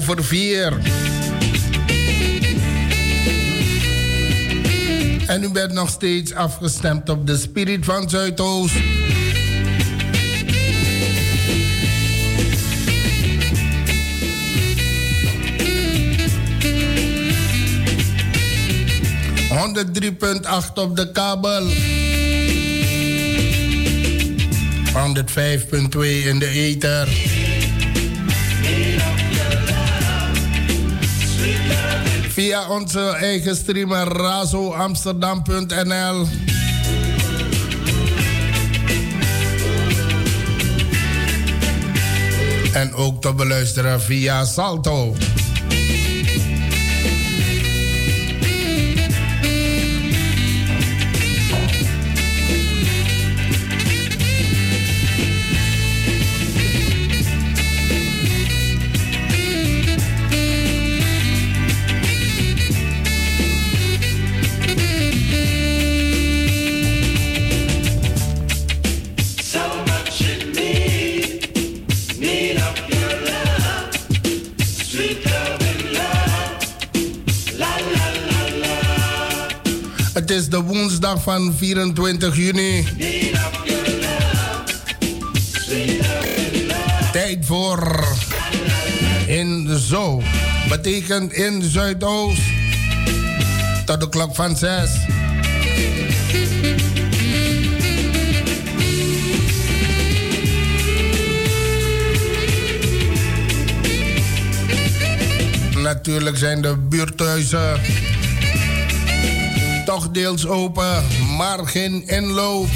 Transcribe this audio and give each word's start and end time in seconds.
over 0.00 0.24
vier. 0.24 0.78
En 5.26 5.42
u 5.42 5.48
bent 5.48 5.72
nog 5.72 5.88
steeds 5.88 6.34
afgestemd 6.34 7.08
op 7.08 7.26
de 7.26 7.36
Spirit 7.36 7.84
van 7.84 8.10
Zuidoost. 8.10 8.74
...103.8 19.50 20.74
op 20.74 20.96
de 20.96 21.10
kabel. 21.12 21.66
105.2 21.66 21.72
in 26.26 26.38
de 26.38 26.48
ether. 26.48 27.08
Via 32.40 32.68
onze 32.68 33.00
eigen 33.00 33.56
streamer 33.56 34.08
razoamsterdam.nl. 34.08 36.26
En 42.72 42.94
ook 42.94 43.20
te 43.20 43.34
beluisteren 43.34 44.00
via 44.00 44.44
Salto. 44.44 45.14
Is 80.30 80.48
de 80.48 80.60
woensdag 80.60 81.22
van 81.22 81.54
24 81.56 82.36
juni. 82.36 82.86
Tijd 87.12 87.46
voor 87.46 88.04
in 89.26 89.78
zo. 89.78 90.22
Betekent 90.68 91.32
in 91.32 91.62
Zuidoost. 91.62 92.42
Tot 93.84 94.00
de 94.00 94.08
klok 94.08 94.34
van 94.34 94.56
6. 94.56 94.90
Natuurlijk 105.82 106.36
zijn 106.36 106.62
de 106.62 106.76
buurthuizen 106.76 107.80
toch 109.90 110.10
deels 110.10 110.46
open, 110.46 111.04
maar 111.36 111.66
geen 111.66 112.06
inloop. 112.06 112.68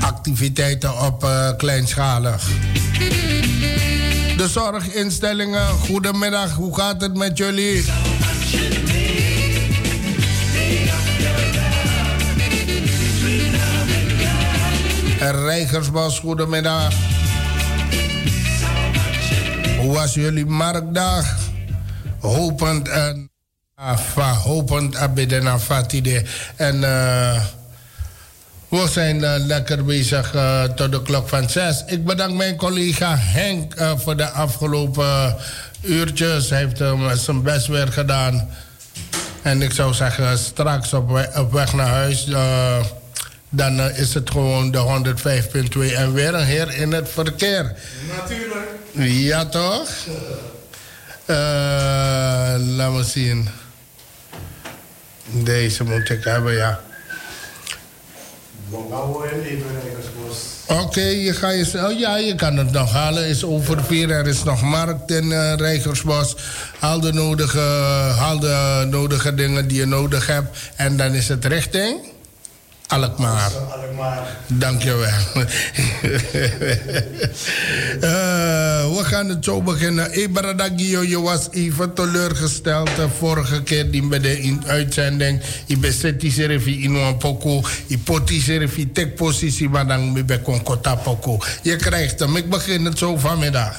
activiteiten 0.00 1.04
op 1.04 1.24
uh, 1.24 1.50
kleinschalig. 1.56 2.48
De 4.36 4.48
zorginstellingen, 4.48 5.68
goedemiddag, 5.68 6.52
hoe 6.52 6.76
gaat 6.76 7.00
het 7.00 7.14
met 7.14 7.38
jullie? 7.38 7.84
Rijgersbos, 15.18 16.18
goedemiddag. 16.18 16.94
Hoe 19.80 19.92
was 19.92 20.14
jullie 20.14 20.46
marktdag? 20.46 21.36
Hopend 22.20 22.88
en 22.88 23.25
afa, 23.76 24.32
hopend 24.32 24.96
abidden 24.96 25.46
afatide. 25.46 26.24
En 26.56 26.76
uh, 26.76 27.40
we 28.68 28.88
zijn 28.88 29.16
uh, 29.16 29.34
lekker 29.38 29.84
bezig 29.84 30.34
uh, 30.34 30.62
tot 30.62 30.92
de 30.92 31.02
klok 31.02 31.28
van 31.28 31.48
zes. 31.48 31.84
Ik 31.86 32.04
bedank 32.04 32.36
mijn 32.36 32.56
collega 32.56 33.16
Henk 33.16 33.74
voor 33.96 34.16
de 34.16 34.30
afgelopen 34.30 35.36
uurtjes. 35.80 36.50
Hij 36.50 36.58
heeft 36.58 36.82
zijn 37.22 37.42
best 37.42 37.66
weer 37.66 37.92
gedaan. 37.92 38.48
En 39.42 39.62
ik 39.62 39.72
zou 39.72 39.94
zeggen, 39.94 40.38
straks 40.38 40.92
op, 40.92 41.10
we 41.10 41.30
op 41.34 41.52
weg 41.52 41.72
naar 41.72 41.88
huis 41.88 42.28
dan 43.48 43.80
is 43.80 44.14
het 44.14 44.30
gewoon 44.30 44.70
de 44.70 45.14
105.2 45.88 45.94
en 45.94 46.12
weer 46.12 46.34
een 46.34 46.44
heer 46.44 46.74
in 46.74 46.92
het 46.92 47.08
verkeer. 47.08 47.74
Natuurlijk. 48.16 48.68
Ja, 48.92 49.44
toch? 49.44 49.88
Uh, 51.26 51.36
laat 52.58 52.92
me 52.92 53.02
zien. 53.04 53.48
Deze 55.30 55.84
moet 55.84 56.10
ik 56.10 56.24
hebben, 56.24 56.54
ja. 56.54 56.80
Oké, 60.68 60.80
okay, 60.80 61.16
je 61.16 61.32
ga 61.32 61.50
je, 61.50 61.86
oh 61.86 61.98
ja, 61.98 62.16
je 62.16 62.34
kan 62.34 62.56
het 62.56 62.72
nog 62.72 62.92
halen. 62.92 63.26
Is 63.26 63.44
over 63.44 63.84
vier. 63.84 64.10
Er 64.10 64.26
is 64.26 64.42
nog 64.42 64.62
markt 64.62 65.10
in 65.10 65.24
uh, 65.24 65.54
Rijgersbos. 65.54 66.36
Haal 66.78 67.00
de, 67.00 67.12
nodige, 67.12 67.58
haal 68.18 68.40
de 68.40 68.86
nodige 68.90 69.34
dingen 69.34 69.68
die 69.68 69.78
je 69.78 69.86
nodig 69.86 70.26
hebt. 70.26 70.58
En 70.76 70.96
dan 70.96 71.14
is 71.14 71.28
het 71.28 71.44
richting. 71.44 72.14
Alkmaar. 72.86 73.52
Dankjewel. 74.46 75.08
uh, 75.08 75.42
we 78.96 79.00
gaan 79.02 79.28
het 79.28 79.44
zo 79.44 79.62
beginnen. 79.62 80.20
Ibaradagio, 80.22 81.02
je 81.02 81.20
was 81.20 81.48
even 81.50 81.94
teleurgesteld 81.94 82.96
de 82.96 83.08
vorige 83.18 83.62
keer 83.62 83.90
die 83.90 84.06
bij 84.06 84.20
de 84.20 84.58
uitzending. 84.66 85.40
Je 85.64 85.76
bezet 85.76 86.20
die 86.20 86.32
serefi 86.32 86.82
in 86.82 86.94
een 86.94 87.16
poko. 87.16 87.62
Je 87.86 87.98
pot 87.98 88.28
die 88.28 88.42
serefi 88.42 88.92
tek 88.92 89.14
positie, 89.14 89.68
maar 89.68 89.86
dan 89.86 90.24
ben 90.26 90.42
poko. 91.02 91.38
Je 91.62 91.76
krijgt 91.76 92.18
hem. 92.18 92.36
Ik 92.36 92.50
begin 92.50 92.84
het 92.84 92.98
zo 92.98 93.16
vanmiddag. 93.16 93.78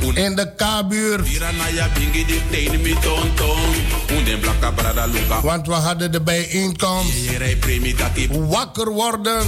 In 0.00 0.36
de 0.36 0.52
K-buurt. 0.56 1.28
Want 5.42 5.66
we 5.66 5.72
hadden 5.72 6.12
de 6.12 6.20
bijeenkomst. 6.20 7.12
Wakker 8.48 8.90
worden. 8.90 9.42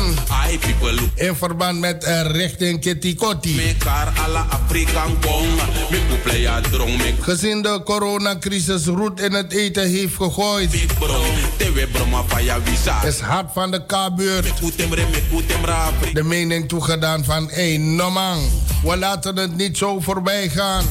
In 1.14 1.34
verband 1.34 1.78
met 1.78 2.04
uh, 2.04 2.20
richting 2.30 2.80
Kitikoti. 2.80 3.76
Gezien 7.20 7.62
de 7.62 7.80
coronacrisis 7.84 8.84
roet 8.86 9.20
in 9.20 9.32
het 9.32 9.52
eten 9.52 9.88
heeft 9.88 10.14
gegooid. 10.14 10.74
Is 13.04 13.20
hard 13.20 13.50
van 13.52 13.70
de 13.70 13.86
K-buurt. 13.86 14.52
De 16.12 16.22
mening 16.22 16.68
toegedaan 16.68 17.24
van... 17.24 17.48
Hey, 17.50 17.76
no 17.76 18.10
man, 18.10 18.38
we 18.82 18.96
laten 18.96 19.36
het 19.36 19.56
niet 19.56 19.76
zo 19.76 20.00
voorbij 20.00 20.41
gaan. 20.50 20.84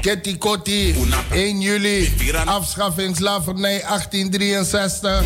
Ketty 0.00 0.38
Kotti, 0.38 0.94
1 1.30 1.60
juli, 1.60 2.12
afschaffing 2.44 3.16
slavernij 3.16 3.80
1863. 3.80 5.22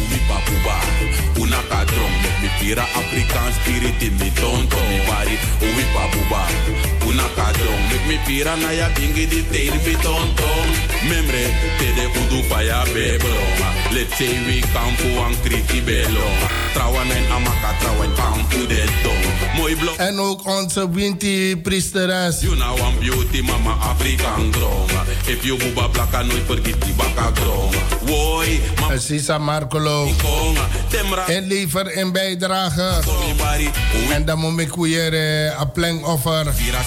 pira 2.59 2.83
Afrikaan 2.83 3.53
spirit 3.53 4.03
in 4.03 4.17
mi 7.01 7.11
una 7.11 7.25
kadrong 7.37 7.83
make 7.91 8.07
me 8.09 8.19
pira 8.27 8.57
na 8.57 8.71
ya 8.71 8.89
bingi 8.95 9.27
di 9.27 9.43
teir 9.51 9.75
mi 9.87 9.95
tonto 10.03 10.49
memre 11.09 11.45
tede 11.79 12.07
udu 12.21 12.43
pa 12.49 12.63
ya 12.63 12.85
beblonga 12.95 13.69
let's 13.93 14.17
say 14.19 14.33
we 14.47 14.61
kampu 14.73 15.09
an 15.25 15.35
kriti 15.43 15.81
belonga 15.81 16.49
trawan 16.75 17.11
en 17.11 17.33
amaka 17.33 17.71
trawan 17.81 18.13
kampu 18.17 18.67
de 18.67 18.85
tong 19.03 19.25
mooi 19.57 19.77
blok 19.77 19.97
en 19.99 20.19
ook 20.21 20.47
onze 20.47 20.91
winti 20.91 21.57
priesteres. 21.63 22.41
You 22.41 22.55
know 22.55 22.77
I'm 22.77 22.99
beauty 22.99 23.43
mama 23.43 23.77
Afrikaan 23.81 24.53
gronga 24.53 25.03
if 25.27 25.45
you 25.45 25.57
buba 25.57 25.89
blaka 25.89 26.23
nooit 26.23 26.47
vergiet 26.47 26.81
die 26.85 26.95
baka 26.95 27.33
gronga 27.35 27.79
woi 28.07 28.61
mama. 28.81 28.99
Sisa 28.99 29.39
Markolo 29.39 30.09
en 31.27 31.47
liever 31.47 31.93
in 31.93 32.13
bijdrage. 32.13 33.03
En 34.11 34.25
dan 34.25 34.39
moet 34.39 34.61
ik 34.61 34.75
weer 34.75 35.15
een 35.15 35.73
plank 35.73 36.07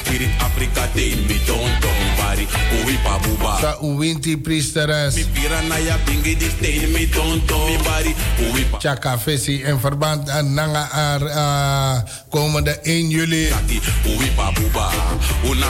offer 0.01 0.25
Afrika 0.41 0.87
teen 0.93 1.27
mi 1.27 1.37
ton 1.45 1.69
ton 1.81 2.01
bari 2.17 2.47
uwi 2.81 2.97
pa 3.03 3.19
buba 3.21 3.61
sa 3.61 3.77
uwinti 3.81 4.37
priesteres. 4.37 5.15
Mi 5.15 5.23
pira 5.33 5.61
na 5.69 5.77
ya 5.77 5.97
bingi 6.05 6.35
di 6.35 6.49
teen 6.59 6.91
mi 6.93 7.05
ton 7.07 7.41
ton 7.45 7.69
mi 7.69 7.77
bari 7.85 8.15
uwi 8.49 8.65
pa. 8.71 8.77
Chaka 8.79 9.17
fesi 9.17 9.61
in 9.61 9.77
verband 9.77 10.29
aan 10.29 10.53
nanga 10.55 10.89
ar 10.91 11.21
uh, 11.21 11.95
komende 12.29 12.79
1 12.83 13.09
juli. 13.13 13.53
Uwi 14.05 14.29
pa 14.35 14.51
buba 14.51 14.89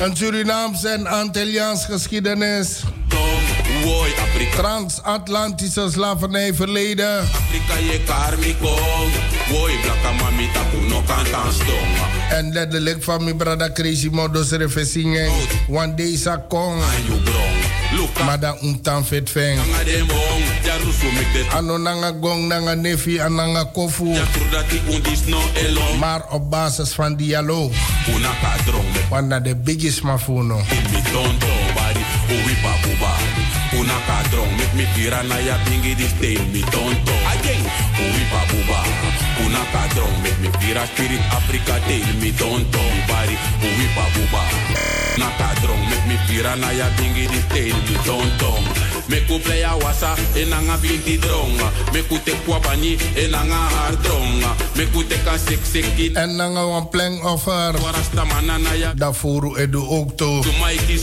een 0.01 0.15
Surinaams 0.15 0.83
en 0.83 1.07
Antilliaans 1.07 1.85
geschiedenis. 1.85 2.83
Transatlantische 4.55 5.87
slavernij 5.91 6.53
verleden. 6.53 7.19
Afrika 7.19 7.77
je 7.77 7.99
karmiko. 8.05 8.75
Woi, 9.49 9.73
blaka 9.81 10.11
mami 10.11 10.49
tapu 10.53 10.77
no 10.87 11.01
kantan 11.01 11.53
stonga. 11.53 12.07
En 12.29 12.53
letterlijk 12.53 13.03
van 13.03 13.23
mijn 13.23 13.37
brada 13.37 13.71
Crazy 13.71 14.07
Modos 14.11 14.51
refesingen. 14.51 15.31
One 15.69 15.93
day 15.93 16.15
sa 16.17 16.37
kong. 16.37 16.81
Maar 18.25 18.39
dan 18.39 18.57
untan 18.61 19.05
vet 19.05 19.29
feng. 19.29 19.59
Ano 21.49 21.77
nanga 21.77 22.13
gong 22.21 22.47
nanga 22.47 22.73
nefi 22.73 23.17
en 23.17 23.35
nanga 23.35 23.63
kofu. 23.63 24.15
Maar 25.99 26.21
op 26.29 26.49
basis 26.49 26.91
van 26.91 27.15
dialoog. 27.15 27.71
Want 29.09 29.43
de 29.43 29.55
biggest 29.55 30.01
mafuno. 30.01 30.61
Una 33.79 33.97
kadrong 34.07 34.51
Met 34.57 34.73
mi 34.73 34.85
pira 34.95 35.23
na 35.23 35.39
ya 35.39 35.57
bingi 35.65 35.95
di 35.95 36.07
stain 36.07 36.43
mi 36.51 36.61
tonto. 36.71 37.15
Ayeng 37.31 37.65
Uwi 37.99 38.23
babuba 38.31 38.79
Una 39.45 39.63
kadrong 39.71 40.15
Met 40.23 40.37
mi 40.43 40.49
pira 40.59 40.85
spirit 40.85 41.23
Afrika 41.31 41.79
tail 41.87 42.07
mi 42.19 42.31
tonto. 42.35 42.83
Bari 43.07 43.37
Uwi 43.63 43.87
babuba 43.95 44.43
Una 45.15 45.29
kadrong 45.39 45.83
Met 45.87 46.03
mi 46.07 46.17
pira 46.27 46.55
na 46.55 46.71
ya 46.71 46.87
bingi 46.99 47.27
di 47.27 47.39
stain 47.47 47.75
mi 47.87 47.95
tonto 48.03 48.90
Me 49.11 49.19
play 49.27 49.63
a 49.63 49.75
wasa 49.75 50.15
Enanga 50.35 50.77
binti 50.81 51.17
dronga. 51.19 51.67
Me 51.93 52.01
ku 52.07 52.17
te 52.23 52.31
kwa 52.45 52.59
bani 52.59 52.95
Enanga 53.15 53.59
hard 53.75 53.99
dronga. 53.99 54.55
Me 54.77 54.85
ku 54.93 55.03
te 55.03 55.17
ka 55.25 55.37
sik 55.37 55.59
sik 55.65 55.85
kit 55.97 56.15
En 56.15 56.37
nanga 56.37 56.63
wan 56.65 56.87
pleng 56.87 57.19
offer 57.23 57.75
Warasta 57.83 58.23
manana 58.25 58.73
ya. 58.75 58.93
Da 58.95 59.11
furu 59.11 59.57
edu 59.57 59.83
ook 59.89 60.11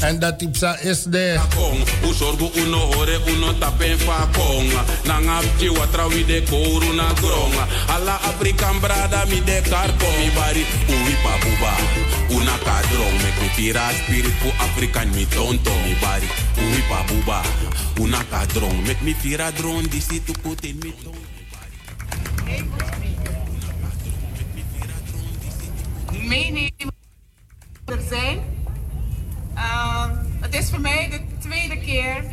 En 0.01 0.19
dat 0.19 0.39
tipsa 0.39 0.79
is 0.83 1.03
de. 1.03 1.41
Kong, 1.57 1.79
usorgu 2.09 2.51
uno 2.55 2.79
hore 2.79 3.19
uno 3.27 3.59
tapen 3.59 3.99
fa 3.99 4.29
konga. 4.33 4.85
Nanga 5.05 5.41
pchi 5.41 5.69
watra 5.69 6.07
wi 6.09 6.25
de 6.25 6.43
kouru 6.51 6.93
na 6.95 7.13
gronga. 7.21 7.67
Ala 7.89 8.21
Afrikan 8.31 8.81
brada 8.81 9.25
mi 9.29 9.43
de 9.45 9.61
karko 9.71 10.07
mi 10.19 10.31
bari. 10.35 10.67
Uwi 10.89 11.15
pa 11.23 11.33
buba, 11.43 11.73
una 12.31 12.59
kadrong 12.59 13.17
Mek 13.23 13.37
mi 13.41 13.49
tira 13.57 13.89
spirit 13.93 14.37
fu 14.41 14.49
Afrikan 14.59 15.09
mi 15.11 15.27
tonto 15.27 15.73
mi 15.85 15.95
bari 16.01 16.29
Uwi 16.57 16.83
pa 16.89 17.03
buba, 17.09 17.43
una 17.99 18.25
kadrong 18.31 18.87
Mek 18.87 19.01
mi 19.01 19.15
tira 19.17 19.51
drone 19.51 19.89
di 19.89 20.01
situ 20.01 20.33
putin 20.43 20.79
mi 20.83 20.93
tonto 21.03 21.27
Meenemen 26.29 26.93
er 27.85 28.01
zijn. 28.09 28.39
Uh, 29.55 30.05
het 30.41 30.55
is 30.55 30.71
voor 30.71 30.81
mij 30.81 31.09
de 31.11 31.21
tweede 31.39 31.81
keer 31.81 32.25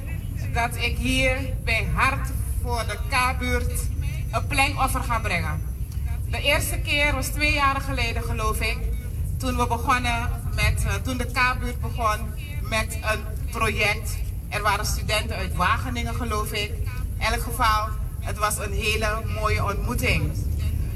dat 0.53 0.75
ik 0.75 0.97
hier 0.97 1.37
bij 1.63 1.87
Hart 1.93 2.29
voor 2.61 2.83
de 2.87 2.97
K-buurt 3.09 3.87
een 4.31 4.47
plankoffer 4.47 5.01
ga 5.01 5.19
brengen. 5.19 5.61
De 6.29 6.41
eerste 6.41 6.77
keer 6.77 7.13
was 7.13 7.27
twee 7.27 7.53
jaar 7.53 7.81
geleden 7.81 8.23
geloof 8.23 8.59
ik. 8.59 8.77
Toen 9.37 9.57
we 9.57 9.67
begonnen 9.67 10.29
met, 10.55 10.83
uh, 10.85 10.93
toen 10.93 11.17
de 11.17 11.25
K-buurt 11.25 11.81
begon 11.81 12.19
met 12.61 12.97
een 13.01 13.19
project. 13.51 14.17
Er 14.49 14.61
waren 14.61 14.85
studenten 14.85 15.35
uit 15.35 15.55
Wageningen 15.55 16.15
geloof 16.15 16.51
ik. 16.51 16.71
In 17.19 17.25
elk 17.25 17.41
geval, 17.41 17.87
het 18.19 18.37
was 18.37 18.57
een 18.57 18.71
hele 18.71 19.21
mooie 19.39 19.63
ontmoeting. 19.63 20.31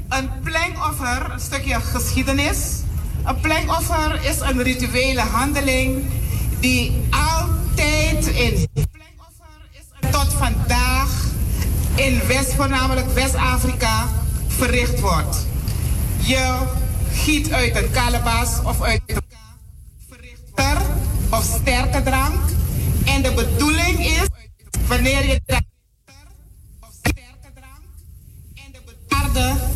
Een 0.08 0.30
plankoffer, 0.42 1.30
een 1.30 1.40
stukje 1.40 1.80
geschiedenis. 1.80 2.80
Een 3.24 3.40
plankoffer 3.40 4.24
is 4.24 4.40
een 4.40 4.62
rituele 4.62 5.20
handeling 5.20 6.04
die 6.60 7.08
altijd 7.10 8.26
in 8.26 8.68
tot 10.10 10.32
vandaag 10.32 11.08
in 11.94 12.20
West, 12.26 12.54
voornamelijk 12.54 13.10
West-Afrika, 13.12 14.08
verricht 14.46 15.00
wordt. 15.00 15.46
Je 16.18 16.58
giet 17.12 17.52
uit 17.52 17.76
een 17.76 17.90
kalebas 17.90 18.48
of 18.64 18.82
uit 18.82 19.02
een 19.06 19.22
verrichter 20.08 20.76
of 21.30 21.44
sterke 21.60 22.02
drank. 22.02 22.50
En 23.04 23.22
de 23.22 23.32
bedoeling 23.32 24.06
is, 24.06 24.26
wanneer 24.86 25.26
je 25.26 25.40
of 26.80 26.88
sterke 27.02 27.52
drank 27.54 27.84
en 28.54 28.72
de 28.72 28.80
bedoeling 28.84 29.70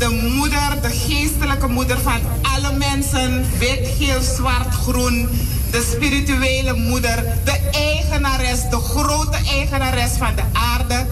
de 0.00 0.30
moeder, 0.36 0.82
de 0.82 0.88
geestelijke 0.88 1.66
moeder 1.66 1.98
van 1.98 2.20
alle 2.42 2.76
mensen, 2.76 3.44
wit, 3.58 3.88
geel, 3.98 4.20
zwart, 4.20 4.74
groen, 4.74 5.28
de 5.70 5.90
spirituele 5.92 6.72
moeder, 6.72 7.24
de 7.44 7.70
eigenares, 7.72 8.60
de 8.70 8.76
grote 8.76 9.36
eigenares 9.36 10.10
van 10.10 10.34
de 10.34 10.42
aarde, 10.52 11.06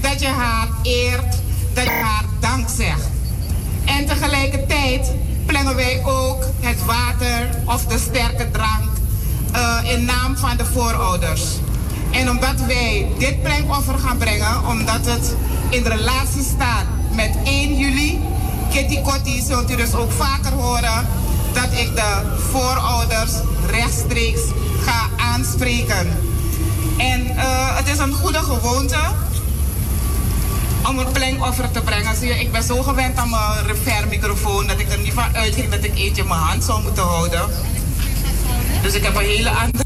dat 0.00 0.20
je 0.20 0.26
haar 0.26 0.68
eert, 0.82 1.36
dat 1.74 1.84
je 1.84 1.90
haar 1.90 2.24
dank 2.40 2.68
zegt. 2.68 3.13
En 3.84 4.06
tegelijkertijd 4.06 5.12
plengen 5.46 5.74
wij 5.74 6.02
ook 6.04 6.44
het 6.60 6.84
water 6.84 7.48
of 7.64 7.84
de 7.86 7.98
sterke 7.98 8.50
drank 8.50 8.90
uh, 9.54 9.92
in 9.92 10.04
naam 10.04 10.36
van 10.36 10.56
de 10.56 10.64
voorouders. 10.64 11.42
En 12.10 12.30
omdat 12.30 12.60
wij 12.66 13.08
dit 13.18 13.42
plankoffer 13.42 13.98
gaan 13.98 14.18
brengen, 14.18 14.66
omdat 14.66 15.06
het 15.06 15.34
in 15.68 15.82
relatie 15.82 16.42
staat 16.42 16.84
met 17.12 17.36
1 17.44 17.76
juli, 17.76 18.20
Kitty 18.70 19.00
Kotti, 19.00 19.42
zult 19.42 19.70
u 19.70 19.76
dus 19.76 19.94
ook 19.94 20.12
vaker 20.12 20.52
horen 20.52 21.06
dat 21.52 21.72
ik 21.72 21.96
de 21.96 22.36
voorouders 22.50 23.32
rechtstreeks 23.70 24.40
ga 24.84 25.08
aanspreken. 25.16 26.18
En 26.98 27.26
uh, 27.26 27.76
het 27.76 27.88
is 27.88 27.98
een 27.98 28.12
goede 28.12 28.42
gewoonte 28.42 28.98
om 30.88 30.98
een 30.98 31.12
plankoffer 31.12 31.70
te 31.70 31.80
brengen. 31.80 32.16
Zie 32.16 32.28
je, 32.28 32.40
ik 32.40 32.52
ben 32.52 32.62
zo 32.62 32.82
gewend 32.82 33.16
aan 33.18 33.30
mijn 33.30 33.66
refermicrofoon 33.66 34.66
dat 34.66 34.80
ik 34.80 34.92
er 34.92 34.98
niet 34.98 35.12
van 35.12 35.36
uitging 35.36 35.70
dat 35.70 35.84
ik 35.84 35.98
eentje 35.98 36.22
in 36.22 36.28
mijn 36.28 36.40
hand 36.40 36.64
zou 36.64 36.82
moeten 36.82 37.02
houden. 37.02 37.48
Dus 38.82 38.94
ik 38.94 39.02
heb 39.02 39.14
een 39.14 39.24
hele 39.24 39.50
andere. 39.50 39.83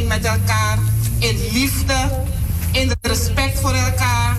Met 0.00 0.24
elkaar 0.24 0.78
in 1.18 1.48
liefde, 1.52 2.24
in 2.70 2.92
respect 3.00 3.60
voor 3.60 3.74
elkaar, 3.74 4.36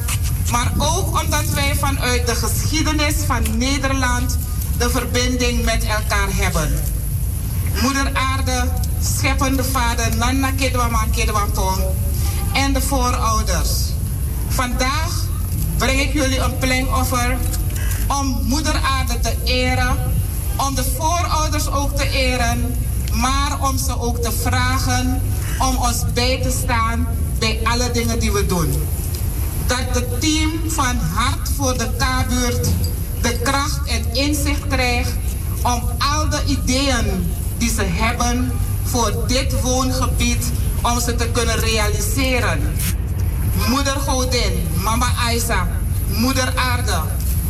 maar 0.51 0.71
ook 0.77 1.21
omdat 1.21 1.45
wij 1.53 1.75
vanuit 1.75 2.27
de 2.27 2.35
geschiedenis 2.35 3.15
van 3.25 3.57
Nederland 3.57 4.37
de 4.77 4.89
verbinding 4.89 5.65
met 5.65 5.83
elkaar 5.83 6.27
hebben. 6.31 6.83
Moeder 7.81 8.11
Aarde, 8.13 8.67
scheppende 9.01 9.63
vader, 9.63 10.15
Nana 10.17 10.51
Kedwama 10.51 11.05
Kedwapong 11.15 11.83
en 12.53 12.73
de 12.73 12.81
voorouders. 12.81 13.69
Vandaag 14.47 15.25
breng 15.77 15.99
ik 15.99 16.13
jullie 16.13 16.39
een 16.39 16.57
plengoffer 16.57 17.37
om 18.07 18.39
Moeder 18.43 18.81
Aarde 18.83 19.19
te 19.19 19.35
eren, 19.43 19.97
om 20.57 20.75
de 20.75 20.83
voorouders 20.97 21.67
ook 21.67 21.97
te 21.97 22.09
eren, 22.09 22.75
maar 23.13 23.69
om 23.69 23.77
ze 23.77 23.99
ook 23.99 24.17
te 24.17 24.31
vragen 24.31 25.21
om 25.59 25.77
ons 25.77 26.03
bij 26.13 26.39
te 26.41 26.51
staan 26.63 27.07
bij 27.39 27.59
alle 27.63 27.91
dingen 27.91 28.19
die 28.19 28.31
we 28.31 28.45
doen. 28.45 28.73
Dat 29.67 29.85
het 29.91 30.21
team 30.21 30.51
van 30.67 30.97
Hart 30.97 31.49
voor 31.57 31.77
de 31.77 31.89
K-buurt 31.97 32.67
de 33.23 33.39
kracht 33.43 33.87
en 33.87 34.05
inzicht 34.13 34.67
krijgt 34.67 35.11
om 35.61 35.83
al 35.97 36.29
de 36.29 36.41
ideeën 36.47 37.33
die 37.57 37.69
ze 37.69 37.83
hebben 37.83 38.51
voor 38.83 39.23
dit 39.27 39.61
woongebied, 39.61 40.51
om 40.81 40.99
ze 40.99 41.15
te 41.15 41.29
kunnen 41.31 41.59
realiseren. 41.59 42.73
Moeder 43.69 43.99
Godin, 43.99 44.67
mama 44.83 45.07
Isa, 45.33 45.67
moeder 46.07 46.53
Aarde, 46.55 47.01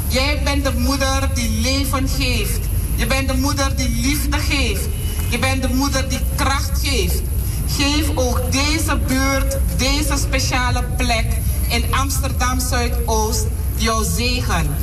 jij 0.08 0.42
bent 0.44 0.64
de 0.64 0.74
moeder 0.78 1.30
die 1.34 1.62
leven 1.62 2.10
geeft. 2.10 2.60
Je 2.96 3.08
bent 3.08 3.28
de 3.28 3.38
moeder 3.38 3.76
die 3.76 3.90
liefde 3.90 4.38
geeft. 4.38 4.88
Je 5.30 5.40
bent 5.40 5.62
de 5.62 5.74
moeder 5.74 6.10
die 6.10 6.22
kracht 6.36 6.80
geeft. 6.84 7.22
Geef 7.68 8.10
ook 8.16 8.52
deze 8.52 8.98
buurt, 9.08 9.58
deze 9.78 10.18
speciale 10.18 10.84
plek 10.98 11.26
in 11.70 11.94
Amsterdam 11.94 12.60
Zuidoost 12.60 13.46
jouw 13.76 14.04
zegen. 14.04 14.76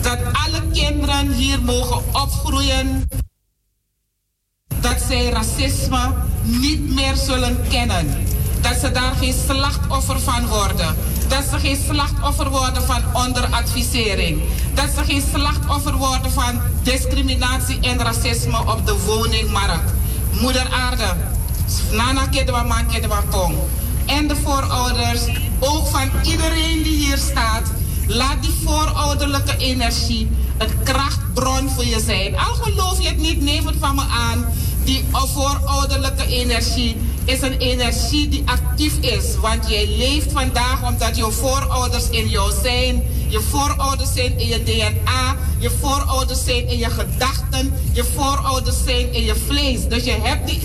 Dat 0.00 0.18
alle 0.18 0.62
kinderen 0.72 1.32
hier 1.32 1.62
mogen 1.62 2.02
opgroeien. 2.12 3.08
Dat 4.80 4.96
zij 5.08 5.30
racisme 5.30 6.14
niet 6.42 6.94
meer 6.94 7.16
zullen 7.16 7.58
kennen. 7.68 8.26
Dat 8.60 8.76
ze 8.80 8.90
daar 8.90 9.12
geen 9.14 9.34
slachtoffer 9.46 10.20
van 10.20 10.46
worden. 10.46 10.96
Dat 11.28 11.44
ze 11.50 11.58
geen 11.58 11.78
slachtoffer 11.88 12.50
worden 12.50 12.82
van 12.82 13.02
onderadvisering. 13.12 14.42
Dat 14.74 14.88
ze 14.96 15.04
geen 15.04 15.22
slachtoffer 15.34 15.96
worden 15.96 16.32
van 16.32 16.60
discriminatie 16.82 17.80
en 17.80 17.98
racisme 17.98 18.58
op 18.58 18.86
de 18.86 18.98
woningmarkt. 19.06 19.92
Moeder 20.40 20.68
Aarde, 20.70 21.14
Nana 21.92 22.26
Kedwa 22.26 22.62
Man 22.62 22.86
Kedwa 22.86 23.22
Pong. 23.30 23.54
En 24.06 24.28
de 24.28 24.36
voorouders, 24.36 25.20
ook 25.58 25.86
van 25.86 26.10
iedereen 26.22 26.82
die 26.82 26.96
hier 26.96 27.18
staat. 27.18 27.70
Laat 28.06 28.42
die 28.42 28.54
voorouderlijke 28.64 29.56
energie 29.56 30.30
een 30.58 30.82
krachtbron 30.82 31.70
voor 31.70 31.84
je 31.84 32.00
zijn. 32.00 32.38
Al 32.38 32.54
geloof 32.54 33.02
je 33.02 33.08
het 33.08 33.18
niet, 33.18 33.40
neem 33.40 33.66
het 33.66 33.76
van 33.78 33.94
me 33.94 34.02
aan. 34.02 34.44
Die 34.84 35.04
voorouderlijke 35.12 36.26
energie 36.26 36.96
is 37.24 37.40
een 37.40 37.58
energie 37.58 38.28
die 38.28 38.42
actief 38.46 38.98
is. 38.98 39.36
Want 39.40 39.68
jij 39.68 39.88
leeft 39.96 40.32
vandaag 40.32 40.86
omdat 40.86 41.16
je 41.16 41.30
voorouders 41.30 42.08
in 42.08 42.28
jou 42.28 42.52
zijn. 42.62 43.02
Je 43.28 43.40
voorouders 43.40 44.12
zijn 44.12 44.38
in 44.38 44.46
je 44.46 44.62
DNA. 44.62 45.36
Je 45.58 45.70
voorouders 45.80 46.44
zijn 46.44 46.68
in 46.68 46.78
je 46.78 46.90
gedachten. 46.90 47.72
Je 47.92 48.04
voorouders 48.04 48.76
zijn 48.84 49.12
in 49.12 49.24
je 49.24 49.34
vlees. 49.46 49.88
Dus 49.88 50.04
je 50.04 50.16
hebt 50.22 50.46
die 50.46 50.60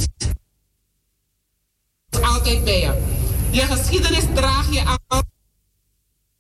altijd 2.21 2.63
bij 2.63 2.80
je. 2.80 2.93
Je 3.51 3.62
geschiedenis 3.62 4.23
draag 4.34 4.71
je 4.71 4.84
aan. 4.86 5.23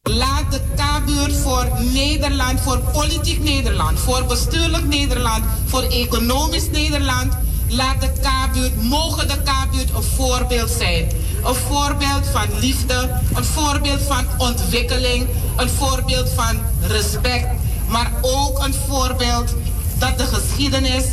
Laat 0.01 0.51
de 0.51 0.59
K-buurt 0.75 1.33
voor 1.33 1.67
Nederland, 1.93 2.59
voor 2.59 2.79
politiek 2.79 3.43
Nederland, 3.43 3.99
voor 3.99 4.25
bestuurlijk 4.25 4.85
Nederland, 4.85 5.45
voor 5.65 5.81
economisch 5.81 6.69
Nederland. 6.69 7.33
Laat 7.69 8.01
de 8.01 8.11
K-buurt, 8.21 8.83
mogen 8.83 9.27
de 9.27 9.37
K-buurt 9.43 9.89
een 9.95 10.03
voorbeeld 10.03 10.69
zijn. 10.69 11.11
Een 11.43 11.55
voorbeeld 11.55 12.27
van 12.31 12.59
liefde, 12.59 13.21
een 13.33 13.43
voorbeeld 13.43 14.01
van 14.01 14.25
ontwikkeling, 14.37 15.27
een 15.57 15.69
voorbeeld 15.69 16.29
van 16.29 16.59
respect. 16.81 17.47
Maar 17.89 18.11
ook 18.21 18.59
een 18.59 18.73
voorbeeld 18.87 19.53
dat 19.97 20.17
de 20.17 20.25
geschiedenis 20.25 21.03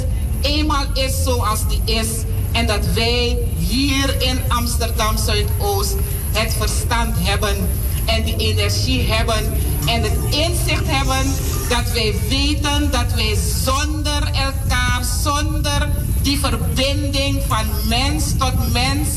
eenmaal 0.41 0.85
is 0.95 1.23
zoals 1.23 1.61
die 1.69 1.81
is. 1.85 2.09
En 2.53 2.67
dat 2.67 2.87
wij 2.95 3.39
hier 3.59 4.23
in 4.23 4.41
Amsterdam 4.49 5.17
Zuidoost 5.17 5.95
het 6.33 6.55
verstand 6.59 7.15
hebben 7.19 7.57
en 8.05 8.25
die 8.25 8.37
energie 8.37 9.13
hebben 9.13 9.53
en 9.87 10.03
het 10.03 10.19
inzicht 10.31 10.87
hebben 10.87 11.35
dat 11.69 11.93
wij 11.93 12.15
weten 12.29 12.91
dat 12.91 13.13
wij 13.15 13.37
zonder 13.65 14.31
elkaar, 14.33 15.05
zonder 15.23 15.89
die 16.23 16.39
verbinding 16.39 17.43
van 17.49 17.67
mens 17.89 18.25
tot 18.39 18.73
mens, 18.73 19.09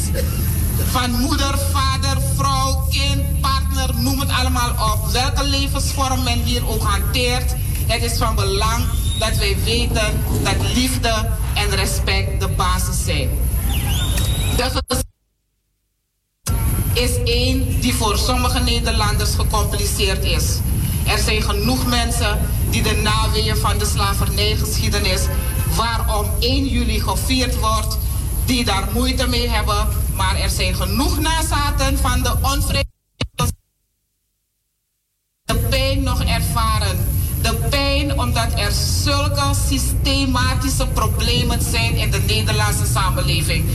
van 0.91 1.11
moeder, 1.11 1.57
vader, 1.71 2.17
vrouw, 2.35 2.87
kind, 2.89 3.41
partner, 3.41 3.89
noem 4.01 4.19
het 4.19 4.29
allemaal 4.29 4.93
op, 4.93 5.11
welke 5.11 5.43
levensvorm 5.43 6.23
men 6.23 6.39
hier 6.43 6.67
ook 6.67 6.83
hanteert, 6.83 7.55
het 7.87 8.03
is 8.03 8.17
van 8.17 8.35
belang 8.35 8.83
dat 9.19 9.35
wij 9.37 9.57
weten 9.63 10.23
dat 10.43 10.71
liefde 10.73 11.29
en 11.53 11.69
respect 11.69 12.39
de 12.39 12.47
basis 12.47 13.03
zijn. 13.03 13.29
De 14.57 15.03
is 16.93 17.23
één 17.23 17.79
die 17.79 17.93
voor 17.93 18.17
sommige 18.17 18.59
Nederlanders 18.59 19.35
gecompliceerd 19.35 20.23
is. 20.23 20.59
Er 21.07 21.17
zijn 21.17 21.41
genoeg 21.41 21.85
mensen 21.85 22.39
die 22.69 22.83
de 22.83 22.95
naweeën 22.95 23.57
van 23.57 23.77
de 23.77 23.85
slavernijgeschiedenis, 23.85 25.21
waarom 25.75 26.29
1 26.39 26.67
juli 26.67 26.99
gevierd 26.99 27.59
wordt, 27.59 27.97
die 28.45 28.65
daar 28.65 28.87
moeite 28.93 29.27
mee 29.27 29.49
hebben. 29.49 29.87
Maar 30.15 30.35
er 30.35 30.49
zijn 30.49 30.75
genoeg 30.75 31.19
nazaten 31.19 31.97
van 31.97 32.23
de 32.23 32.35
onvrede. 32.41 32.85
De 35.43 35.55
pijn 35.55 36.03
nog 36.03 36.23
ervaren. 36.23 37.24
De 37.45 37.55
pijn 37.69 38.19
omdat 38.19 38.59
er 38.59 38.71
zulke 39.03 39.51
systematische 39.67 40.87
problemen 40.87 41.61
zijn 41.61 41.95
in 41.95 42.11
de 42.11 42.19
Nederlandse 42.19 42.85
samenleving. 42.85 43.65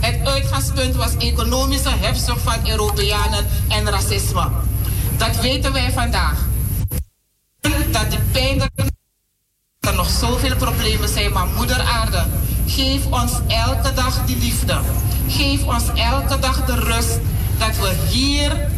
Het 0.00 0.26
uitgangspunt 0.26 0.96
was 0.96 1.16
economische 1.16 1.88
hebzucht 1.88 2.40
van 2.40 2.68
Europeanen 2.68 3.46
en 3.68 3.90
racisme. 3.90 4.48
Dat 5.16 5.40
weten 5.40 5.72
wij 5.72 5.92
vandaag. 5.92 6.46
Dat 7.90 8.10
die 8.10 8.20
pijn 8.32 8.60
er 9.80 9.94
nog 9.94 10.10
zoveel 10.10 10.56
problemen 10.56 11.08
zijn, 11.08 11.32
maar 11.32 11.46
moeder 11.46 11.80
aarde, 11.80 12.26
geef 12.66 13.06
ons 13.06 13.32
elke 13.48 13.94
dag 13.94 14.26
die 14.26 14.36
liefde. 14.36 14.80
Geef 15.28 15.64
ons 15.64 15.84
elke 15.94 16.38
dag 16.38 16.64
de 16.64 16.74
rust 16.74 17.18
dat 17.58 17.76
we 17.76 17.94
hier 18.08 18.68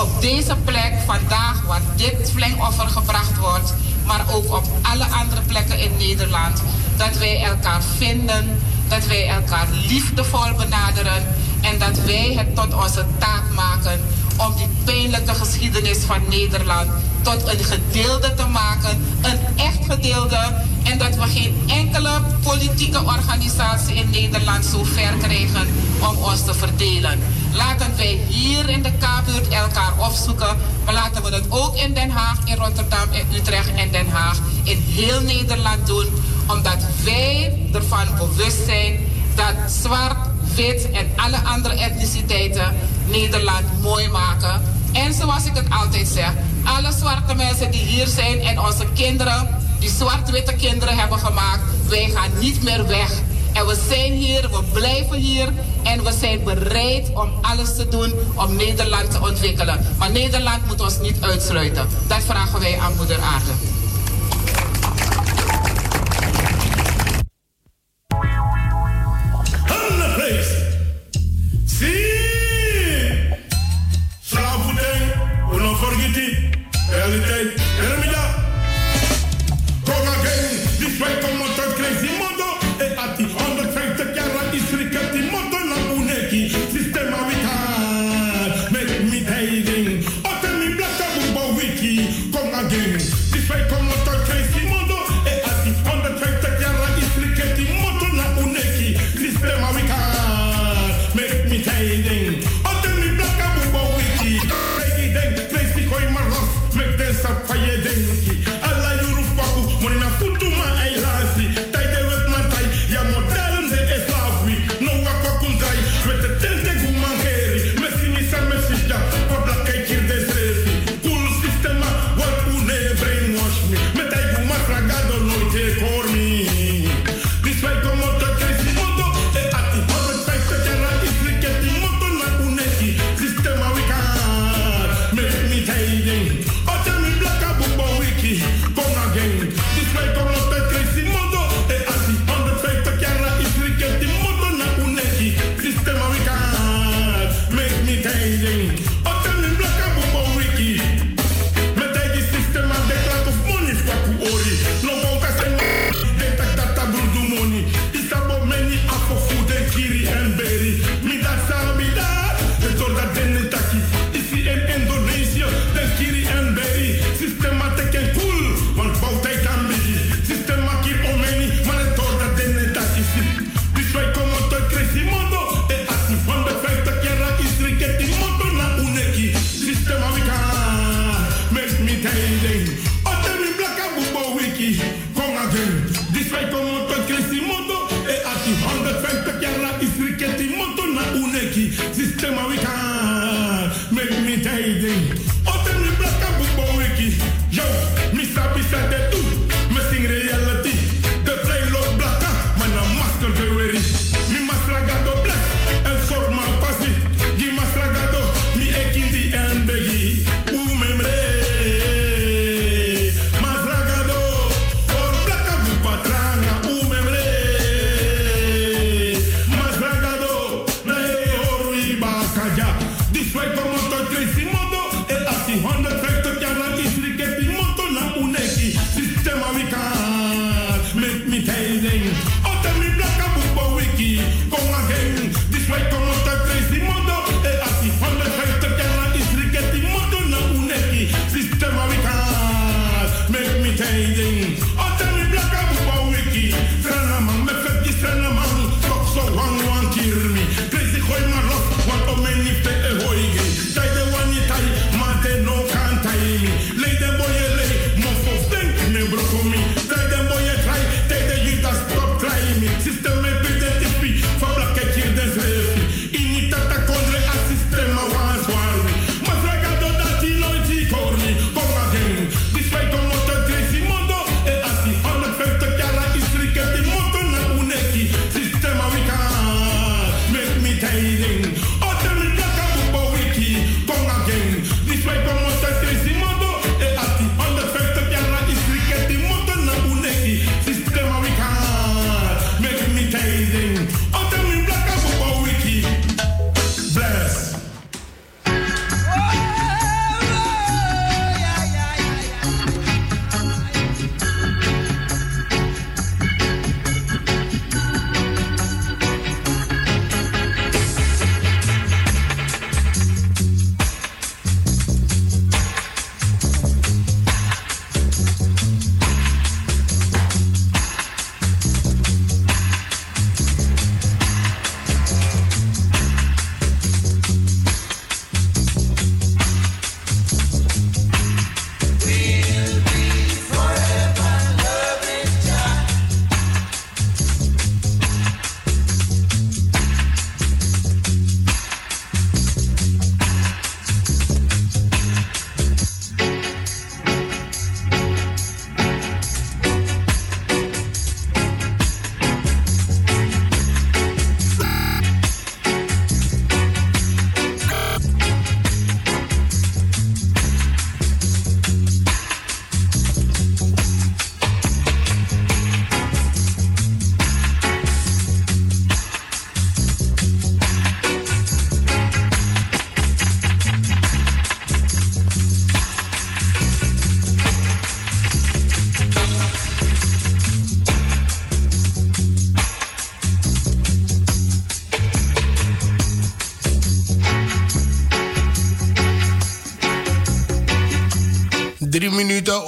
op 0.00 0.20
deze 0.20 0.56
plek 0.64 0.92
vandaag, 1.06 1.62
waar 1.66 1.80
dit 1.96 2.30
flengoffer 2.34 2.88
gebracht 2.88 3.38
wordt, 3.38 3.74
maar 4.06 4.24
ook 4.32 4.54
op 4.54 4.64
alle 4.82 5.04
andere 5.04 5.40
plekken 5.46 5.78
in 5.78 5.96
Nederland, 5.98 6.62
dat 6.96 7.18
wij 7.18 7.42
elkaar 7.42 7.82
vinden 7.96 8.60
dat 8.88 9.06
wij 9.06 9.28
elkaar 9.28 9.66
liefdevol 9.70 10.54
benaderen 10.56 11.22
en 11.60 11.78
dat 11.78 11.98
wij 12.04 12.34
het 12.36 12.54
tot 12.54 12.74
onze 12.74 13.04
taak 13.18 13.42
maken 13.54 14.00
om 14.38 14.54
die 14.56 14.68
pijnlijke 14.84 15.34
geschiedenis 15.34 15.98
van 15.98 16.20
Nederland 16.28 16.90
tot 17.22 17.48
een 17.48 17.64
gedeelde 17.64 18.34
te 18.34 18.46
maken, 18.46 19.04
een 19.22 19.56
echt 19.56 19.78
gedeelde, 19.88 20.54
en 20.84 20.98
dat 20.98 21.14
we 21.14 21.22
geen 21.22 21.62
enkele 21.66 22.10
politieke 22.42 22.98
organisatie 22.98 23.94
in 23.94 24.10
Nederland 24.10 24.64
zo 24.64 24.84
ver 24.84 25.12
krijgen 25.22 25.68
om 26.08 26.16
ons 26.16 26.44
te 26.44 26.54
verdelen. 26.54 27.18
Laten 27.52 27.96
wij 27.96 28.20
hier 28.28 28.68
in 28.68 28.82
de 28.82 28.92
Kaapbuurt 28.98 29.48
elkaar 29.48 29.92
opzoeken, 29.98 30.56
maar 30.84 30.94
laten 30.94 31.22
we 31.22 31.30
dat 31.30 31.44
ook 31.48 31.76
in 31.76 31.94
Den 31.94 32.10
Haag, 32.10 32.38
in 32.44 32.56
Rotterdam, 32.56 33.08
in 33.10 33.26
Utrecht 33.34 33.74
en 33.74 33.90
Den 33.90 34.08
Haag, 34.10 34.38
in 34.62 34.82
heel 34.86 35.20
Nederland 35.20 35.86
doen 35.86 36.06
omdat 36.48 36.78
wij 37.04 37.58
ervan 37.72 38.06
bewust 38.18 38.64
zijn 38.66 38.98
dat 39.34 39.70
zwart, 39.82 40.16
wit 40.54 40.90
en 40.90 41.06
alle 41.16 41.36
andere 41.36 41.74
etniciteiten 41.74 42.74
Nederland 43.06 43.82
mooi 43.82 44.08
maken. 44.08 44.62
En 44.92 45.14
zoals 45.14 45.44
ik 45.44 45.54
het 45.54 45.70
altijd 45.70 46.08
zeg, 46.08 46.32
alle 46.64 46.92
zwarte 46.92 47.34
mensen 47.34 47.70
die 47.70 47.80
hier 47.80 48.06
zijn 48.06 48.40
en 48.40 48.60
onze 48.60 48.84
kinderen, 48.94 49.48
die 49.78 49.90
zwart-witte 49.90 50.52
kinderen 50.52 50.98
hebben 50.98 51.18
gemaakt, 51.18 51.60
wij 51.88 52.10
gaan 52.14 52.30
niet 52.40 52.62
meer 52.62 52.86
weg. 52.86 53.10
En 53.52 53.66
we 53.66 53.78
zijn 53.88 54.12
hier, 54.12 54.40
we 54.50 54.62
blijven 54.72 55.16
hier 55.16 55.48
en 55.82 56.04
we 56.04 56.12
zijn 56.20 56.44
bereid 56.44 57.10
om 57.14 57.30
alles 57.42 57.76
te 57.76 57.88
doen 57.88 58.12
om 58.34 58.56
Nederland 58.56 59.10
te 59.10 59.20
ontwikkelen. 59.20 59.86
Maar 59.98 60.10
Nederland 60.10 60.66
moet 60.66 60.80
ons 60.80 60.98
niet 61.00 61.16
uitsluiten. 61.20 61.88
Dat 62.06 62.22
vragen 62.26 62.60
wij 62.60 62.78
aan 62.78 62.96
Moeder 62.96 63.20
Aarde. 63.20 63.77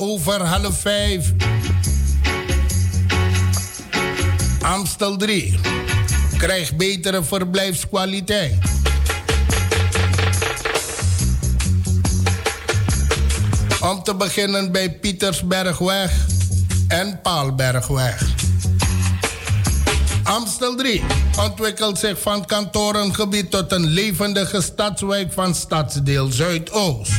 Over 0.01 0.43
half 0.45 0.81
5. 0.81 1.33
Amstel 4.63 5.17
3. 5.17 5.59
Krijg 6.39 6.77
betere 6.77 7.23
verblijfskwaliteit. 7.23 8.55
Om 13.81 14.03
te 14.03 14.15
beginnen 14.15 14.73
bij 14.73 14.93
Pietersbergweg 14.93 16.27
en 16.89 17.21
Paalbergweg. 17.23 18.23
Amstel 20.23 20.75
3 20.77 21.03
ontwikkelt 21.39 21.99
zich 21.99 22.21
van 22.21 22.47
kantorengebied 22.47 23.51
tot 23.51 23.73
een 23.73 23.87
levendige 23.87 24.61
stadswijk 24.61 25.33
van 25.33 25.55
stadsdeel 25.55 26.27
Zuidoost. 26.27 27.10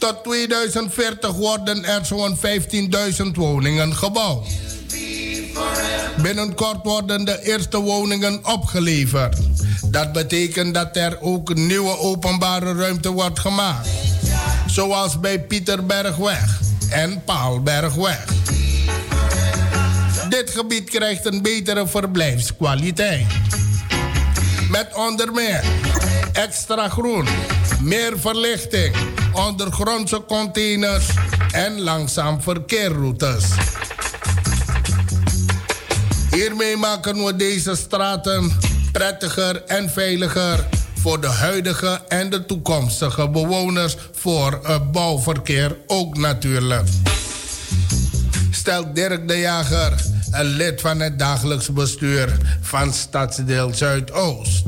Tot 0.00 0.24
2040 0.24 1.32
worden 1.32 1.84
er 1.84 2.04
zo'n 2.04 2.36
15.000 2.36 3.26
woningen 3.32 3.94
gebouwd. 3.94 4.46
Binnenkort 6.22 6.84
worden 6.84 7.24
de 7.24 7.42
eerste 7.42 7.80
woningen 7.80 8.40
opgeleverd. 8.46 9.36
Dat 9.84 10.12
betekent 10.12 10.74
dat 10.74 10.96
er 10.96 11.20
ook 11.20 11.54
nieuwe 11.54 11.98
openbare 11.98 12.74
ruimte 12.74 13.10
wordt 13.10 13.38
gemaakt. 13.38 13.88
Zoals 14.66 15.20
bij 15.20 15.40
Pieterbergweg 15.40 16.60
en 16.90 17.22
Paalbergweg. 17.24 18.24
Dit 20.28 20.50
gebied 20.50 20.90
krijgt 20.90 21.26
een 21.26 21.42
betere 21.42 21.86
verblijfskwaliteit. 21.86 23.26
Met 24.70 24.94
onder 24.94 25.32
meer 25.32 25.64
extra 26.32 26.88
groen, 26.88 27.26
meer 27.80 28.12
verlichting, 28.18 28.94
ondergrondse 29.32 30.24
containers 30.28 31.06
en 31.50 31.80
langzaam 31.80 32.42
verkeerroutes. 32.42 33.44
Hiermee 36.30 36.76
maken 36.76 37.24
we 37.24 37.36
deze 37.36 37.76
straten 37.76 38.52
prettiger 38.92 39.64
en 39.64 39.90
veiliger 39.90 40.66
voor 40.94 41.20
de 41.20 41.26
huidige 41.26 42.00
en 42.08 42.30
de 42.30 42.46
toekomstige 42.46 43.28
bewoners 43.28 43.96
voor 44.12 44.60
het 44.62 44.92
bouwverkeer 44.92 45.76
ook 45.86 46.16
natuurlijk. 46.16 46.88
Stelt 48.50 48.94
Dirk 48.94 49.28
de 49.28 49.38
Jager, 49.38 49.92
een 50.30 50.44
lid 50.44 50.80
van 50.80 51.00
het 51.00 51.18
dagelijks 51.18 51.72
bestuur 51.72 52.36
van 52.60 52.92
Stadsdeel 52.92 53.74
Zuidoost. 53.74 54.64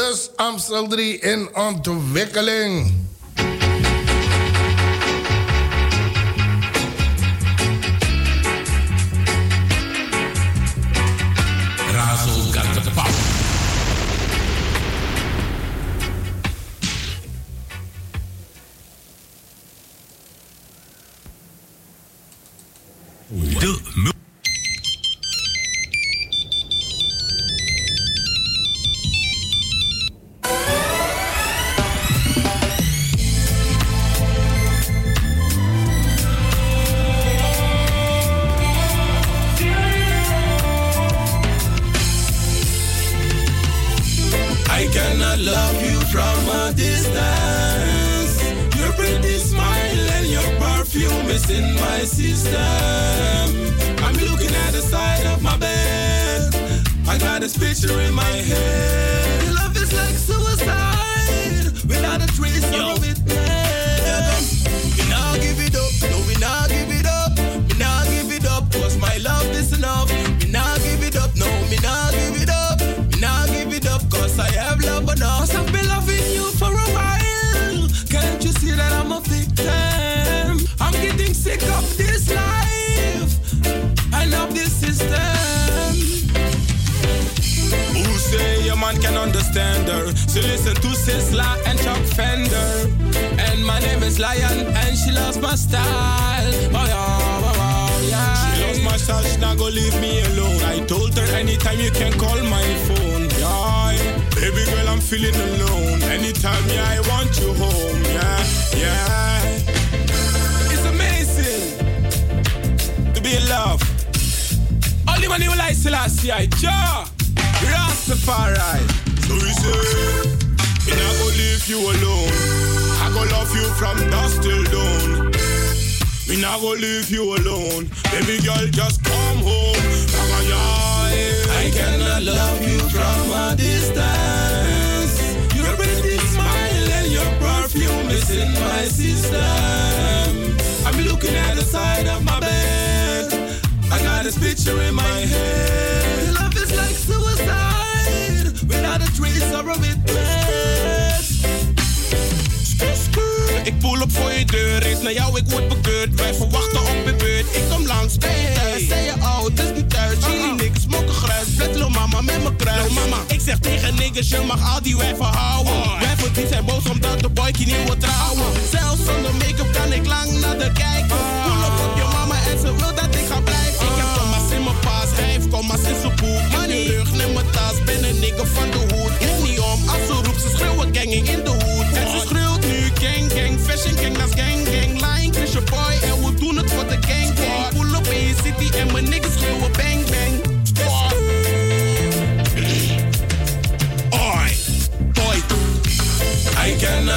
Dus 0.00 0.30
Amstel 0.36 0.88
3 0.88 1.18
in 1.20 1.48
ontwikkeling. 1.54 2.92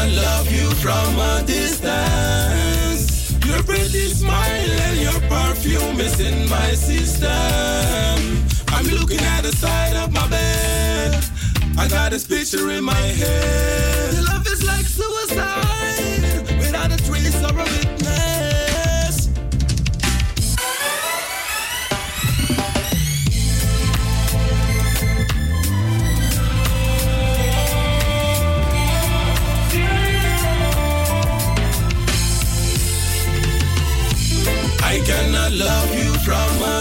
can 0.04 0.16
love 0.16 0.51
you 0.51 0.70
from 0.84 1.20
a 1.20 1.43
distance. 1.45 3.32
Your 3.45 3.64
pretty 3.64 4.10
smile 4.10 4.72
and 4.88 4.99
your 4.99 5.20
perfume 5.30 5.99
is 5.99 6.20
in 6.20 6.49
my 6.49 6.72
system. 6.74 7.30
I'm 8.76 8.86
looking 8.88 9.20
at 9.20 9.41
the 9.43 9.51
side 9.56 9.95
of 9.95 10.12
my 10.12 10.28
bed. 10.28 11.24
I 11.78 11.88
got 11.88 12.12
this 12.12 12.26
picture 12.28 12.70
in 12.72 12.84
my 12.84 13.06
head. 13.22 14.14
Your 14.14 14.26
love 14.26 14.45
is 14.47 14.64
like 14.66 14.86
suicide 14.86 16.47
without 16.60 16.91
a 16.91 16.97
trace 17.06 17.41
or 17.43 17.54
a 17.54 17.64
witness. 17.64 18.03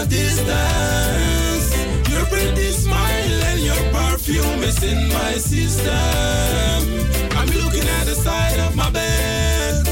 Distance. 0.05 1.75
Your 2.09 2.25
pretty 2.25 2.71
smile 2.71 3.43
and 3.51 3.59
your 3.61 3.81
perfume 3.91 4.63
is 4.63 4.81
in 4.83 5.09
my 5.09 5.33
system. 5.33 5.93
I'm 7.37 7.49
looking 7.61 7.87
at 7.87 8.05
the 8.05 8.15
side 8.15 8.59
of 8.59 8.75
my 8.75 8.89
bed. 8.89 9.87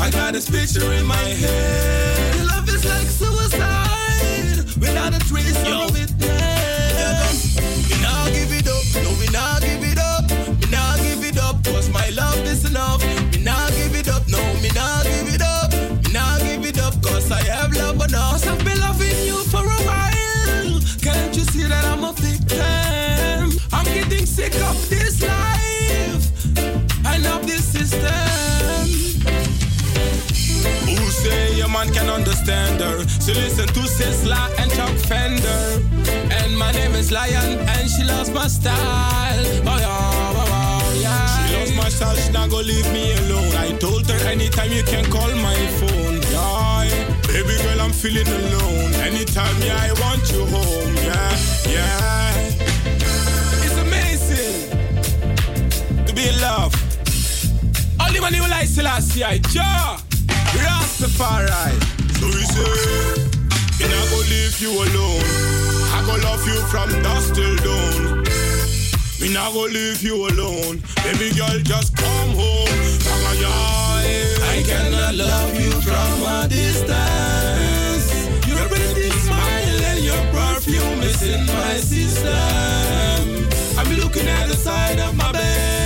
I 0.00 0.10
got 0.10 0.32
this 0.32 0.48
picture 0.50 0.92
in 0.92 1.06
my 1.06 1.16
head. 1.16 2.34
Your 2.36 2.46
love 2.46 2.68
is 2.68 2.84
like 2.84 3.06
suicide 3.06 4.64
without 4.80 5.14
a 5.14 5.20
trace 5.28 5.56
of 5.62 5.90
a 5.90 5.92
witness. 5.92 7.56
We 7.88 7.96
now 8.02 8.26
give 8.26 8.52
it 8.52 8.66
up, 8.66 8.84
no, 9.04 9.10
we 9.20 9.26
now 9.32 9.58
give 9.60 9.82
it 9.82 9.98
up. 9.98 10.30
We 10.60 10.66
now 10.70 10.96
give 10.96 11.22
it 11.24 11.38
up, 11.38 11.62
cause 11.64 11.88
my 11.90 12.08
love 12.10 12.38
is 12.46 12.64
enough. 12.68 13.02
We 13.32 13.38
now 13.42 13.68
give 13.70 13.94
it 13.94 14.08
up, 14.08 14.26
no, 14.28 14.40
me 14.60 14.70
now 14.74 15.02
give 15.04 15.34
it 15.34 15.42
up. 15.42 15.72
Me 16.04 16.12
now 16.12 16.38
give 16.38 16.64
it 16.64 16.78
up, 16.78 17.00
cause 17.02 17.30
I 17.30 17.40
have 17.44 17.72
love 17.76 17.96
enough. 18.02 18.32
Cause 18.32 18.48
I've 18.48 18.64
been 18.64 18.81
sick 24.42 24.62
of 24.62 24.88
this 24.90 25.22
life 25.22 26.24
and 27.06 27.26
of 27.26 27.46
this 27.46 27.64
system. 27.64 28.86
Who 30.86 30.96
say 31.10 31.60
a 31.60 31.68
man 31.68 31.92
can 31.92 32.08
understand 32.08 32.80
her? 32.80 33.06
So 33.24 33.32
listen 33.32 33.68
to 33.68 33.82
Sisla 33.96 34.42
and 34.58 34.70
Chuck 34.72 34.96
Fender. 35.08 35.62
And 36.38 36.58
my 36.58 36.72
name 36.72 36.94
is 36.94 37.12
Lion, 37.12 37.58
and 37.74 37.88
she 37.88 38.04
loves 38.04 38.30
my 38.30 38.48
style. 38.48 39.46
Oh 39.70 39.78
yeah, 39.78 39.86
oh, 39.86 40.34
oh, 40.36 40.46
oh, 40.56 41.00
yeah. 41.00 41.26
She 41.34 41.54
loves 41.56 41.76
my 41.76 41.88
style, 41.88 42.16
she 42.16 42.32
not 42.32 42.50
gonna 42.50 42.66
leave 42.66 42.90
me 42.92 43.12
alone. 43.22 43.54
I 43.56 43.72
told 43.78 44.08
her 44.10 44.20
anytime 44.28 44.72
you 44.72 44.82
can 44.82 45.04
call 45.04 45.32
my 45.48 45.58
phone. 45.78 46.18
Yeah, 46.32 46.88
baby 47.28 47.56
girl, 47.62 47.80
I'm 47.80 47.92
feeling 47.92 48.26
alone. 48.26 48.92
Anytime, 49.08 49.56
yeah, 49.62 49.88
I 49.88 49.92
want 50.02 50.24
you 50.32 50.44
home. 50.46 50.94
Yeah, 50.96 51.36
yeah. 51.68 52.51
To 56.22 56.28
be 56.28 56.34
in 56.34 56.40
love. 56.40 56.74
Only 58.00 58.20
when 58.20 58.34
you 58.34 58.42
like 58.48 58.66
Selassie, 58.66 59.24
I 59.24 59.40
ja. 59.52 59.98
Rastafari. 60.54 61.72
So 62.18 62.26
we 62.26 62.44
say, 62.44 62.72
me 63.78 63.86
not 63.88 64.08
go 64.10 64.18
leave 64.30 64.60
you 64.60 64.70
alone. 64.70 65.24
I 65.94 66.02
go 66.06 66.14
love 66.22 66.46
you 66.46 66.60
from 66.70 66.90
dusk 67.02 67.34
till 67.34 67.56
dawn. 67.56 68.22
Me 69.20 69.32
not 69.32 69.52
go 69.52 69.62
leave 69.62 70.02
you 70.02 70.28
alone. 70.28 70.82
Baby 71.02 71.34
girl, 71.36 71.58
just 71.62 71.96
come 71.96 72.30
home. 72.30 72.68
I 74.54 74.62
cannot 74.66 75.14
love 75.14 75.54
you 75.60 75.70
from 75.80 76.22
a 76.22 76.46
distance. 76.48 78.06
Your 78.46 78.68
pretty 78.68 79.10
smile 79.10 79.82
and 79.90 80.04
your 80.04 80.22
perfume 80.32 81.02
is 81.02 81.22
in 81.22 81.46
my 81.46 81.76
system. 81.76 83.48
I'm 83.78 83.90
looking 83.96 84.28
at 84.28 84.48
the 84.48 84.56
side 84.56 85.00
of 85.00 85.16
my 85.16 85.32
bed. 85.32 85.81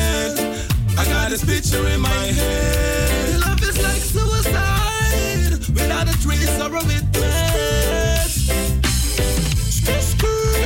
Got 1.27 1.41
this 1.41 1.45
picture 1.45 1.89
in 1.89 2.01
my 2.01 2.09
head. 2.09 3.41
Love 3.41 3.61
is 3.61 3.77
like 3.83 4.01
suicide 4.15 5.59
without 5.75 6.07
a 6.07 6.15
trace 6.23 6.57
or 6.63 6.71
a 6.71 6.83
witness. 6.87 8.47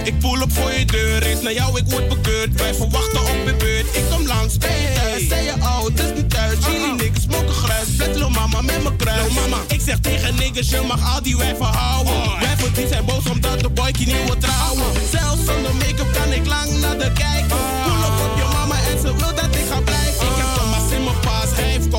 Ik 0.05 0.15
voel 0.21 0.43
op 0.43 0.53
voor 0.53 0.73
je 0.73 0.85
deur, 0.85 1.23
eens 1.23 1.43
naar 1.43 1.53
jou, 1.53 1.79
ik 1.79 1.85
word 1.91 2.09
bekeurd. 2.09 2.61
Wij 2.61 2.75
verwachten 2.75 3.21
op 3.21 3.47
de 3.47 3.55
beurt, 3.59 3.97
ik 3.97 4.03
kom 4.11 4.27
langs, 4.27 4.59
ben 4.59 4.71
je 4.71 4.93
thuis? 4.95 5.29
Zijn 5.29 5.45
je 5.45 5.53
oud, 5.61 5.89
het 5.89 6.01
is 6.01 6.13
niet 6.15 6.31
thuis, 6.31 6.57
jullie 6.67 6.95
niks, 6.95 7.23
smoken 7.23 7.55
gruis. 7.55 7.89
Flat 7.97 8.31
mama 8.31 8.61
met 8.63 8.83
mijn 8.83 8.97
kruis. 8.97 9.33
mama, 9.33 9.59
ik 9.69 9.81
zeg 9.81 9.99
tegen 9.99 10.35
niggas, 10.35 10.71
je 10.71 10.81
mag 10.81 11.15
al 11.15 11.23
die 11.23 11.37
wijven 11.37 11.65
houden. 11.65 12.39
Wijven 12.41 12.73
die 12.75 12.89
zijn 12.89 13.05
boos 13.05 13.31
omdat 13.31 13.61
de 13.61 13.69
boykie 13.69 14.07
niet 14.07 14.25
wil 14.25 14.39
trouwen. 14.39 14.85
Zelfs 15.11 15.45
zonder 15.45 15.75
make-up 15.75 16.13
kan 16.13 16.33
ik 16.33 16.47
lang 16.47 16.81
naar 16.81 16.99
de 16.99 17.13
kijken. 17.13 17.59
Pull 17.85 18.03
op 18.09 18.31
op 18.31 18.37
je 18.37 18.45
mama 18.53 18.75
en 18.75 18.99
ze 18.99 19.17
wil 19.17 19.35
dat 19.35 19.55
ik 19.55 19.67
ga 19.71 19.81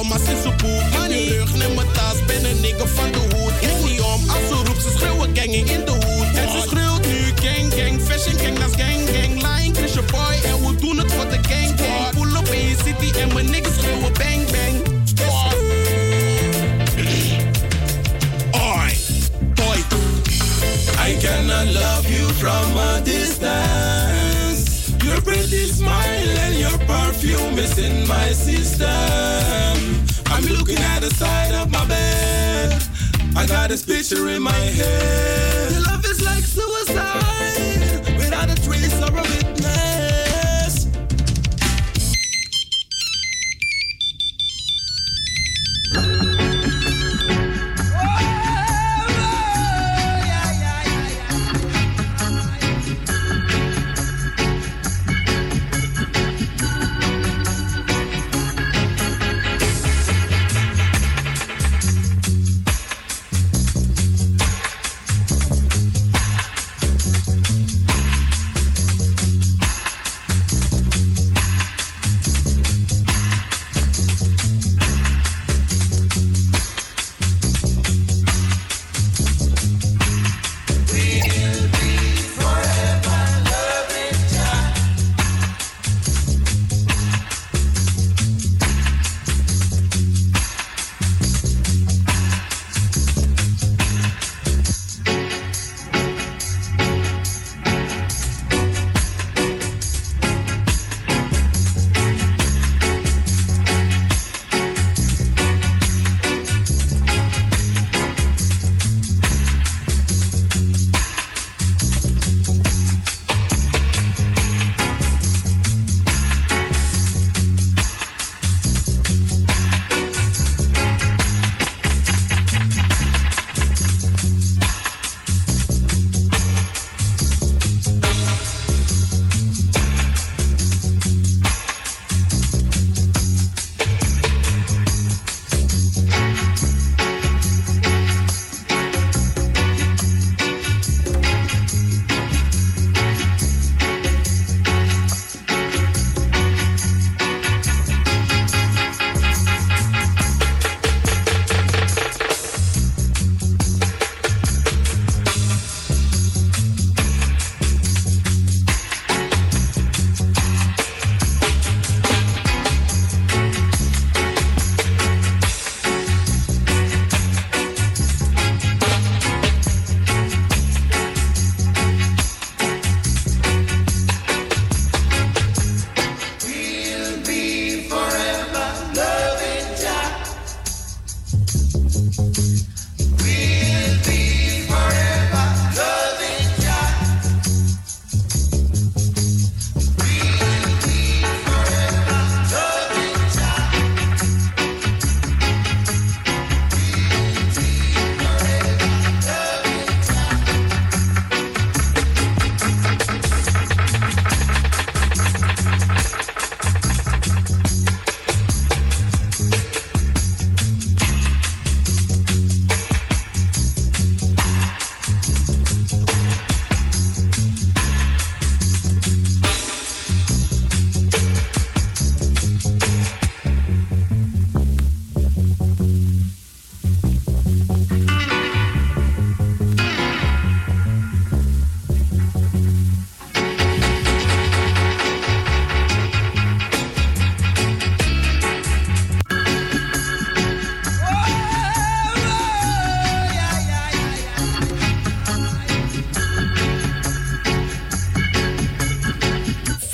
in 0.09 0.41
zijn 0.41 0.55
poep. 0.55 0.83
Money, 0.97 1.27
rug 1.27 1.55
mijn 1.57 1.91
tas, 1.93 2.25
ben 2.25 2.45
een 2.45 2.61
nigger 2.61 2.87
van 2.87 3.11
de 3.11 3.17
hoed. 3.17 3.51
Ik 3.61 3.89
niet 3.89 4.01
om, 4.01 4.29
als 4.29 4.47
ze 4.47 4.53
roept, 4.53 4.81
ze 4.81 4.89
schreeuwen 4.97 5.29
ganging 5.33 5.69
in 5.69 5.85
de 5.85 5.91
hoed. 5.91 6.35
En 6.35 6.49
ze 6.51 6.63
schreeuwt 6.67 7.05
nu 7.07 7.19
gang 7.35 7.73
gang, 7.73 8.01
fashion 8.01 8.39
gang, 8.39 8.59
dat 8.59 8.81
gang 8.81 9.09
gang. 9.09 9.33
Line, 9.33 9.75
Chris 9.75 9.93
your 9.93 10.11
boy, 10.11 10.35
en 10.43 10.67
we 10.67 10.75
doen 10.75 10.97
het 10.97 11.11
voor 11.13 11.29
de 11.29 11.39
gang 11.41 11.79
gang. 11.79 12.09
Pull 12.15 12.35
up 12.39 12.47
in 12.47 12.67
je 12.67 12.75
city 12.85 13.19
en 13.19 13.33
mijn 13.33 13.49
niggas 13.49 13.73
schreeuwen 13.73 14.13
bang 14.13 14.45
bang. 14.51 14.75
Oi, 18.51 18.93
boy. 19.53 19.79
I 21.07 21.17
cannot 21.19 21.73
love 21.73 22.09
you 22.09 22.33
from 22.33 22.77
a 22.77 23.01
distance. 23.03 24.69
Your 25.03 25.21
pretty 25.21 25.65
smile 25.67 26.37
and 26.45 26.57
your 26.57 26.77
perfume 26.85 27.59
is 27.59 27.77
in 27.77 28.07
my 28.07 28.33
system. 28.33 29.80
I'm 30.43 30.47
looking 30.53 30.77
at 30.77 31.01
the 31.01 31.09
side 31.11 31.53
of 31.53 31.69
my 31.71 31.85
bed. 31.85 32.83
I 33.35 33.45
got 33.45 33.69
this 33.69 33.85
picture 33.85 34.27
in 34.29 34.41
my 34.41 34.51
head. 34.51 35.71
Love 35.85 36.03
is 36.05 36.23
like 36.23 36.43
suicide 36.43 38.00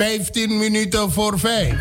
15 0.07 0.57
minuten 0.57 1.11
voor 1.11 1.39
5. 1.39 1.75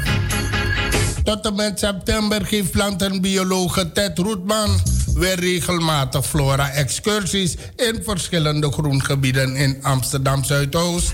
Tot 1.25 1.47
en 1.47 1.55
met 1.55 1.79
september 1.79 2.47
geeft 2.47 2.71
plantenbiologe 2.71 3.93
Ted 3.93 4.19
Roetman 4.19 4.81
weer 5.15 5.41
regelmatig 5.41 6.27
flora-excursies 6.27 7.55
in 7.77 8.01
verschillende 8.05 8.73
groengebieden 8.73 9.57
in 9.57 9.79
Amsterdam 9.83 10.45
Zuidoost. 10.45 11.13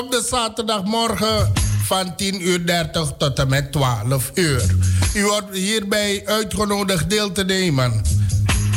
Op 0.00 0.10
de 0.10 0.26
zaterdagmorgen 0.30 1.52
van 1.84 2.14
10.30 2.22 2.40
uur 2.40 2.66
30 2.66 3.12
tot 3.18 3.38
en 3.38 3.48
met 3.48 3.72
12 3.72 4.30
uur. 4.34 4.62
U 5.14 5.24
wordt 5.24 5.56
hierbij 5.56 6.22
uitgenodigd 6.24 7.10
deel 7.10 7.32
te 7.32 7.44
nemen. 7.44 8.02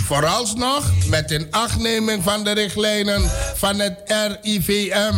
Vooralsnog 0.05 0.91
met 1.09 1.32
een 1.32 1.47
achtneming 1.51 2.24
van 2.24 2.43
de 2.43 2.51
richtlijnen 2.51 3.22
van 3.55 3.80
het 3.80 3.97
RIVM. 4.41 5.16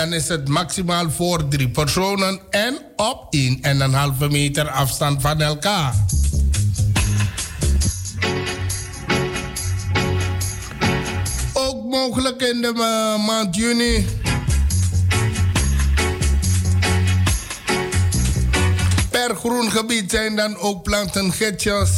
Dan 0.00 0.12
is 0.12 0.28
het 0.28 0.48
maximaal 0.48 1.10
voor 1.10 1.48
drie 1.48 1.68
personen 1.68 2.40
en 2.50 2.78
op 2.96 3.36
1,5 4.22 4.30
meter 4.30 4.68
afstand 4.68 5.20
van 5.20 5.40
elkaar. 5.40 5.94
Ook 11.52 11.84
mogelijk 11.84 12.42
in 12.42 12.60
de 12.60 12.72
maand 13.26 13.56
juni 13.56 14.06
Per 19.10 19.36
groen 19.36 19.70
gebied 19.70 20.10
zijn 20.10 20.36
dan 20.36 20.56
ook 20.56 20.82
plantengidsjes 20.82 21.90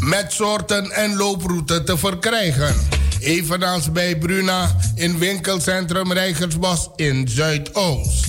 met 0.00 0.32
soorten 0.32 0.90
en 0.90 1.16
looproute 1.16 1.84
te 1.84 1.98
verkrijgen. 1.98 3.01
Evenals 3.22 3.92
bij 3.92 4.18
Bruna 4.18 4.76
in 4.94 5.18
winkelcentrum 5.18 6.12
Rijgersbos 6.12 6.88
in 6.96 7.28
Zuidoost. 7.28 8.26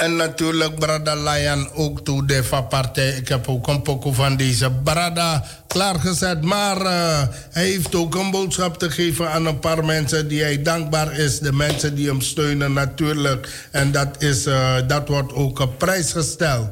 En 0.01 0.15
natuurlijk 0.15 0.79
Brada 0.79 1.15
Lion 1.15 1.69
ook 1.73 2.05
toe 2.05 2.25
de 2.25 2.43
partij. 2.69 3.09
Ik 3.09 3.27
heb 3.27 3.47
ook 3.47 3.67
een 3.67 3.81
pokoe 3.81 4.13
van 4.13 4.37
deze 4.37 4.71
Brada 4.83 5.45
klaargezet. 5.67 6.41
Maar 6.41 6.81
uh, 6.81 7.21
hij 7.49 7.65
heeft 7.65 7.95
ook 7.95 8.15
een 8.15 8.31
boodschap 8.31 8.79
te 8.79 8.91
geven 8.91 9.31
aan 9.31 9.45
een 9.45 9.59
paar 9.59 9.85
mensen 9.85 10.27
die 10.27 10.41
hij 10.41 10.61
dankbaar 10.61 11.17
is. 11.17 11.39
De 11.39 11.53
mensen 11.53 11.95
die 11.95 12.07
hem 12.07 12.21
steunen 12.21 12.73
natuurlijk. 12.73 13.67
En 13.71 13.91
dat, 13.91 14.21
is, 14.21 14.47
uh, 14.47 14.75
dat 14.87 15.07
wordt 15.07 15.33
ook 15.33 15.59
op 15.59 15.77
prijs 15.77 16.11
gesteld. 16.11 16.69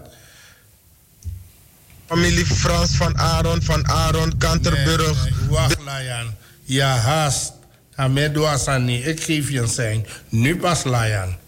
Familie 2.08 2.46
Frans 2.46 2.96
van 2.96 3.18
Aaron 3.18 3.62
van 3.62 3.88
Aaron 3.88 4.38
Kanterburg. 4.38 5.24
Nee, 5.24 5.34
nee, 5.40 5.50
wacht. 5.50 5.78
Ja, 6.64 6.96
haast. 6.96 7.52
Ahmed 7.96 8.38
Ouassani, 8.38 9.04
ik 9.04 9.24
geef 9.24 9.50
je 9.50 9.60
een 9.60 9.68
zijn. 9.68 10.06
Nu 10.30 10.58
pas 10.58 10.84
Lion. 10.84 11.48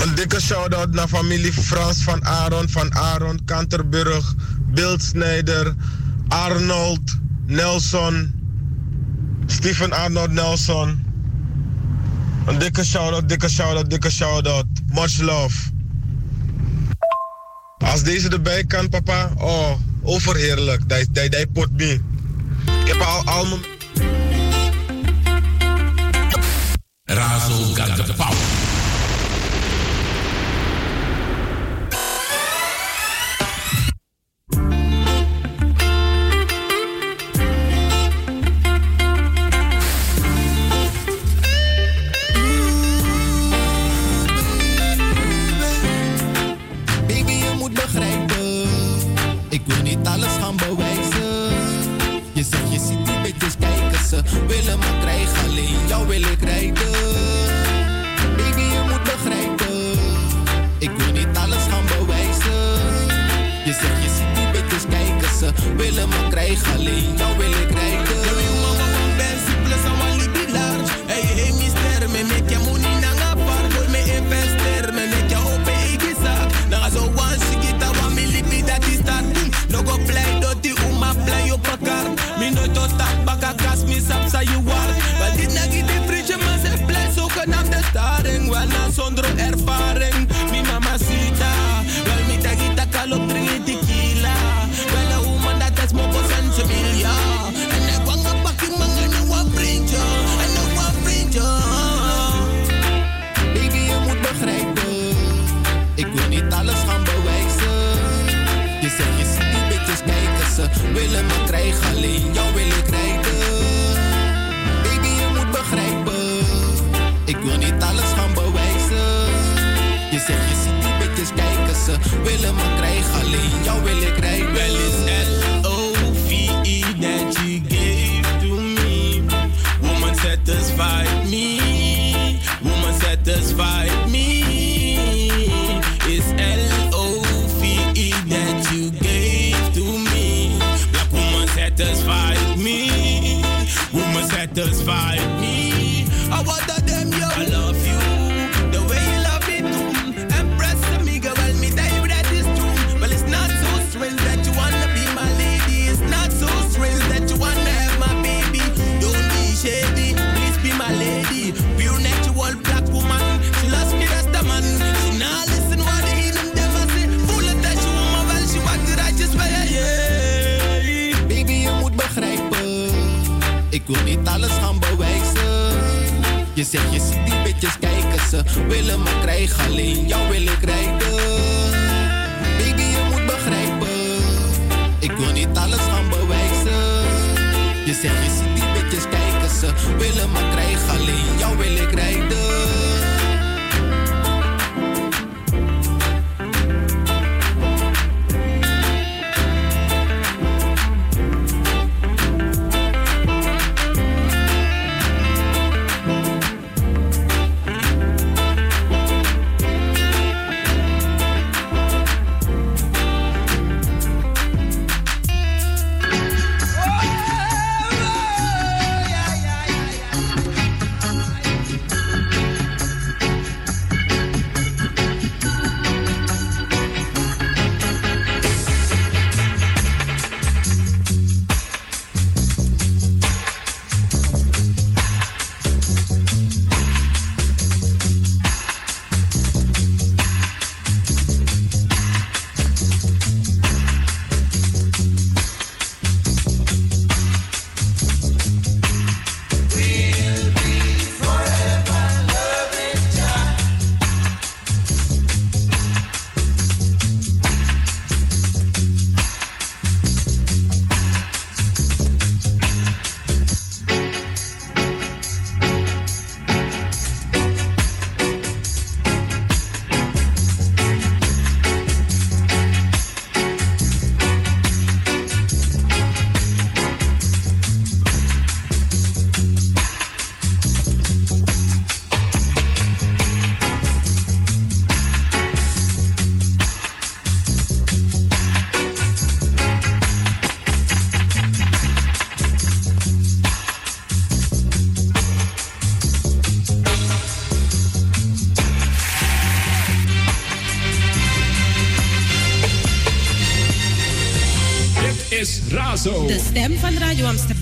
Een 0.00 0.14
dikke 0.14 0.40
shout-out 0.40 0.90
naar 0.90 1.08
familie 1.08 1.52
Frans 1.52 2.02
van 2.02 2.24
Aaron, 2.24 2.68
van 2.68 2.94
Aaron, 2.94 3.44
Kanterburg, 3.44 4.34
Beeldsnijder, 4.66 5.74
Arnold, 6.28 7.18
Nelson, 7.46 8.34
Stephen 9.46 9.92
Arnold 9.92 10.30
Nelson. 10.30 11.04
Een 12.46 12.58
dikke 12.58 12.84
shout-out, 12.84 13.28
dikke 13.28 13.48
shout-out, 13.48 13.90
dikke 13.90 14.10
shout-out. 14.10 14.66
Much 14.92 15.20
love. 15.20 15.70
Als 17.78 18.02
deze 18.02 18.28
erbij 18.28 18.64
kan, 18.64 18.88
papa, 18.88 19.30
oh, 19.36 19.70
overheerlijk. 20.02 20.88
Dat, 20.88 21.52
pot 21.52 21.70
me. 21.72 22.00
Ik 22.80 22.88
heb 22.88 23.00
al, 23.00 23.24
al 23.24 23.46
mijn... 23.46 23.60
Razo 27.04 27.74
got 27.74 28.06
the 28.06 28.14
power. 28.14 28.81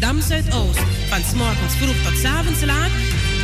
Amsterdam 0.01 0.29
Zuidoost. 0.29 0.81
Van 1.09 1.23
's 1.23 1.35
morgens 1.35 1.75
vroeg 1.75 1.97
tot 2.05 2.25
avonds 2.25 2.65
laat. 2.65 2.91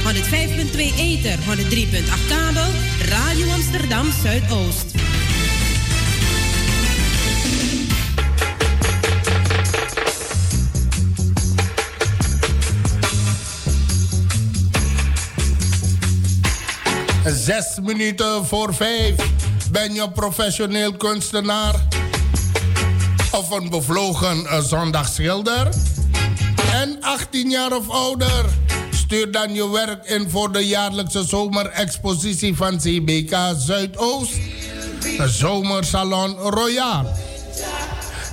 105.2 0.04 0.96
Ether, 0.96 1.38
103.8 1.38 2.28
kabel. 2.28 2.70
Radio 3.08 3.50
Amsterdam 3.50 4.06
Zuidoost. 4.22 4.84
Zes 17.24 17.78
minuten 17.82 18.46
voor 18.46 18.74
vijf. 18.74 19.14
Ben 19.70 19.94
je 19.94 20.10
professioneel 20.10 20.96
kunstenaar? 20.96 21.74
Of 23.32 23.50
een 23.50 23.70
bevlogen 23.70 24.46
eh, 24.46 24.60
zondagschilder? 24.60 25.68
En 25.68 25.85
18 27.36 27.50
jaar 27.50 27.76
of 27.76 27.88
ouder? 27.88 28.44
Stuur 28.90 29.30
dan 29.30 29.54
je 29.54 29.70
werk 29.70 30.04
in 30.04 30.30
voor 30.30 30.52
de 30.52 30.66
jaarlijkse 30.66 31.24
zomerexpositie 31.24 32.56
van 32.56 32.78
CBK 32.78 33.36
Zuidoost. 33.58 34.32
De 35.00 35.28
Zomersalon 35.28 36.36
Royal. 36.36 37.12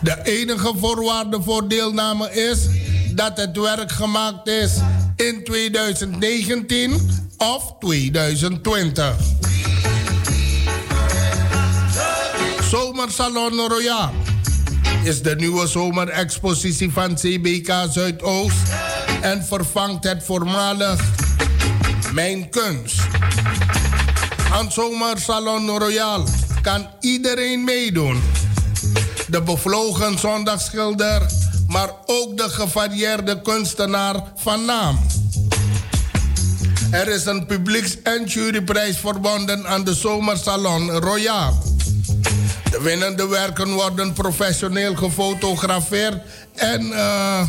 De 0.02 0.18
enige 0.24 0.74
voorwaarde 0.78 1.42
voor 1.42 1.68
deelname 1.68 2.32
is 2.32 2.58
dat 3.16 3.38
het 3.38 3.58
werk 3.58 3.92
gemaakt 3.92 4.48
is 4.48 4.72
in 5.16 5.44
2019 5.44 7.10
of 7.38 7.76
2020. 7.80 9.16
Zomersalon 12.70 13.68
Royal 13.68 14.12
is 15.04 15.22
de 15.22 15.36
nieuwe 15.36 15.68
zomerexpositie 15.68 16.92
van 16.92 17.16
CBK 17.16 17.74
Zuidoost 17.90 18.93
en 19.24 19.46
vervangt 19.46 20.04
het 20.04 20.24
voormalig 20.24 21.02
Mijn 22.14 22.50
Kunst. 22.50 22.96
Aan 24.52 24.72
Zomersalon 24.72 25.70
Royal 25.70 26.28
kan 26.62 26.88
iedereen 27.00 27.64
meedoen. 27.64 28.24
De 29.28 29.42
bevlogen 29.42 30.20
zondagschilder, 30.20 31.22
maar 31.68 31.90
ook 32.06 32.38
de 32.38 32.50
gevarieerde 32.50 33.42
kunstenaar 33.42 34.16
van 34.36 34.66
naam. 34.66 35.00
Er 36.92 37.08
is 37.08 37.26
een 37.26 37.46
publieks- 37.46 38.02
en 38.02 38.26
juryprijs 38.26 38.98
verbonden 38.98 39.68
aan 39.68 39.84
de 39.84 39.94
Zomersalon 39.94 40.92
Royal. 40.92 41.64
De 42.72 42.82
winnende 42.82 43.28
werken 43.28 43.74
worden 43.74 44.14
professioneel 44.14 44.96
gefotografeerd 44.96 46.22
en, 46.56 46.92
eh, 46.92 47.42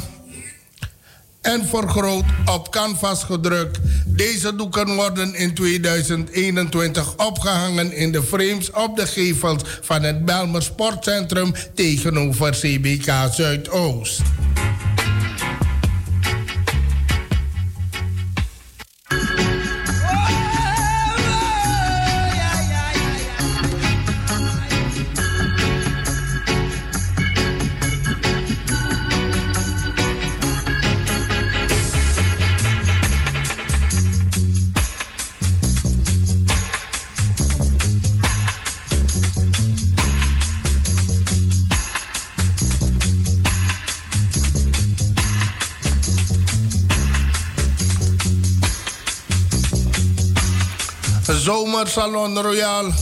en 1.44 1.66
vergroot 1.66 2.24
op 2.44 2.70
canvas 2.70 3.24
gedrukt. 3.24 3.78
Deze 4.06 4.56
doeken 4.56 4.94
worden 4.94 5.34
in 5.34 5.54
2021 5.54 7.16
opgehangen 7.16 7.92
in 7.92 8.12
de 8.12 8.22
frames 8.22 8.70
op 8.70 8.96
de 8.96 9.06
gevels 9.06 9.62
van 9.80 10.02
het 10.02 10.24
Belmer 10.24 10.62
Sportcentrum 10.62 11.52
tegenover 11.74 12.50
CBK 12.50 13.12
Zuidoost. 13.32 14.22
Zomersalon 51.44 52.38
Royal 52.38 52.92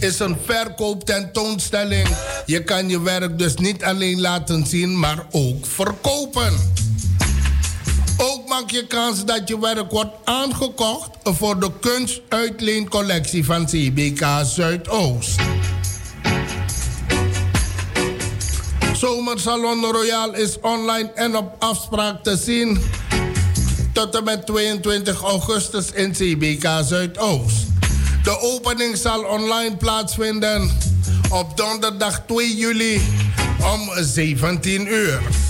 is 0.00 0.18
een 0.18 0.36
verkooptentoonstelling. 0.44 2.08
Je 2.46 2.64
kan 2.64 2.88
je 2.88 3.02
werk 3.02 3.38
dus 3.38 3.54
niet 3.54 3.84
alleen 3.84 4.20
laten 4.20 4.66
zien, 4.66 4.98
maar 4.98 5.26
ook 5.30 5.66
verkopen. 5.66 6.52
Ook 8.16 8.48
maak 8.48 8.70
je 8.70 8.86
kans 8.86 9.24
dat 9.24 9.48
je 9.48 9.60
werk 9.60 9.90
wordt 9.90 10.14
aangekocht 10.24 11.10
voor 11.22 11.60
de 11.60 11.70
kunstuitleencollectie 11.80 13.44
van 13.44 13.66
CBK 13.66 14.26
Zuidoost. 14.44 15.40
Zomersalon 18.96 19.84
Royal 19.84 20.34
is 20.34 20.60
online 20.60 21.10
en 21.14 21.36
op 21.36 21.56
afspraak 21.58 22.22
te 22.22 22.36
zien 22.36 22.82
tot 23.92 24.16
en 24.16 24.24
met 24.24 24.46
22 24.46 25.22
augustus 25.22 25.92
in 25.92 26.12
CBK 26.12 26.68
Zuidoost. 26.82 27.73
De 28.24 28.40
opening 28.40 28.96
zal 28.96 29.24
online 29.24 29.76
plaatsvinden 29.76 30.70
op 31.30 31.56
donderdag 31.56 32.22
2 32.26 32.56
juli 32.56 33.00
om 33.72 33.90
17 33.96 34.86
uur. 34.86 35.43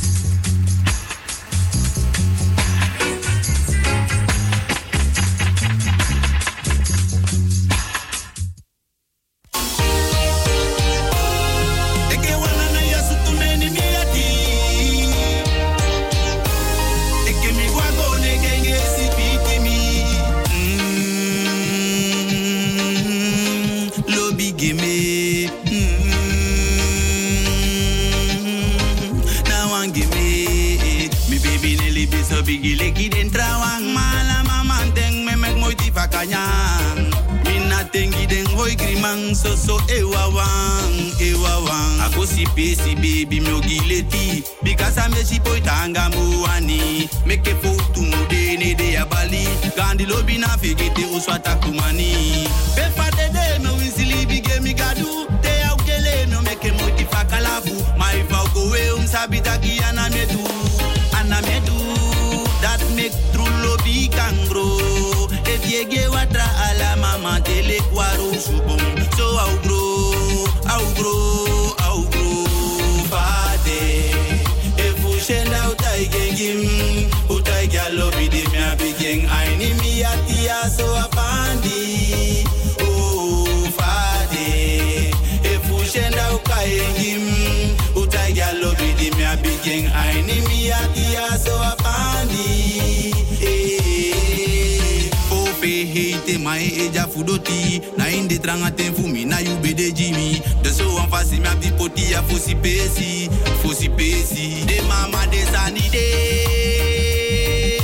Fudoti 97.24 97.80
na 97.96 98.10
inde 98.10 98.38
tranga 98.38 98.70
ten 98.70 98.94
fumi 98.94 99.24
na 99.24 99.38
you 99.38 99.56
be 99.56 99.72
de 99.72 99.90
jimi 99.92 100.40
de 100.62 100.70
so 100.70 100.84
an 100.98 101.08
fasi 101.10 101.40
mi 101.40 101.48
abdi 101.48 101.70
poti 101.72 102.12
ya 102.12 102.22
fosi 102.22 102.54
pesi 102.54 103.30
fosi 103.62 103.88
pesi 103.88 104.64
de 104.66 104.80
mama 104.82 105.26
de 105.30 105.40
sani 105.52 105.88
de 105.90 106.06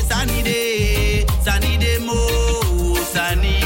sani 0.09 0.43
de 0.43 1.27
sani 1.45 1.77
de 1.79 1.99
mo 2.05 2.17
sani 3.13 3.57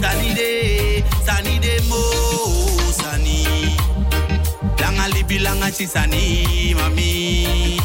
sani 0.00 0.34
de 0.34 1.04
sani 1.26 1.58
de 1.58 1.80
mo 1.88 2.00
sani 2.92 3.44
langa 4.78 5.08
libi 5.14 5.38
langa 5.38 5.70
chisani 5.70 6.74
mami. 6.74 7.80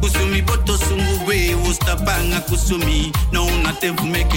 Kusumi 0.00 0.42
boto 0.42 0.76
sungu 0.78 1.26
we 1.26 1.54
wosta 1.64 1.96
panga 1.96 2.40
kusumi. 2.48 3.12
No 3.32 3.44
nothing 3.62 3.96
for 3.96 4.04
make 4.04 4.32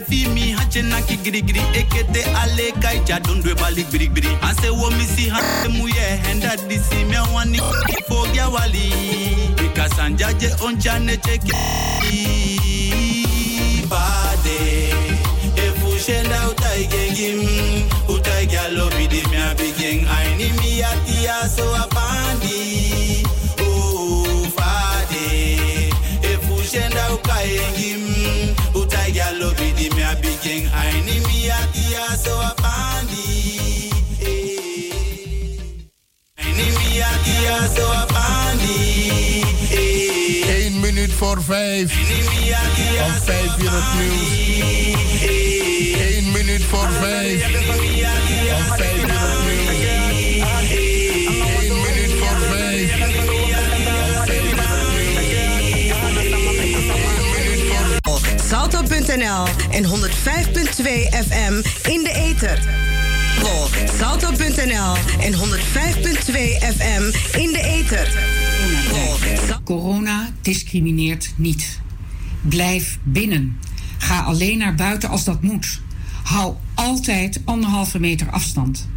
mi 0.00 0.04
fi 0.06 0.28
mi 0.28 0.52
hache 0.52 0.82
na 0.82 1.00
ki 1.00 1.16
gri 1.16 1.42
gri. 1.42 1.60
Ekete 1.74 2.22
ale 2.34 2.72
kai 2.82 2.98
cha 3.04 3.18
don 3.18 3.40
dwe 3.42 3.54
bali 3.54 3.84
gri 3.84 4.08
gri. 4.08 4.28
Ase 4.42 4.70
wo 4.70 4.90
mi 4.90 5.04
si 5.04 5.28
ha 5.28 5.40
mu 5.70 5.88
ye 5.88 6.06
henda 6.24 6.56
disi 6.68 7.04
me 7.08 7.18
wani 7.34 7.58
fo 8.08 8.26
gya 8.32 8.48
wali. 8.52 8.90
Because 9.56 9.92
anjaje 9.98 10.50
on 10.62 10.78
chane 10.80 11.16
cheke 11.16 11.52
bade 13.88 14.92
shenda 16.06 16.38
utai 16.50 16.84
gengim 16.92 17.40
utai 18.08 18.46
gyalo 18.46 18.86
bidi 18.96 19.22
mi 19.30 19.36
aini 20.16 20.48
mi 20.58 20.82
atia 20.90 21.48
so 21.48 21.64
apandi 21.74 22.45
abigeng 30.56 30.70
aini 30.72 31.20
mi 31.26 31.50
atia 31.50 32.06
so 32.16 32.34
apandi 32.48 33.90
aini 36.38 36.66
mi 36.76 37.00
atia 37.10 37.56
so 37.76 37.86
apandi 38.02 38.78
1 40.46 40.80
minuut 40.80 41.12
voor 41.12 41.42
5. 41.42 41.92
Om 43.04 43.12
5 43.24 43.58
uur 43.58 43.84
nieuws. 43.96 44.28
1 46.14 46.32
minuut 46.32 46.62
voor 46.62 46.88
5. 47.00 47.44
Om 48.56 48.76
5 48.76 48.95
Salto.nl 58.48 59.46
en 59.70 59.84
105.2 59.84 59.90
FM 61.28 61.54
in 61.88 62.02
de 62.02 62.12
ether. 62.14 62.68
Salto.nl 63.98 64.94
en 65.20 65.32
105.2 65.32 65.38
FM 66.76 67.02
in 67.38 67.52
de 67.52 67.60
ether. 67.62 68.18
Corona 69.64 70.30
discrimineert 70.42 71.32
niet. 71.36 71.80
Blijf 72.42 72.98
binnen. 73.02 73.58
Ga 73.98 74.20
alleen 74.20 74.58
naar 74.58 74.74
buiten 74.74 75.08
als 75.08 75.24
dat 75.24 75.42
moet. 75.42 75.80
Hou 76.22 76.54
altijd 76.74 77.40
anderhalve 77.44 77.98
meter 77.98 78.30
afstand. 78.30 78.88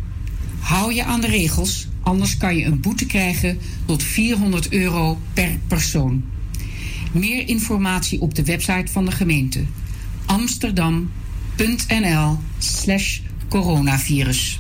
Hou 0.60 0.94
je 0.94 1.04
aan 1.04 1.22
de 1.22 1.28
regels, 1.28 1.88
anders 2.02 2.38
kan 2.38 2.56
je 2.56 2.66
een 2.66 2.82
boete 2.82 3.06
krijgen 3.06 3.60
tot 3.86 4.04
400 4.04 4.72
euro 4.72 5.20
per 5.34 5.60
persoon. 5.68 6.24
Meer 7.12 7.48
informatie 7.48 8.22
op 8.22 8.36
de 8.36 8.44
website 8.44 8.92
van 8.92 9.06
de 9.06 9.12
gemeente 9.12 9.66
amsterdam.nl/slash 10.26 13.20
coronavirus. 13.50 14.60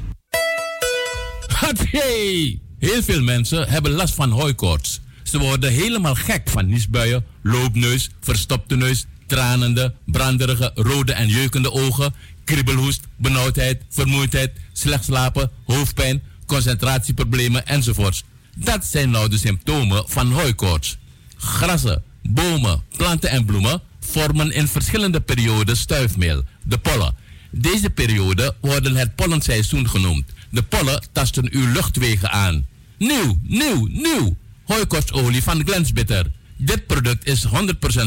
Hey! 1.91 2.59
Heel 2.79 3.03
veel 3.03 3.21
mensen 3.21 3.69
hebben 3.69 3.91
last 3.91 4.13
van 4.13 4.29
hooikoorts. 4.29 4.99
Ze 5.23 5.39
worden 5.39 5.71
helemaal 5.71 6.15
gek 6.15 6.49
van 6.49 6.67
niesbuien, 6.67 7.25
loopneus, 7.41 8.09
verstopte 8.21 8.75
neus, 8.75 9.05
tranende, 9.27 9.93
branderige, 10.05 10.71
rode 10.75 11.13
en 11.13 11.27
jeukende 11.27 11.71
ogen, 11.71 12.13
kriebelhoest, 12.43 13.07
benauwdheid, 13.15 13.81
vermoeidheid, 13.89 14.51
slecht 14.73 15.03
slapen, 15.03 15.51
hoofdpijn, 15.65 16.21
concentratieproblemen 16.45 17.65
enzovoorts. 17.65 18.23
Dat 18.55 18.85
zijn 18.85 19.09
nou 19.09 19.29
de 19.29 19.37
symptomen 19.37 20.03
van 20.07 20.31
hooikoorts. 20.31 20.97
Grassen, 21.37 22.03
bomen, 22.29 22.83
planten 22.97 23.29
en 23.29 23.45
bloemen 23.45 23.81
vormen 23.99 24.51
in 24.51 24.67
verschillende 24.67 25.19
perioden 25.19 25.77
stuifmeel, 25.77 26.43
de 26.63 26.77
pollen. 26.77 27.15
Deze 27.51 27.89
periode 27.89 28.55
worden 28.61 28.95
het 28.95 29.15
pollenseizoen 29.15 29.89
genoemd. 29.89 30.25
De 30.49 30.63
pollen 30.63 31.03
tasten 31.11 31.47
uw 31.51 31.71
luchtwegen 31.71 32.31
aan. 32.31 32.65
Nieuw, 32.97 33.37
nieuw, 33.43 33.87
nieuw! 33.91 34.37
hooikortsolie 34.65 35.43
van 35.43 35.63
Glensbitter. 35.65 36.25
Dit 36.57 36.87
product 36.87 37.27
is 37.27 37.45
100% 37.47 37.49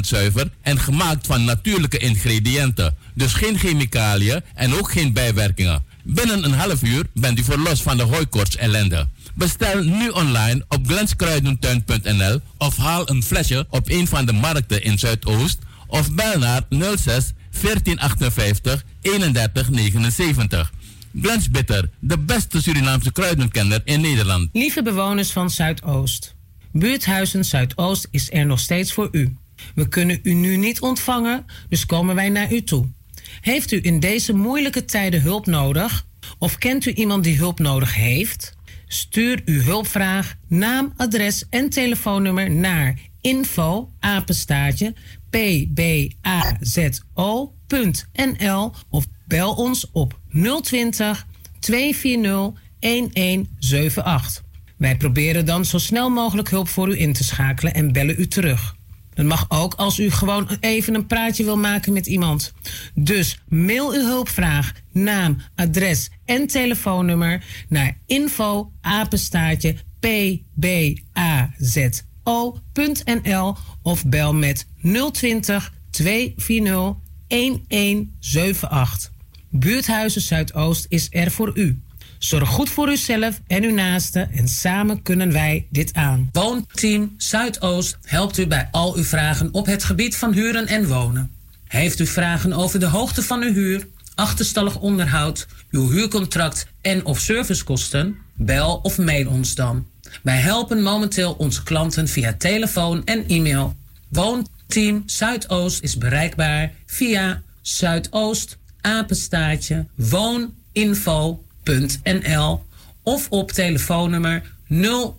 zuiver 0.01 0.51
en 0.63 0.79
gemaakt 0.79 1.27
van 1.27 1.45
natuurlijke 1.45 1.99
ingrediënten. 1.99 2.97
Dus 3.15 3.33
geen 3.33 3.59
chemicaliën 3.59 4.41
en 4.55 4.75
ook 4.75 4.93
geen 4.93 5.13
bijwerkingen. 5.13 5.85
Binnen 6.03 6.45
een 6.45 6.53
half 6.53 6.83
uur 6.83 7.05
bent 7.15 7.39
u 7.39 7.45
verlost 7.45 7.83
van 7.83 7.97
de 7.97 8.03
hooikorts 8.03 8.57
ellende. 8.57 9.09
Bestel 9.35 9.83
nu 9.83 10.09
online 10.09 10.65
op 10.69 10.87
glenskruidentuin.nl 10.87 12.41
of 12.59 12.77
haal 12.77 13.11
een 13.11 13.23
flesje 13.23 13.67
op 13.71 13.91
een 13.91 14.07
van 14.07 14.27
de 14.27 14.33
markten 14.33 14.83
in 14.83 14.99
Zuidoost 14.99 15.59
of 15.87 16.15
bel 16.15 16.39
naar 16.39 16.63
06 16.69 17.33
1458 17.61 18.85
3179. 19.01 20.73
Glens 21.21 21.51
Bitter, 21.51 21.91
de 21.99 22.19
beste 22.19 22.63
Surinaamse 22.63 23.13
kruidenkenner 23.13 23.81
in 23.85 24.01
Nederland. 24.01 24.49
Lieve 24.53 24.83
bewoners 24.83 25.31
van 25.31 25.51
Zuidoost. 25.51 26.35
Buurthuizen 26.73 27.45
Zuidoost 27.45 28.09
is 28.11 28.33
er 28.33 28.47
nog 28.47 28.61
steeds 28.61 28.93
voor 28.93 29.09
u. 29.13 29.37
We 29.75 29.89
kunnen 29.89 30.21
u 30.23 30.33
nu 30.33 30.57
niet 30.57 30.81
ontvangen, 30.81 31.47
dus 31.69 31.87
komen 31.87 32.15
wij 32.15 32.29
naar 32.29 32.53
u 32.53 32.63
toe. 32.63 32.89
Heeft 33.41 33.73
u 33.73 33.79
in 33.83 34.01
deze 34.01 34.33
moeilijke 34.33 34.85
tijden 34.85 35.23
hulp 35.23 35.47
nodig? 35.47 36.07
Of 36.39 36.59
kent 36.59 36.87
u 36.87 36.93
iemand 36.93 37.25
die 37.25 37.37
hulp 37.37 37.59
nodig 37.59 37.95
heeft? 37.95 38.57
Stuur 38.93 39.43
uw 39.45 39.61
hulpvraag, 39.61 40.37
naam, 40.49 40.93
adres 40.97 41.45
en 41.51 41.71
telefoonnummer 41.71 42.51
naar 42.51 42.99
info 43.21 43.93
apenstaartje 44.01 44.95
pbazo.nl 45.31 46.03
of 48.89 49.07
bel 49.27 49.55
ons 49.55 49.91
op 49.93 50.21
020 50.63 51.27
240 51.61 52.61
1178. 52.79 54.43
Wij 54.77 54.97
proberen 54.97 55.47
dan 55.47 55.65
zo 55.65 55.79
snel 55.79 56.11
mogelijk 56.11 56.51
hulp 56.51 56.69
voor 56.69 56.89
u 56.89 57.01
in 57.01 57.13
te 57.13 57.25
schakelen 57.25 57.75
en 57.75 57.93
bellen 57.93 58.21
u 58.21 58.27
terug. 58.27 58.77
Dat 59.15 59.25
mag 59.25 59.45
ook 59.49 59.75
als 59.75 59.99
u 59.99 60.11
gewoon 60.11 60.49
even 60.61 60.95
een 60.95 61.07
praatje 61.07 61.45
wil 61.45 61.57
maken 61.57 61.93
met 61.93 62.07
iemand. 62.07 62.53
Dus 62.95 63.43
mail 63.49 63.93
uw 63.93 64.05
hulpvraag, 64.05 64.73
naam, 64.93 65.37
adres 65.55 66.11
en 66.25 66.47
telefoonnummer 66.47 67.45
naar 67.69 67.99
info 68.07 68.73
of 73.83 74.07
bel 74.07 74.35
met 74.35 74.67
020 75.13 75.73
240 75.91 76.95
1178. 77.27 79.11
Buurthuizen 79.51 80.21
Zuidoost 80.21 80.87
is 80.89 81.07
er 81.11 81.31
voor 81.31 81.51
u. 81.55 81.83
Zorg 82.25 82.49
goed 82.49 82.71
voor 82.71 82.91
uzelf 82.91 83.41
en 83.47 83.63
uw 83.63 83.75
naasten 83.75 84.33
en 84.33 84.49
samen 84.49 85.03
kunnen 85.03 85.33
wij 85.33 85.67
dit 85.71 85.95
aan. 85.95 86.29
Woonteam 86.33 87.15
Zuidoost 87.17 87.99
helpt 88.03 88.39
u 88.39 88.47
bij 88.47 88.69
al 88.71 88.97
uw 88.97 89.05
vragen 89.05 89.49
op 89.53 89.67
het 89.67 89.85
gebied 89.85 90.17
van 90.17 90.33
huren 90.33 90.67
en 90.67 90.89
wonen. 90.89 91.31
Heeft 91.67 91.99
u 92.01 92.07
vragen 92.07 92.53
over 92.53 92.81
de 92.81 92.87
hoogte 92.87 93.23
van 93.23 93.43
uw 93.43 93.53
huur, 93.53 93.87
achterstallig 94.15 94.79
onderhoud, 94.79 95.47
uw 95.71 95.91
huurcontract 95.91 96.67
en 96.81 97.05
of 97.05 97.21
servicekosten? 97.21 98.17
Bel 98.35 98.81
of 98.83 98.99
mail 98.99 99.29
ons 99.29 99.55
dan. 99.55 99.87
Wij 100.23 100.39
helpen 100.39 100.83
momenteel 100.83 101.33
onze 101.33 101.63
klanten 101.63 102.09
via 102.09 102.35
telefoon 102.39 103.05
en 103.05 103.27
e-mail. 103.27 103.77
Woonteam 104.09 105.03
Zuidoost 105.07 105.83
is 105.83 105.99
bereikbaar 105.99 106.73
via 106.87 107.43
Zuidoost 107.63 108.59
apenstaartje 108.81 109.87
wooninfo.nl 111.65 112.65
of 113.03 113.27
op 113.31 113.53
telefoonnummer 113.53 114.55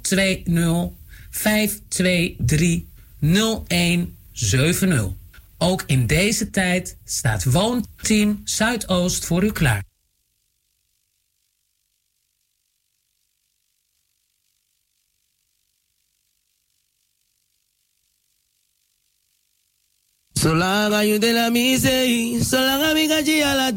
020 0.02 0.90
523 1.30 2.82
0170. 3.20 5.12
Ook 5.58 5.84
in 5.86 6.08
deze 6.08 6.50
tijd 6.50 6.98
staat 7.06 7.44
Woonteam 7.44 8.42
Zuidoost 8.44 9.26
voor 9.26 9.44
u 9.44 9.52
klaar. 9.52 9.93
Zolang 20.44 21.08
je 21.08 21.20
de 21.20 21.34
la 21.34 21.50
misei, 21.50 22.44
zolang 22.44 23.08
ga 23.08 23.18
je 23.24 23.46
ala. 23.46 23.72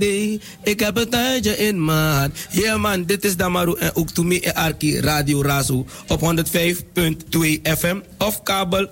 Ik 0.63 0.81
heb 0.81 0.97
een 0.97 1.09
tuintje 1.09 1.57
in 1.57 1.85
maat. 1.85 2.31
Yeah 2.51 2.81
man, 2.81 3.05
dit 3.05 3.25
is 3.25 3.37
Damaru 3.37 3.77
en 3.79 3.91
ook 3.95 4.11
to 4.11 4.23
me 4.23 4.55
Arki 4.55 5.01
Radio 5.01 5.43
Razo 5.43 5.87
op 6.09 6.21
105.2 6.21 6.27
FM 7.63 7.97
of 8.19 8.43
kabel 8.43 8.87
103.8. 8.87 8.91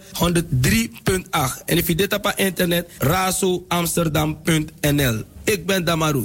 En 1.65 1.77
if 1.77 1.87
je 1.87 1.95
dit 1.95 2.13
op 2.13 2.33
internet, 2.37 2.89
razoamsterdam.nl. 2.99 5.23
Ik 5.45 5.67
ben 5.67 5.85
Damaru. 5.85 6.23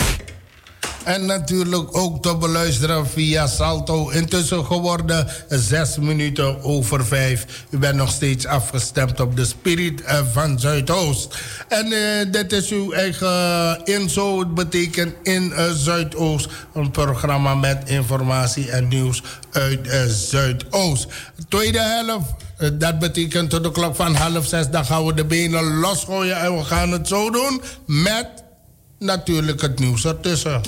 En 1.03 1.25
natuurlijk 1.25 1.97
ook 1.97 2.21
te 2.21 2.37
beluisteren 2.37 3.07
via 3.07 3.47
Salto. 3.47 4.09
Intussen 4.09 4.65
geworden 4.65 5.27
6 5.49 5.97
minuten 5.97 6.63
over 6.63 7.05
5. 7.05 7.45
U 7.69 7.77
bent 7.77 7.95
nog 7.95 8.11
steeds 8.11 8.45
afgestemd 8.45 9.19
op 9.19 9.35
de 9.35 9.45
Spirit 9.45 10.01
eh, 10.01 10.19
van 10.31 10.59
Zuidoost. 10.59 11.37
En 11.67 11.91
uh, 11.91 12.31
dit 12.31 12.51
is 12.51 12.71
uw 12.71 12.91
eigen 12.91 13.81
inzo. 13.83 14.39
Het 14.39 14.53
betekent 14.53 15.13
in 15.23 15.43
uh, 15.43 15.71
Zuidoost. 15.71 16.49
Een 16.73 16.91
programma 16.91 17.55
met 17.55 17.89
informatie 17.89 18.71
en 18.71 18.87
nieuws 18.87 19.23
uit 19.51 19.87
uh, 19.87 20.05
Zuidoost. 20.05 21.07
Tweede 21.49 21.79
helft. 21.79 22.33
Dat 22.79 22.99
betekent 22.99 23.49
tot 23.49 23.63
de 23.63 23.71
klok 23.71 23.95
van 23.95 24.15
half 24.15 24.47
zes. 24.47 24.69
Dan 24.69 24.85
gaan 24.85 25.05
we 25.05 25.13
de 25.13 25.25
benen 25.25 25.79
losgooien. 25.79 26.37
En 26.39 26.57
we 26.57 26.63
gaan 26.63 26.91
het 26.91 27.07
zo 27.07 27.29
doen 27.29 27.61
met 27.85 28.27
natuurlijk 28.99 29.61
het 29.61 29.79
nieuws 29.79 30.05
ertussen. 30.05 30.61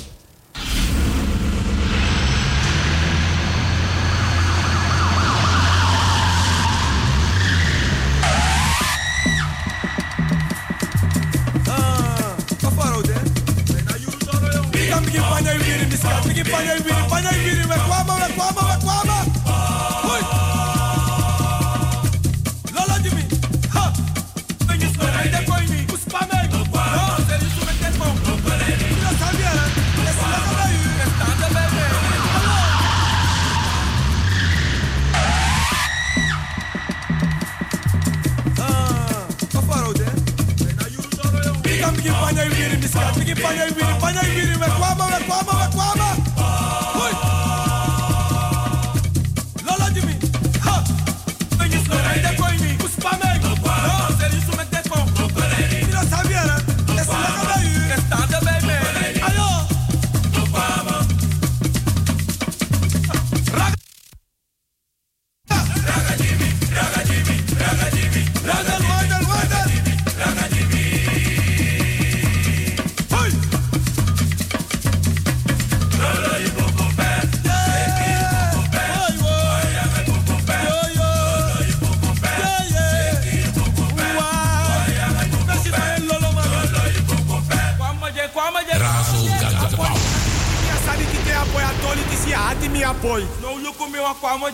Vamos, 17.68 18.06
vamos, 18.06 18.56
vamos. 18.56 18.71
give, 42.04 42.14
find 42.14 42.40
out, 42.40 42.50
give, 42.50 42.90
find 42.90 43.10
out, 43.10 43.26
give, 43.26 43.38
find 43.38 43.60
out, 43.60 43.70
find 44.00 44.18
out, 44.18 44.26
find 44.26 44.64
out, 44.64 45.22
find 45.22 45.50
out, 45.50 45.74
find 45.74 46.00
out, 46.02 46.18
find 46.18 46.31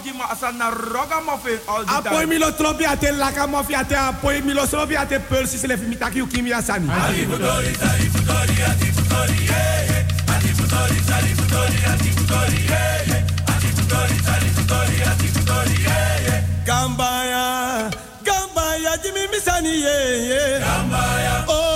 jima 0.03 0.29
asana 0.29 0.71
roga 0.71 1.21
muffin 1.25 1.59
all 1.67 1.83
the 1.85 1.91
time. 1.91 2.03
Apoy 2.05 2.25
milo 2.27 2.51
tropi 2.51 2.85
ate 2.85 3.11
laka 3.11 3.47
muffin 3.47 3.75
ate 3.75 3.95
apoy 3.95 4.41
milo 4.43 4.65
tropi 4.65 4.95
ate 4.95 5.19
pearl 5.29 5.45
si 5.47 5.57
se 5.57 5.67
lefi 5.67 5.85
mitaki 5.85 6.21
ukimi 6.21 6.51
asani. 6.53 6.89
Ati 6.89 7.25
futori, 7.25 7.69
ati 7.69 8.09
futori, 8.09 8.55
ati 8.69 8.91
futori, 8.91 9.39
eh. 9.49 10.05
Ati 10.33 10.47
futori, 10.57 10.97
ati 11.17 11.33
futori, 11.35 11.77
ati 11.91 12.09
futori, 12.17 12.59
eh. 12.69 13.23
Ati 13.47 13.67
futori, 13.77 14.15
ati 14.33 14.49
futori, 14.55 15.01
ati 15.01 15.27
futori, 15.27 15.77
eh. 15.85 16.43
Gambaya, 16.65 17.89
Gambaya, 18.23 18.97
jimi 19.03 19.27
Misani, 19.31 19.81
yeah. 19.81 20.59
Gambaya. 20.59 21.45
Oh. 21.47 21.66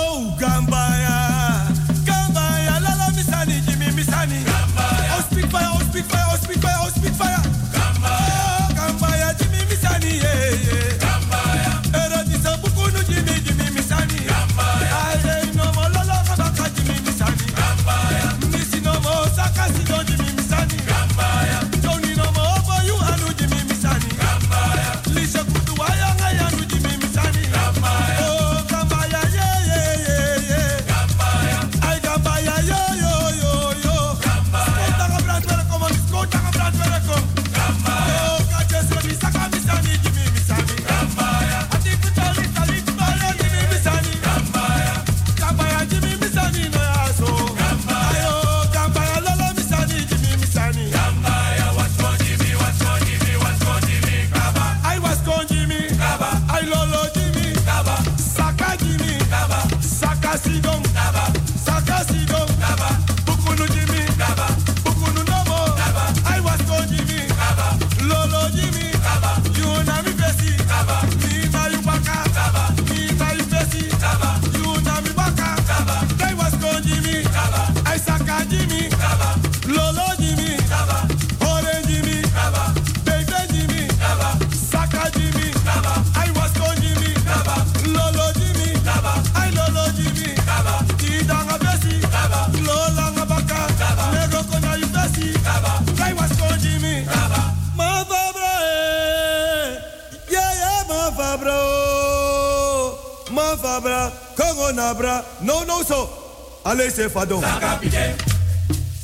Ale 106.82 106.90
se 106.90 107.08
fado. 107.08 107.40
Saka 107.40 107.78
pijen. 107.78 108.14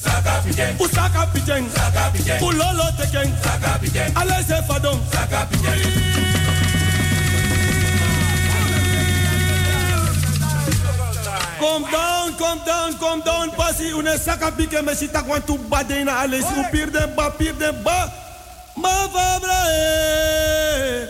Saka 0.02 0.42
pijen. 0.42 0.76
Pijen. 1.32 1.70
Saka 1.70 2.10
pijen. 2.10 2.40
Teken. 2.98 3.34
Saka 3.44 3.78
pijen. 3.78 4.12
Ale 4.16 4.42
se 4.42 4.62
fado. 4.66 4.98
Saka 5.12 5.46
pijen. 5.46 5.78
Come 11.60 11.86
down, 11.92 12.34
come 12.34 12.60
down, 12.66 12.94
come 12.98 13.22
down. 13.22 13.50
Pasi 13.52 13.92
une 13.92 14.18
saka 14.18 14.50
pike 14.50 14.82
me 14.82 14.94
sita 14.94 15.22
kwantu 15.22 15.58
badena 15.70 16.18
ale 16.18 16.42
si 16.42 16.54
upir 16.58 16.90
den 16.90 17.14
ba, 17.14 17.30
pir 17.30 17.52
den 17.52 17.82
ba. 17.84 18.10
Ma 18.76 19.06
fabra 19.06 19.70
eh. 19.70 21.06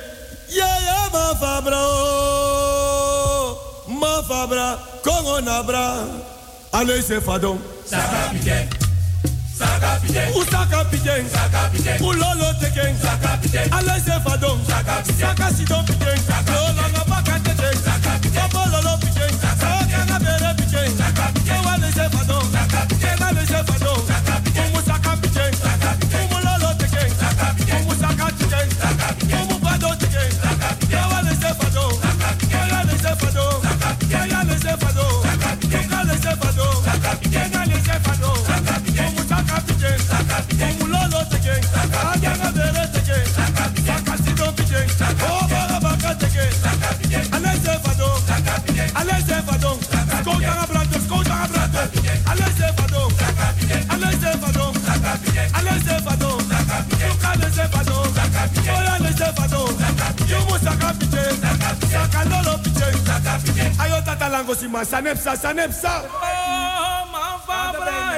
Yeah, 0.50 0.80
yeah, 0.84 1.08
ma 1.12 1.34
fabra 1.34 1.80
oh. 1.80 3.56
Ma 3.88 4.22
fabra, 4.22 4.78
kongo 5.02 5.40
se 6.86 7.20
fadon. 7.20 7.58
Saka 7.84 8.30
pike. 8.32 8.68
Saka 9.58 10.00
pike. 10.00 10.22
Usaka 10.36 10.84
pike. 10.84 11.24
Saka 11.28 11.70
pike. 11.72 11.98
Ulolo 12.00 12.52
teke. 12.60 12.94
Saka 13.02 13.36
pike. 13.42 13.58
Ale 13.72 14.00
se 14.00 14.20
fadon. 14.24 14.58
Saka 14.66 15.02
pike. 15.02 15.20
Saka 15.20 15.50
sidon 15.50 15.84
pike. 15.86 16.16
Saka. 16.26 16.97
Man. 64.78 64.86
Sanepsa. 64.86 65.36
Sanepsa. 65.36 66.02
Oh, 66.06 67.12
man 67.12 67.38
fabra. 67.46 68.16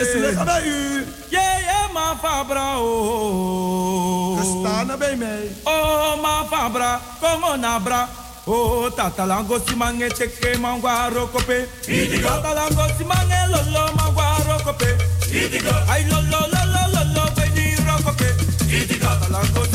Is 0.00 0.12
het 0.12 0.44
bij 0.44 0.62
u? 0.66 1.06
Yeah, 1.28 1.58
yeah, 1.58 1.92
man 1.92 2.18
fabra. 2.18 2.78
Oh. 2.78 4.38
Gestaan 4.38 4.98
bij 4.98 5.16
mij. 5.16 5.50
Oh, 5.64 6.20
man 6.22 6.46
fabra. 6.50 7.00
Kom 7.20 7.44
on, 7.44 7.64
abra. 7.64 8.08
Oh, 8.46 8.90
tatalango 8.94 9.58
si 9.66 9.76
mange 9.76 10.08
teke 10.08 10.58
mangwaro 10.58 11.26
kope. 11.26 11.68
Idigo. 11.86 12.28
Tatalango 12.28 12.84
si 12.98 13.04
mange 13.04 13.46
lolo 13.50 13.92
mangwaro 13.96 14.56
kope. 14.64 14.96
Idigo. 15.30 15.74
Ay 15.88 16.04
lolo 16.10 16.40
lolo 16.52 16.82
lolo 16.94 17.30
beni 17.34 17.76
rokope. 17.86 18.34
Idigo. 18.66 19.06
Tatalango 19.06 19.69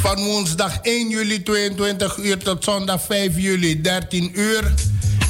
Van 0.00 0.24
woensdag 0.24 0.78
1 0.82 1.08
juli 1.08 1.42
22 1.42 2.16
uur 2.16 2.38
tot 2.38 2.64
zondag 2.64 3.02
5 3.02 3.36
juli 3.36 3.80
13 3.80 4.30
uur 4.34 4.74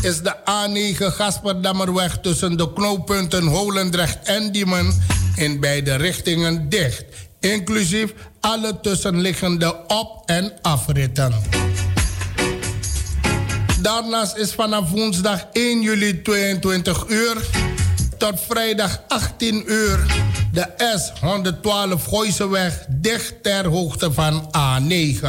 is 0.03 0.23
de 0.23 0.35
A9 0.37 1.05
Gasperdammerweg 1.05 2.19
tussen 2.23 2.57
de 2.57 2.73
knooppunten 2.73 3.47
Holendrecht 3.47 4.19
en 4.23 4.53
Diemen 4.53 5.03
in 5.37 5.61
beide 5.61 5.95
richtingen 5.95 6.69
dicht, 6.69 7.05
inclusief 7.41 8.15
alle 8.41 8.81
tussenliggende 8.81 9.77
op- 9.87 10.23
en 10.27 10.53
afritten. 10.63 11.35
Daarnaast 13.81 14.37
is 14.37 14.53
vanaf 14.53 14.91
woensdag 14.91 15.47
1 15.53 15.83
juli 15.83 16.23
22 16.23 17.05
uur 17.09 17.37
tot 18.19 18.41
vrijdag 18.49 19.03
18 19.09 19.65
uur 19.67 20.07
de 20.55 20.67
S112 20.99 22.09
Gooiseweg 22.09 22.85
dicht 22.89 23.43
ter 23.43 23.67
hoogte 23.67 24.13
van 24.13 24.51
A9. 24.57 25.27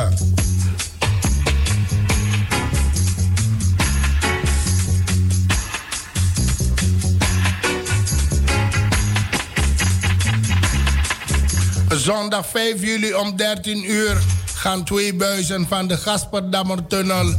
Zondag 11.89 12.45
5 12.47 12.81
juli 12.81 13.13
om 13.13 13.35
13 13.35 13.91
uur 13.91 14.17
gaan 14.55 14.83
twee 14.83 15.13
buizen 15.13 15.67
van 15.67 15.87
de 15.87 15.97
Gasperdammertunnel 15.97 17.33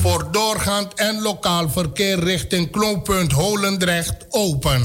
voor 0.00 0.28
doorgaand 0.30 0.94
en 0.94 1.22
lokaal 1.22 1.70
verkeer 1.70 2.18
richting 2.18 2.70
knooppunt 2.70 3.32
Holendrecht 3.32 4.26
open. 4.30 4.82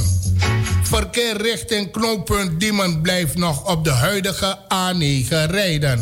Verkeer 0.92 1.42
richting 1.42 1.92
knooppunt 1.92 2.60
Diemen 2.60 3.02
blijft 3.02 3.38
nog 3.38 3.70
op 3.70 3.84
de 3.84 3.90
huidige 3.90 4.58
A9 4.58 5.52
rijden. 5.52 6.00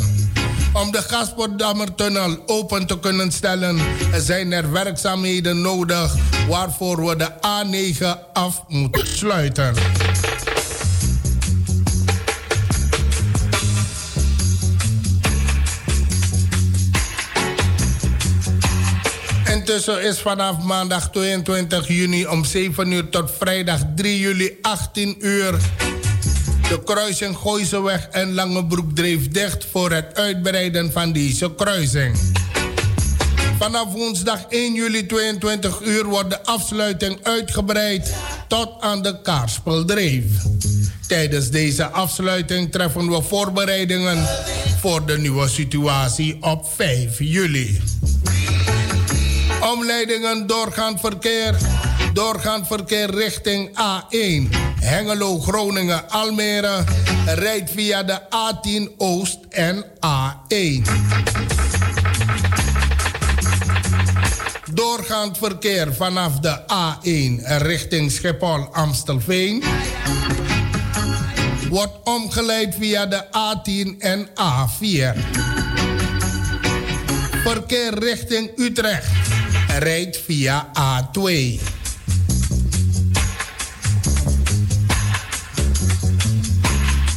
Om 0.74 0.92
de 0.92 1.02
Gasperdammertunnel 1.02 2.38
open 2.46 2.88
te 2.88 3.00
kunnen 3.00 3.32
stellen 3.32 3.80
zijn 4.18 4.52
er 4.52 4.72
werkzaamheden 4.72 5.62
nodig 5.62 6.16
waarvoor 6.48 7.06
we 7.06 7.16
de 7.16 7.30
A9 7.32 8.32
af 8.34 8.64
moeten 8.68 9.08
sluiten. 9.08 9.74
Intussen 19.70 20.04
is 20.04 20.20
vanaf 20.20 20.64
maandag 20.64 21.10
22 21.12 21.88
juni 21.88 22.28
om 22.28 22.46
7 22.46 22.92
uur 22.92 23.10
tot 23.10 23.32
vrijdag 23.40 23.82
3 23.96 24.20
juli 24.20 24.58
18 24.62 25.16
uur 25.20 25.58
de 26.70 26.84
kruising 26.84 27.38
Gooiseweg 27.38 28.08
en 28.12 28.34
Langebroek 28.34 28.96
dreef 28.96 29.28
dicht 29.28 29.66
voor 29.72 29.92
het 29.92 30.16
uitbreiden 30.16 30.92
van 30.92 31.12
deze 31.12 31.56
kruising. 31.56 32.18
Vanaf 33.60 33.94
woensdag 33.94 34.46
1 34.50 34.74
juli 34.74 35.06
22 35.06 35.82
uur 35.82 36.06
wordt 36.06 36.30
de 36.30 36.44
afsluiting 36.44 37.20
uitgebreid 37.24 38.14
tot 38.48 38.70
aan 38.80 39.02
de 39.02 39.22
Kaarspel-dreef. 39.22 40.26
Tijdens 41.08 41.50
deze 41.50 41.86
afsluiting 41.86 42.72
treffen 42.72 43.10
we 43.10 43.22
voorbereidingen 43.22 44.28
voor 44.82 45.06
de 45.06 45.18
nieuwe 45.18 45.48
situatie 45.48 46.38
op 46.42 46.68
5 46.76 47.20
juli. 47.20 47.82
Omleidingen 49.62 50.48
doorgaand 50.48 51.00
verkeer. 51.00 51.56
Doorgaand 52.14 52.68
verkeer 52.68 53.10
richting 53.10 53.70
A1. 53.70 54.56
Hengelo, 54.80 55.40
Groningen, 55.40 56.10
Almere. 56.10 56.84
Rijdt 57.26 57.72
via 57.72 58.04
de 58.04 58.20
A10 58.22 58.98
Oost 58.98 59.40
en 59.50 59.86
A1. 59.86 60.90
Doorgaand 64.74 65.38
verkeer 65.38 65.94
vanaf 65.94 66.40
de 66.40 66.60
A1 66.60 67.48
richting 67.58 68.12
Schiphol, 68.12 68.68
Amstelveen. 68.72 69.64
Wordt 71.70 71.94
omgeleid 72.04 72.76
via 72.76 73.06
de 73.06 73.24
A10 73.26 73.98
en 74.00 74.28
A4. 74.28 75.20
Verkeer 77.44 78.00
richting 78.00 78.52
Utrecht 78.56 79.29
rijdt 79.78 80.18
via 80.18 80.68
A2. 80.68 81.22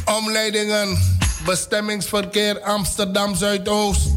Omleidingen, 0.05 0.97
bestemmingsverkeer 1.45 2.61
Amsterdam 2.61 3.35
Zuidoost. 3.35 4.07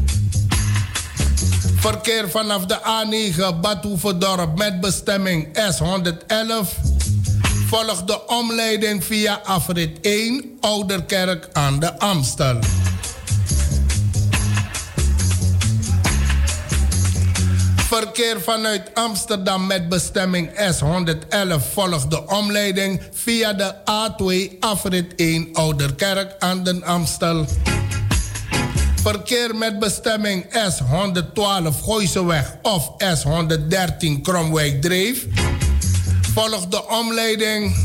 Verkeer 1.75 2.29
vanaf 2.29 2.65
de 2.65 2.77
A9 2.77 3.59
Badhoevedorp 3.61 4.57
met 4.57 4.81
bestemming 4.81 5.47
S111. 5.47 6.95
Volgt 7.67 8.07
de 8.07 8.27
omleiding 8.27 9.03
via 9.03 9.41
afrit 9.43 9.99
1 10.01 10.57
Ouderkerk 10.59 11.49
aan 11.53 11.79
de 11.79 11.99
Amstel. 11.99 12.59
Verkeer 17.97 18.41
vanuit 18.41 18.81
Amsterdam 18.93 19.67
met 19.67 19.89
bestemming 19.89 20.49
S111 20.49 21.71
volgt 21.73 22.09
de 22.09 22.27
omleiding 22.27 23.01
via 23.11 23.53
de 23.53 23.73
A2 23.73 24.59
afrit 24.59 25.15
1 25.15 25.49
Ouderkerk 25.53 26.35
aan 26.39 26.63
den 26.63 26.83
Amstel. 26.83 27.45
Verkeer 29.01 29.55
met 29.55 29.79
bestemming 29.79 30.45
S112 30.45 31.83
Gooiseweg 31.83 32.55
of 32.61 32.91
S113 33.03 34.21
Kromwijk 34.21 34.81
Dreef. 34.81 35.25
Volgt 36.33 36.71
de 36.71 36.87
omleiding 36.87 37.75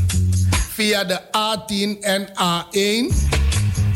via 0.74 1.04
de 1.04 1.20
A10 1.20 2.00
en 2.00 2.28
A1 2.28 3.41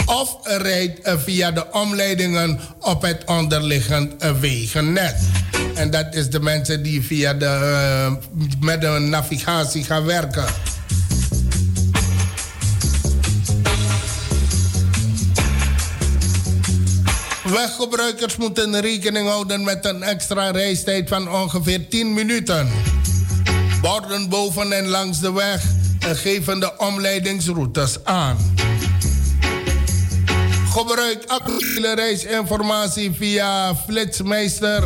of 0.06 0.36
rijdt 0.42 1.00
via 1.24 1.50
de 1.50 1.72
omleidingen 1.72 2.60
op 2.80 3.02
het 3.02 3.24
onderliggend 3.24 4.12
wegennet. 4.40 5.16
En 5.74 5.90
dat 5.90 6.14
is 6.14 6.30
de 6.30 6.40
mensen 6.40 6.82
die 6.82 7.02
via 7.02 7.34
de, 7.34 7.44
uh, 7.44 8.12
met 8.60 8.80
de 8.80 8.88
navigatie 8.88 9.84
gaan 9.84 10.04
werken. 10.04 10.44
Weggebruikers 17.44 18.36
moeten 18.36 18.80
rekening 18.80 19.28
houden 19.28 19.64
met 19.64 19.84
een 19.84 20.02
extra 20.02 20.50
reistijd 20.50 21.08
van 21.08 21.30
ongeveer 21.30 21.88
10 21.88 22.14
minuten. 22.14 22.68
Borden 23.80 24.28
boven 24.28 24.72
en 24.72 24.86
langs 24.86 25.20
de 25.20 25.32
weg 25.32 25.62
geven 26.00 26.60
de 26.60 26.78
omleidingsroutes 26.78 28.04
aan. 28.04 28.36
Gebruik 30.76 31.24
actuele 31.26 31.94
reisinformatie 31.94 33.12
via 33.12 33.74
Flitsmeister 33.74 34.84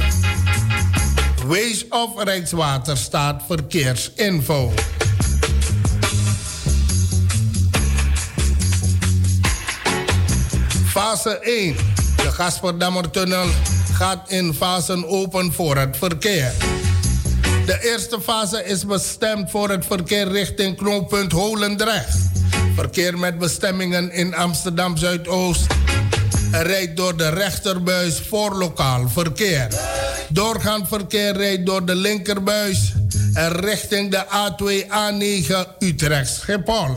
Wees 1.46 1.88
of 1.88 2.22
Rijkswaterstaat 2.22 3.42
Verkeersinfo. 3.46 4.72
Fase 10.86 11.38
1. 11.38 11.76
De 12.16 12.32
Gasperdammertunnel 12.32 13.46
gaat 13.92 14.30
in 14.30 14.54
fasen 14.54 15.08
open 15.08 15.52
voor 15.52 15.76
het 15.76 15.96
verkeer. 15.96 16.52
De 17.66 17.78
eerste 17.82 18.20
fase 18.20 18.64
is 18.64 18.86
bestemd 18.86 19.50
voor 19.50 19.68
het 19.68 19.86
verkeer 19.86 20.28
richting 20.28 20.76
knooppunt 20.76 21.32
Holendrecht. 21.32 22.39
Verkeer 22.81 23.19
met 23.19 23.39
bestemmingen 23.39 24.12
in 24.12 24.35
Amsterdam 24.35 24.97
Zuidoost 24.97 25.66
rijdt 26.51 26.97
door 26.97 27.16
de 27.16 27.28
rechterbuis 27.28 28.20
voor 28.28 28.55
lokaal 28.55 29.09
verkeer. 29.09 29.69
Doorgaand 30.28 30.89
verkeer 30.89 31.36
rijdt 31.36 31.66
door 31.66 31.85
de 31.85 31.94
linkerbuis 31.94 32.93
en 33.32 33.52
richting 33.52 34.11
de 34.11 34.24
A2 34.24 34.86
A9 34.86 35.78
Utrecht 35.78 36.31
Schiphol. 36.35 36.97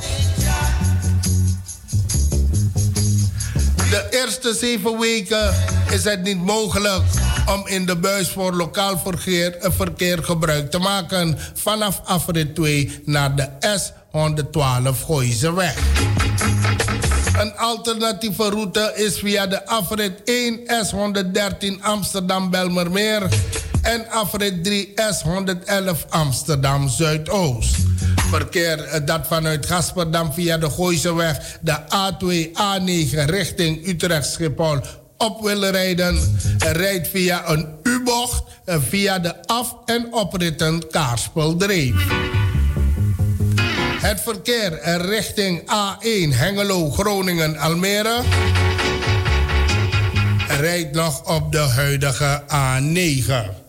De 3.90 4.08
eerste 4.10 4.54
zeven 4.54 5.00
weken 5.00 5.54
is 5.92 6.04
het 6.04 6.24
niet 6.24 6.42
mogelijk 6.46 7.04
om 7.46 7.68
in 7.68 7.86
de 7.86 7.96
buis 7.96 8.30
voor 8.30 8.54
lokaal 8.54 8.98
verkeer, 8.98 9.58
verkeer 9.60 10.24
gebruik 10.24 10.72
te 10.72 10.80
maken 10.80 11.38
vanaf 11.54 12.02
afrit 12.04 12.56
2 12.56 13.02
naar 13.06 13.36
de 13.36 13.48
S112 14.14 15.06
Gooiseweg. 15.06 15.76
Een 17.40 17.58
alternatieve 17.58 18.50
route 18.50 18.92
is 18.96 19.20
via 19.20 19.48
de 19.48 19.66
afrit 19.66 20.12
1 20.24 20.60
S113 20.60 21.82
Amsterdam-Belmermeer 21.82 23.28
en 23.82 24.10
afrit 24.10 24.64
3 24.64 24.94
S111 24.94 26.10
Amsterdam 26.10 26.90
Zuidoost. 26.90 27.76
Verkeer 28.30 28.84
eh, 28.84 29.06
dat 29.06 29.28
vanuit 29.28 29.66
Gasperdam 29.66 30.34
via 30.34 30.58
de 30.58 30.70
Gooiseweg 30.70 31.58
de 31.62 31.78
A2 31.80 32.48
A9 32.50 33.26
richting 33.26 33.88
Utrecht 33.88 34.32
Schiphol 34.32 34.80
op 35.18 35.42
willen 35.42 35.72
rijden, 35.72 36.38
rijdt 36.58 37.08
via 37.08 37.50
een 37.50 37.68
U-bocht 37.84 38.44
eh, 38.66 38.76
via 38.90 39.20
de 39.20 39.48
af- 39.48 39.76
en 39.86 40.14
opritten 40.14 40.88
Kaarspel-Dreef. 40.92 41.96
Het 44.04 44.22
verkeer 44.22 44.98
richting 44.98 45.62
A1 45.62 46.36
Hengelo, 46.36 46.90
Groningen, 46.90 47.58
Almere 47.58 48.22
rijdt 50.48 50.96
nog 50.96 51.36
op 51.36 51.52
de 51.52 51.58
huidige 51.58 52.42
A9. 52.42 53.64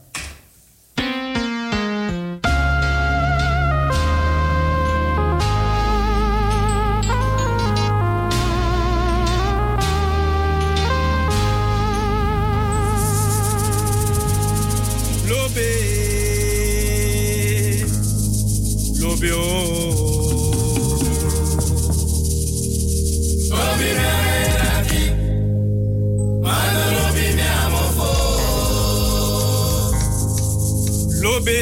lobe. 31.24 31.60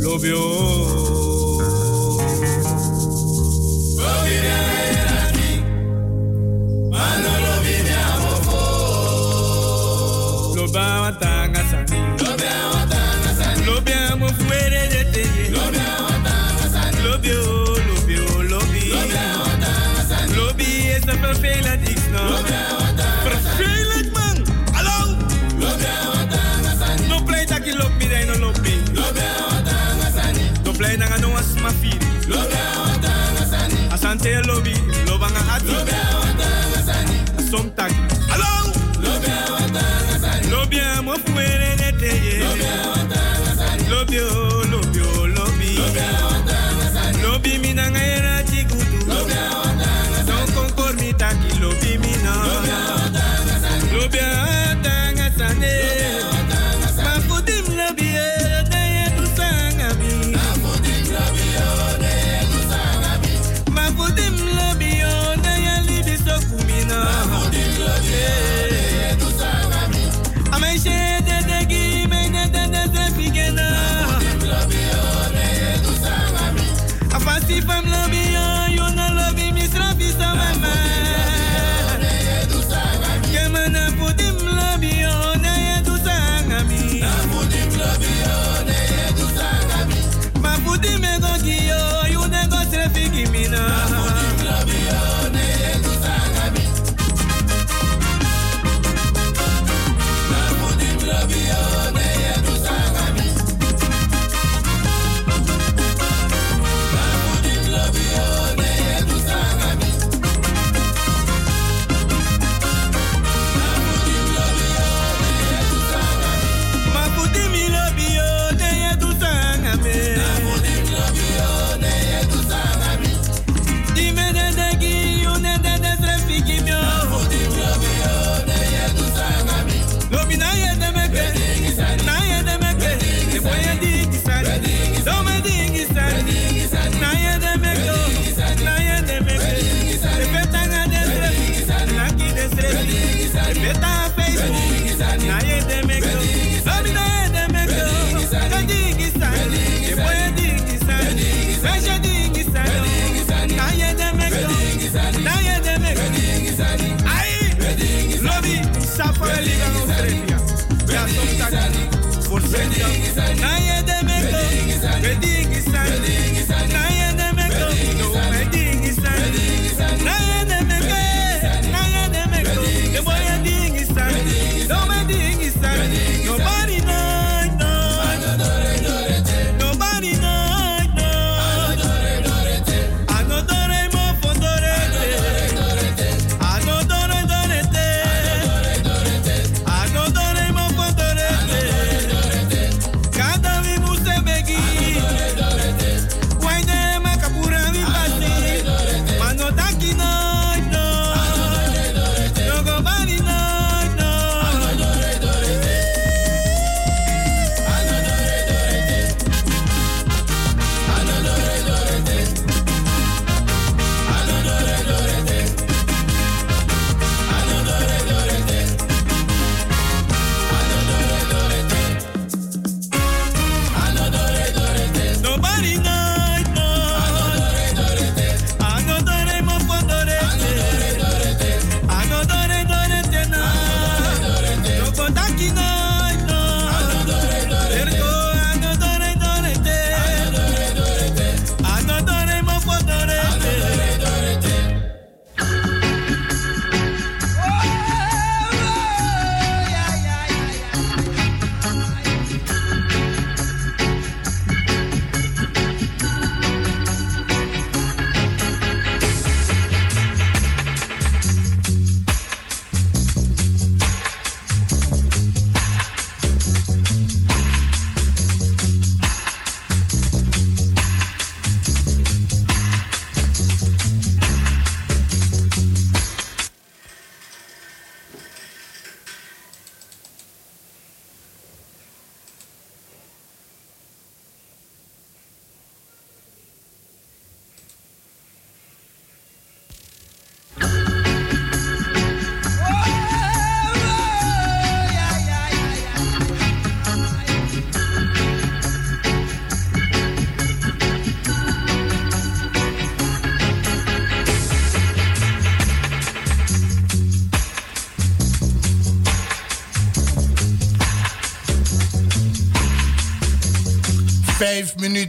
Lobe 0.00 0.32
oh. 0.32 1.58
Lobe 3.98 4.34
era 4.34 5.30
ti 5.34 5.50
mano 6.92 7.30
lobe 7.44 7.74
ne 7.86 7.94
amofo 8.12 8.60
loba 10.56 10.84
watanga 11.02 11.63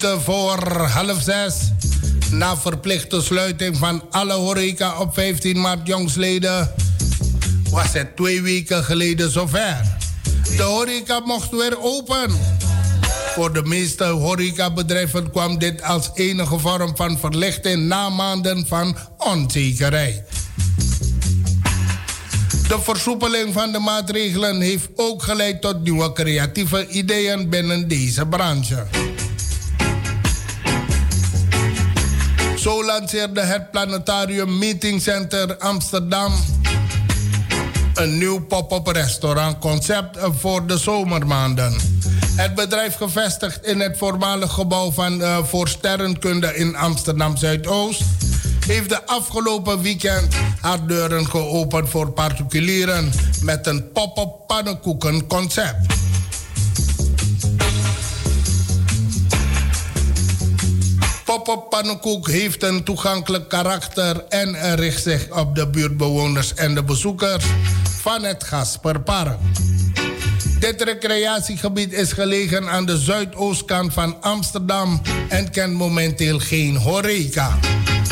voor 0.06 0.88
half 0.88 1.22
zes. 1.22 1.56
Na 2.32 2.57
verplichte 2.57 3.22
sluiting 3.22 3.77
van 3.77 4.03
alle 4.11 4.34
horeca 4.34 4.99
op 4.99 5.14
15 5.14 5.61
maart 5.61 5.88
jongsleden... 5.88 6.72
was 7.69 7.94
het 7.94 8.15
twee 8.15 8.41
weken 8.41 8.84
geleden 8.84 9.32
zover. 9.32 9.98
De 10.57 10.64
horeca 10.64 11.19
mocht 11.19 11.52
weer 11.52 11.82
open. 11.82 12.32
Voor 13.34 13.53
de 13.53 13.64
meeste 13.64 14.03
horecabedrijven 14.03 15.32
kwam 15.32 15.57
dit 15.57 15.84
als 15.84 16.10
enige 16.14 16.60
vorm 16.60 16.95
van 16.95 17.18
verlichting 17.19 17.88
na 17.88 18.10
maanden 18.10 18.68
van 18.68 18.98
onzekerheid. 19.18 20.23
De 22.68 22.80
versoepeling 22.82 23.53
van 23.53 23.72
de 23.72 23.80
maatregelen 23.80 24.61
heeft 24.61 24.90
ook 24.95 25.23
geleid 25.23 25.61
tot 25.61 25.84
nieuwe 25.84 26.14
creatieve 26.14 26.88
ideeën 26.88 27.49
binnen 27.49 27.88
deze 27.88 28.26
branche. 28.26 28.86
Zo 32.65 32.85
lanceerde 32.85 33.41
het 33.41 33.71
Planetarium 33.71 34.57
Meeting 34.57 35.01
Center 35.01 35.57
Amsterdam 35.57 36.33
een 37.93 38.17
nieuw 38.17 38.45
pop-up 38.45 38.87
restaurantconcept 38.87 40.17
voor 40.39 40.67
de 40.67 40.77
zomermaanden. 40.77 41.75
Het 42.35 42.55
bedrijf 42.55 42.95
gevestigd 42.95 43.65
in 43.65 43.79
het 43.79 43.97
voormalige 43.97 44.53
gebouw 44.53 44.91
van 44.91 45.21
uh, 45.21 45.43
voor 45.43 45.67
sterrenkunde 45.67 46.55
in 46.55 46.75
Amsterdam 46.75 47.37
Zuidoost 47.37 48.03
heeft 48.65 48.89
de 48.89 49.05
afgelopen 49.05 49.81
weekend 49.81 50.35
haar 50.61 50.87
deuren 50.87 51.25
geopend 51.25 51.89
voor 51.89 52.11
particulieren 52.11 53.11
met 53.41 53.67
een 53.67 53.91
pop-up 53.91 54.47
pannenkoekenconcept. 54.47 56.05
Pop-up 61.36 61.70
pannenkoek 61.70 62.30
heeft 62.30 62.64
een 62.64 62.84
toegankelijk 62.84 63.49
karakter 63.49 64.26
en 64.30 64.76
richt 64.76 65.03
zich 65.03 65.32
op 65.32 65.56
de 65.56 65.68
buurtbewoners 65.68 66.53
en 66.53 66.76
de 66.76 66.84
bezoekers 66.84 67.45
van 68.02 68.24
het 68.24 68.44
Gasperpark. 68.44 69.38
Dit 70.60 70.82
recreatiegebied 70.82 71.94
is 71.94 72.12
gelegen 72.12 72.70
aan 72.70 72.86
de 72.86 72.98
zuidoostkant 72.98 73.94
van 73.94 74.22
Amsterdam 74.22 75.02
en 75.30 75.52
kent 75.52 75.74
momenteel 75.74 76.40
geen 76.40 76.76
horeca. 76.78 77.60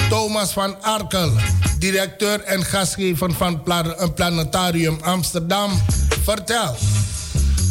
Thomas 0.10 0.52
van 0.52 0.82
Arkel, 0.82 1.32
directeur 1.80 2.42
en 2.42 2.66
gastgever 2.66 3.34
van 3.34 3.62
een 3.98 4.14
Planetarium 4.14 4.98
Amsterdam, 5.02 5.72
vertelt. 6.24 6.80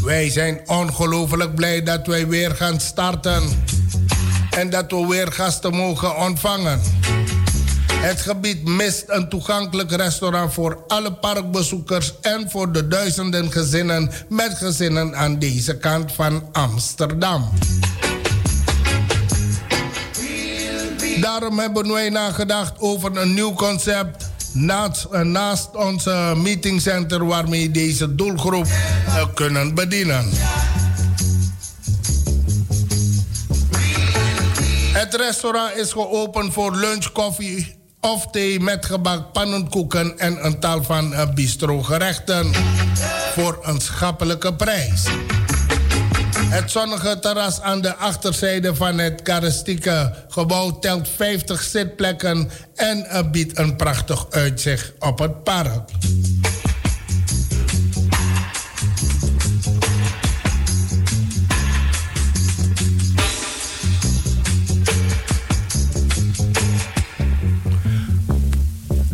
Wij 0.05 0.31
zijn 0.31 0.61
ongelooflijk 0.67 1.55
blij 1.55 1.83
dat 1.83 2.07
wij 2.07 2.27
weer 2.27 2.55
gaan 2.55 2.81
starten 2.81 3.43
en 4.57 4.71
dat 4.71 4.91
we 4.91 5.07
weer 5.07 5.33
gasten 5.33 5.75
mogen 5.75 6.17
ontvangen. 6.17 6.81
Het 7.93 8.21
gebied 8.21 8.65
mist 8.65 9.05
een 9.07 9.29
toegankelijk 9.29 9.91
restaurant 9.91 10.53
voor 10.53 10.85
alle 10.87 11.13
parkbezoekers 11.13 12.13
en 12.21 12.51
voor 12.51 12.73
de 12.73 12.89
duizenden 12.89 13.53
gezinnen 13.53 14.11
met 14.29 14.55
gezinnen 14.55 15.17
aan 15.17 15.39
deze 15.39 15.77
kant 15.77 16.13
van 16.13 16.49
Amsterdam. 16.53 17.49
Daarom 21.21 21.59
hebben 21.59 21.93
wij 21.93 22.09
nagedacht 22.09 22.73
over 22.79 23.17
een 23.17 23.35
nieuw 23.35 23.55
concept 23.55 24.31
naast, 24.53 25.07
uh, 25.13 25.21
naast 25.21 25.77
onze 25.77 26.35
meetingcenter 26.37 27.27
waarmee 27.27 27.71
deze 27.71 28.15
doelgroep 28.15 28.67
uh, 28.67 29.25
kunnen 29.35 29.75
bedienen. 29.75 30.31
Het 35.03 35.15
restaurant 35.15 35.77
is 35.77 35.93
geopend 35.93 36.53
voor 36.53 36.77
lunch, 36.77 37.13
koffie 37.13 37.75
of 38.01 38.27
thee 38.27 38.61
met 38.61 38.87
gebak, 38.87 39.33
pannenkoeken 39.33 40.19
en 40.19 40.45
een 40.45 40.61
tal 40.61 40.83
van 40.83 41.13
uh, 41.13 41.33
bistro-gerechten 41.35 42.53
voor 43.35 43.59
een 43.63 43.81
schappelijke 43.81 44.55
prijs. 44.55 45.05
Het 46.49 46.71
zonnige 46.71 47.19
terras 47.19 47.61
aan 47.61 47.81
de 47.81 47.97
achterzijde 47.97 48.75
van 48.75 48.99
het 48.99 49.23
karakteristieke 49.23 50.15
gebouw 50.29 50.79
telt 50.79 51.09
50 51.09 51.63
zitplekken 51.63 52.51
en 52.75 52.99
uh, 52.99 53.31
biedt 53.31 53.59
een 53.59 53.77
prachtig 53.77 54.27
uitzicht 54.31 54.93
op 54.99 55.19
het 55.19 55.43
park. 55.45 55.91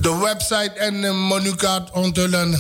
De 0.08 0.16
website 0.18 0.72
en 0.78 1.00
de 1.00 1.12
menukaart 1.12 1.90
onthullen 1.90 2.50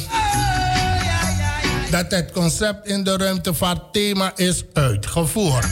dat 1.90 2.10
het 2.10 2.32
concept 2.32 2.88
in 2.88 3.04
de 3.04 3.16
ruimtevaart 3.16 3.92
thema 3.92 4.32
is 4.36 4.64
uitgevoerd. 4.72 5.66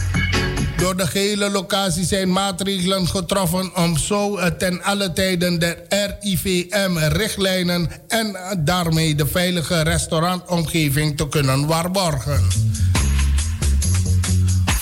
Door 0.76 0.96
de 0.96 1.06
gehele 1.06 1.50
locatie 1.50 2.04
zijn 2.04 2.32
maatregelen 2.32 3.06
getroffen 3.06 3.76
om 3.76 3.96
zo 3.96 4.38
ten 4.58 4.82
alle 4.82 5.12
tijden 5.12 5.58
de 5.58 5.76
RIVM-richtlijnen 6.20 7.90
en 8.08 8.36
daarmee 8.58 9.14
de 9.14 9.26
veilige 9.26 9.82
restaurantomgeving 9.82 11.16
te 11.16 11.28
kunnen 11.28 11.66
waarborgen. 11.66 12.46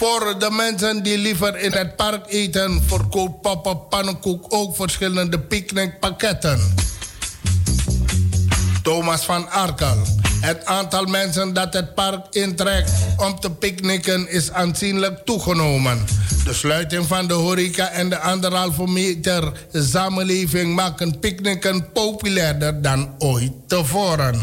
Voor 0.04 0.38
de 0.38 0.50
mensen 0.50 1.02
die 1.02 1.18
liever 1.18 1.58
in 1.58 1.72
het 1.72 1.96
park 1.96 2.24
eten, 2.28 2.82
verkoopt 2.86 3.40
Papa 3.40 3.74
Pannenkoek 3.74 4.44
ook 4.48 4.76
verschillende 4.76 5.40
picknickpakketten. 5.40 6.74
Thomas 8.82 9.24
van 9.24 9.50
Arkel. 9.50 9.96
Het 10.40 10.64
aantal 10.64 11.04
mensen 11.04 11.52
dat 11.52 11.74
het 11.74 11.94
park 11.94 12.26
intrekt 12.30 12.92
om 13.16 13.40
te 13.40 13.50
picknicken 13.50 14.30
is 14.30 14.50
aanzienlijk 14.50 15.24
toegenomen. 15.24 16.04
De 16.44 16.54
sluiting 16.54 17.06
van 17.06 17.26
de 17.26 17.34
horeca 17.34 17.88
en 17.88 18.08
de 18.08 18.18
anderhalve 18.18 18.86
meter 18.86 19.52
samenleving 19.72 20.74
maken 20.74 21.18
picknicken 21.18 21.92
populairder 21.92 22.82
dan 22.82 23.14
ooit 23.18 23.52
tevoren. 23.66 24.40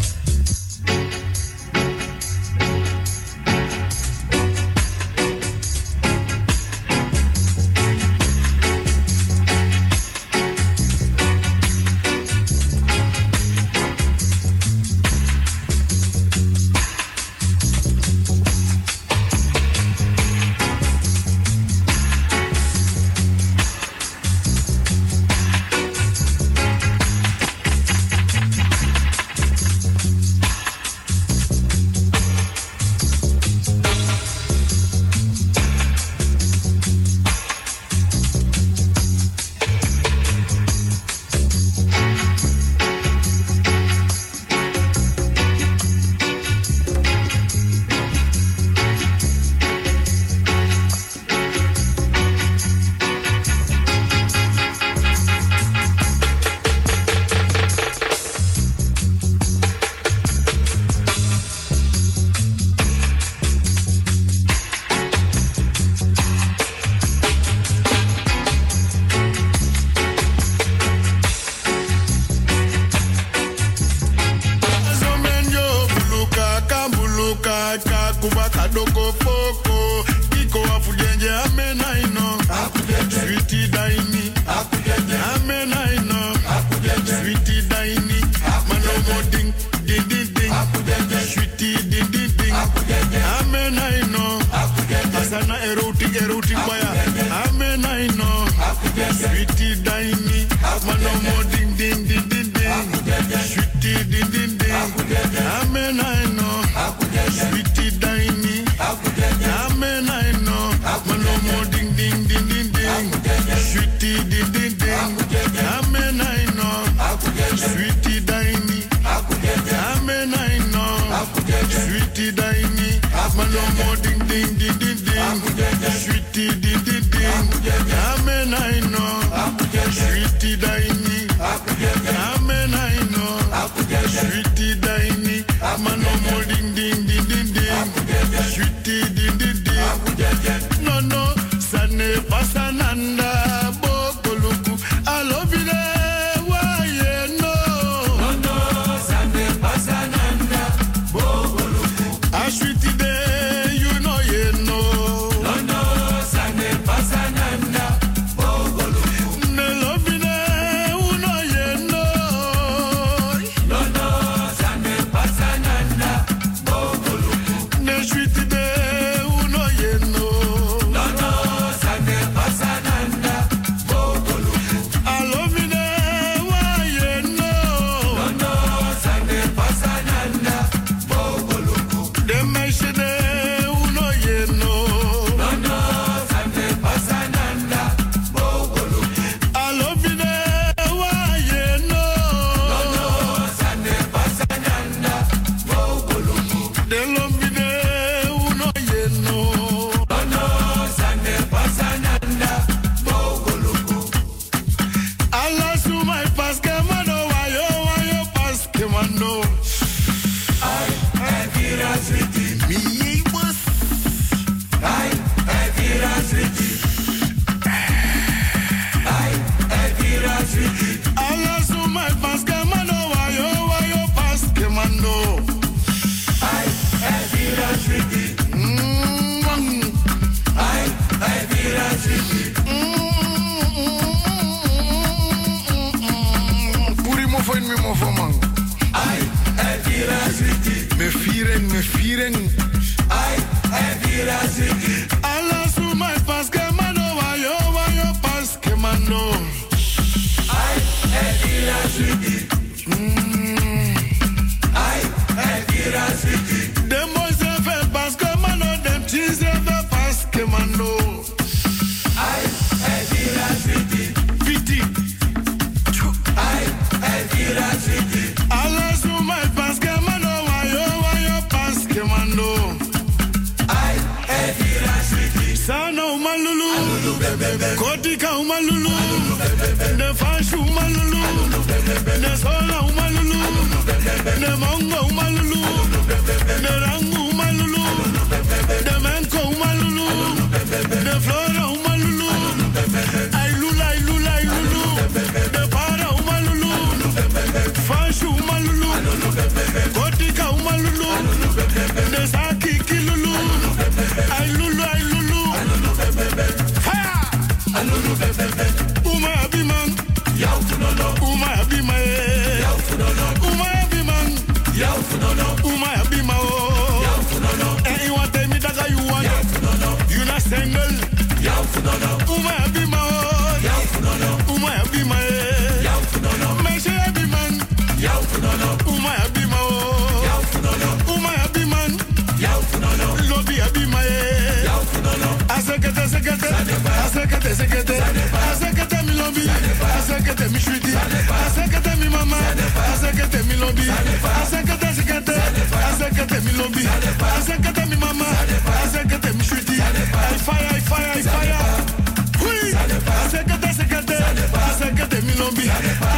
lombi, 355.51 355.69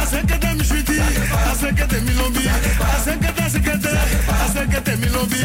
acerca-te 0.02 0.54
me 0.54 0.64
chuti, 0.64 0.98
acerca-te 1.50 2.00
me 2.00 2.12
lombi, 2.14 2.48
acerca-te, 2.96 3.42
acerca-te, 3.42 3.90
acerca-te 4.44 4.96
me 4.96 5.08
lombi, 5.08 5.38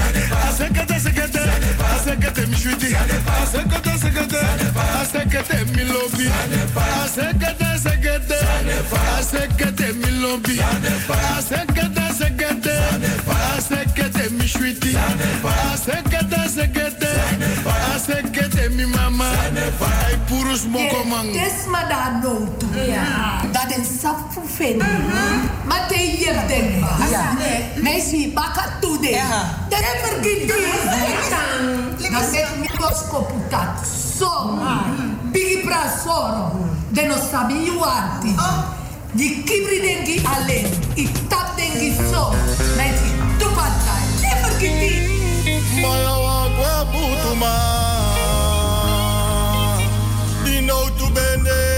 acerca-te, 0.48 0.94
acerca-te, 0.94 1.40
acerca-te 1.96 2.48
me 2.48 2.56
chuti, 2.56 2.94
acerca-te, 3.42 3.90
acerca-te, 3.90 4.38
acerca-te 5.02 5.66
me 5.76 5.84
lombi, 5.86 6.28
acerca-te, 7.04 7.66
acerca-te, 7.66 8.36
acerca-te 9.18 9.94
me 9.94 10.12
lombi, 10.12 10.60
acerca-te, 11.38 12.00
acerca-te, 12.00 12.74
acerca-te 13.58 14.30
me 14.30 14.46
chuti, 14.46 14.96
acerca-te, 15.74 16.36
acerca-te, 16.36 17.08
Vai 19.78 20.18
puro 20.26 20.56
smoko 20.56 21.04
man. 21.06 21.32
Des 21.32 21.68
ma 21.68 21.84
da 21.84 22.20
no 22.22 22.48
tu. 22.58 22.68
Dat 23.52 23.72
en 23.72 23.86
sap 23.86 24.34
fu 24.34 24.42
fen. 24.56 24.78
Ma 25.66 25.86
te 25.88 26.00
yep 26.20 26.48
den. 26.48 26.80
Ja. 27.12 27.38
Messi 27.76 28.32
baka 28.34 28.64
tu 28.82 28.98
de. 29.00 29.14
Des 29.70 29.86
vergit 30.02 30.48
de. 30.48 30.58
Na 32.10 32.22
se 32.22 32.46
mi 32.60 32.68
kosko. 32.68 33.28
So. 34.18 34.60
Bigi 35.32 35.58
pra 35.66 35.84
soro. 36.04 36.52
De 36.90 37.06
no 37.06 37.16
sabi 37.32 37.66
you. 37.66 37.84
Di 39.14 39.44
kibri 39.44 39.80
dengi 39.82 40.22
alen. 40.26 40.66
I 40.96 41.08
tap 41.30 41.58
dengi 41.58 41.94
so. 42.12 42.34
Messi 42.78 43.10
tu 43.40 43.48
patai. 43.58 44.04
Never 44.22 44.54
kiti. 44.60 44.92
Maya 45.82 46.14
wa 46.26 46.50
gua 46.56 46.86
butuma. 46.92 47.99
Di 51.00 51.06
no 51.06 51.14
tu 51.14 51.69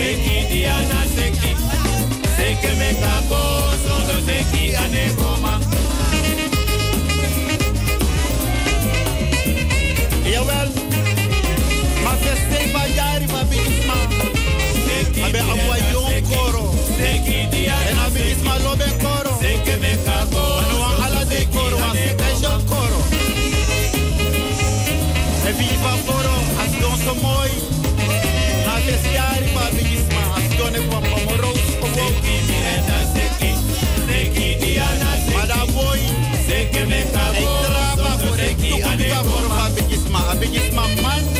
seki 0.00 0.36
di 0.50 0.60
ana 0.66 1.00
seki 1.14 1.50
seki 2.36 2.70
me 2.80 2.90
kako 3.02 3.40
sondo 3.84 4.16
seki 4.26 4.62
ane 4.82 5.04
goma 5.18 5.52
jawel 10.32 10.70
ma 12.04 12.12
feste 12.22 12.60
ba 12.72 12.82
jari 12.96 13.26
ma 13.34 13.42
bisma 13.50 13.98
abe 15.26 15.40
abwa 15.52 15.76
yon 15.92 16.16
koro 16.32 16.64
seki 16.96 17.36
een 17.52 17.68
ana 17.76 18.06
seki 18.08 18.08
abe 18.08 18.20
bisma 18.28 18.54
koro 19.04 19.32
seki 19.42 19.74
me 19.82 19.92
kako 20.06 20.44
anwa 20.64 20.90
ala 21.04 21.22
de 21.32 21.40
koro 21.54 21.76
wa 21.84 21.90
seki 21.92 22.64
koro 22.72 23.00
Viva 25.60 25.94
Foro, 26.06 26.36
as 26.62 26.72
don't 26.80 26.96
so 27.04 27.14
moi. 27.20 27.79
Biggest 40.40 40.72
my 40.72 40.86
man? 41.02 41.39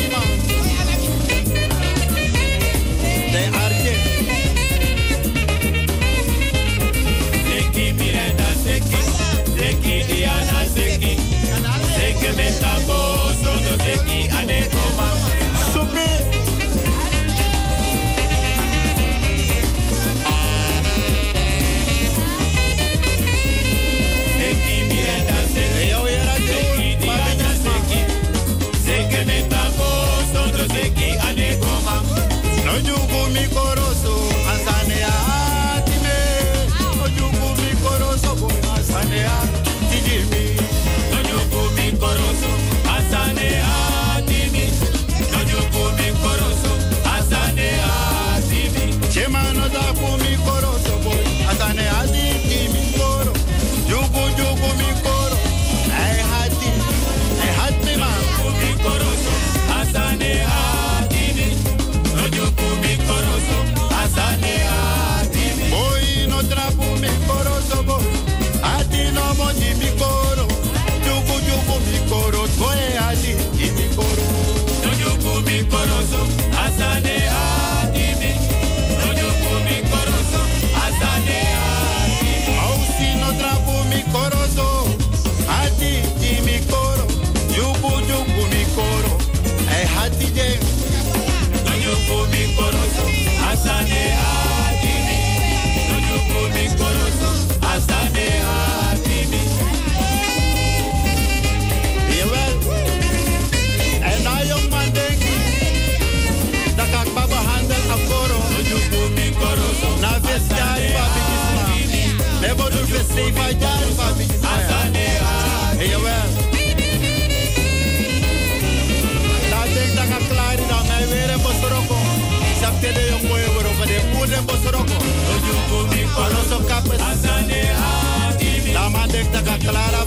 clara 129.71 130.00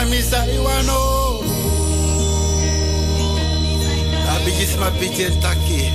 Mami 0.00 0.22
sa 0.22 0.40
iwano. 0.48 1.44
Abigis 4.32 4.72
ma 4.80 4.88
piche 4.96 5.28
taki. 5.44 5.92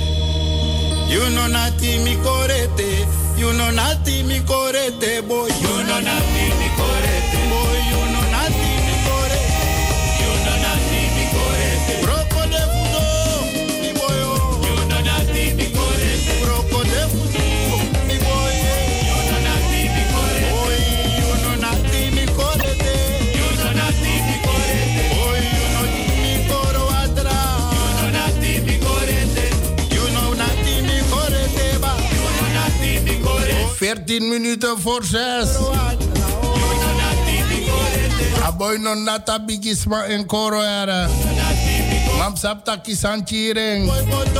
You 1.10 1.26
know 1.34 1.48
nati 1.50 1.98
mi 2.06 2.14
korete. 2.22 3.02
You 3.36 3.50
know 3.58 3.70
nati 3.74 4.22
mi 4.22 4.38
korete 4.46 5.26
boy. 5.26 5.50
You 5.50 5.82
nati 6.06 6.44
mi 6.54 6.68
korete 6.78 7.40
boy. 7.50 8.15
10 34.06 34.28
minuten 34.28 34.80
voor 34.80 35.04
6. 35.04 35.48
Aboy 38.42 38.76
non 38.78 39.02
nata 39.02 39.38
bigisma 39.38 40.04
en 40.04 40.26
koro 40.26 40.60
era. 40.60 41.08
Mam 42.18 42.36
sapta 42.36 42.76
kisanchiring. 42.76 43.90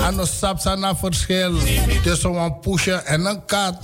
Ano 0.02 0.24
sapsa 0.24 0.74
na 0.74 0.96
verschil 0.96 1.58
tussen 2.02 2.34
een 2.34 2.60
pushen 2.60 3.06
en 3.06 3.24
een 3.24 3.44
kat. 3.44 3.74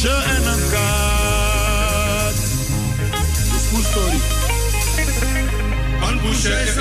Poesje 0.00 0.16
en 0.16 0.46
een 0.46 0.64
is 3.44 3.72
een 3.72 3.84
story. 3.84 4.20
Een 6.08 6.20
poesje 6.20 6.48
is. 6.48 6.74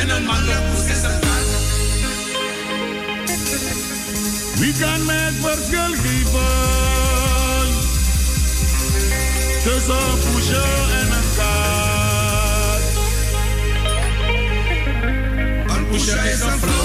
En 0.00 0.10
een 0.10 0.24
mannelijk 0.24 0.60
poes 0.74 0.86
is 0.86 1.02
een. 1.02 1.20
Wie 4.58 4.74
kan 4.80 5.04
mij 5.04 5.16
het 5.16 5.34
verschil 5.40 5.94
geven 6.02 6.48
tussen 9.64 9.94
een 9.94 10.32
poesje 10.32 10.62
en 11.00 11.12
een 11.12 11.28
kat? 11.36 12.82
Een 15.76 15.86
poesje 15.88 16.30
is 16.30 16.40
een 16.40 16.58
vrouwelijk 16.58 16.77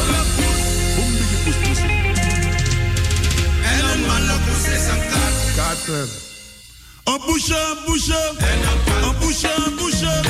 kat. 5.86 5.96
Kater. 5.96 6.08
Een 7.04 7.20
poesje, 7.26 7.56
een 7.56 7.84
poesje. 7.86 8.32
Een 9.04 9.18
poesje, 9.18 9.54
een 9.66 9.76
poesje. 9.76 10.22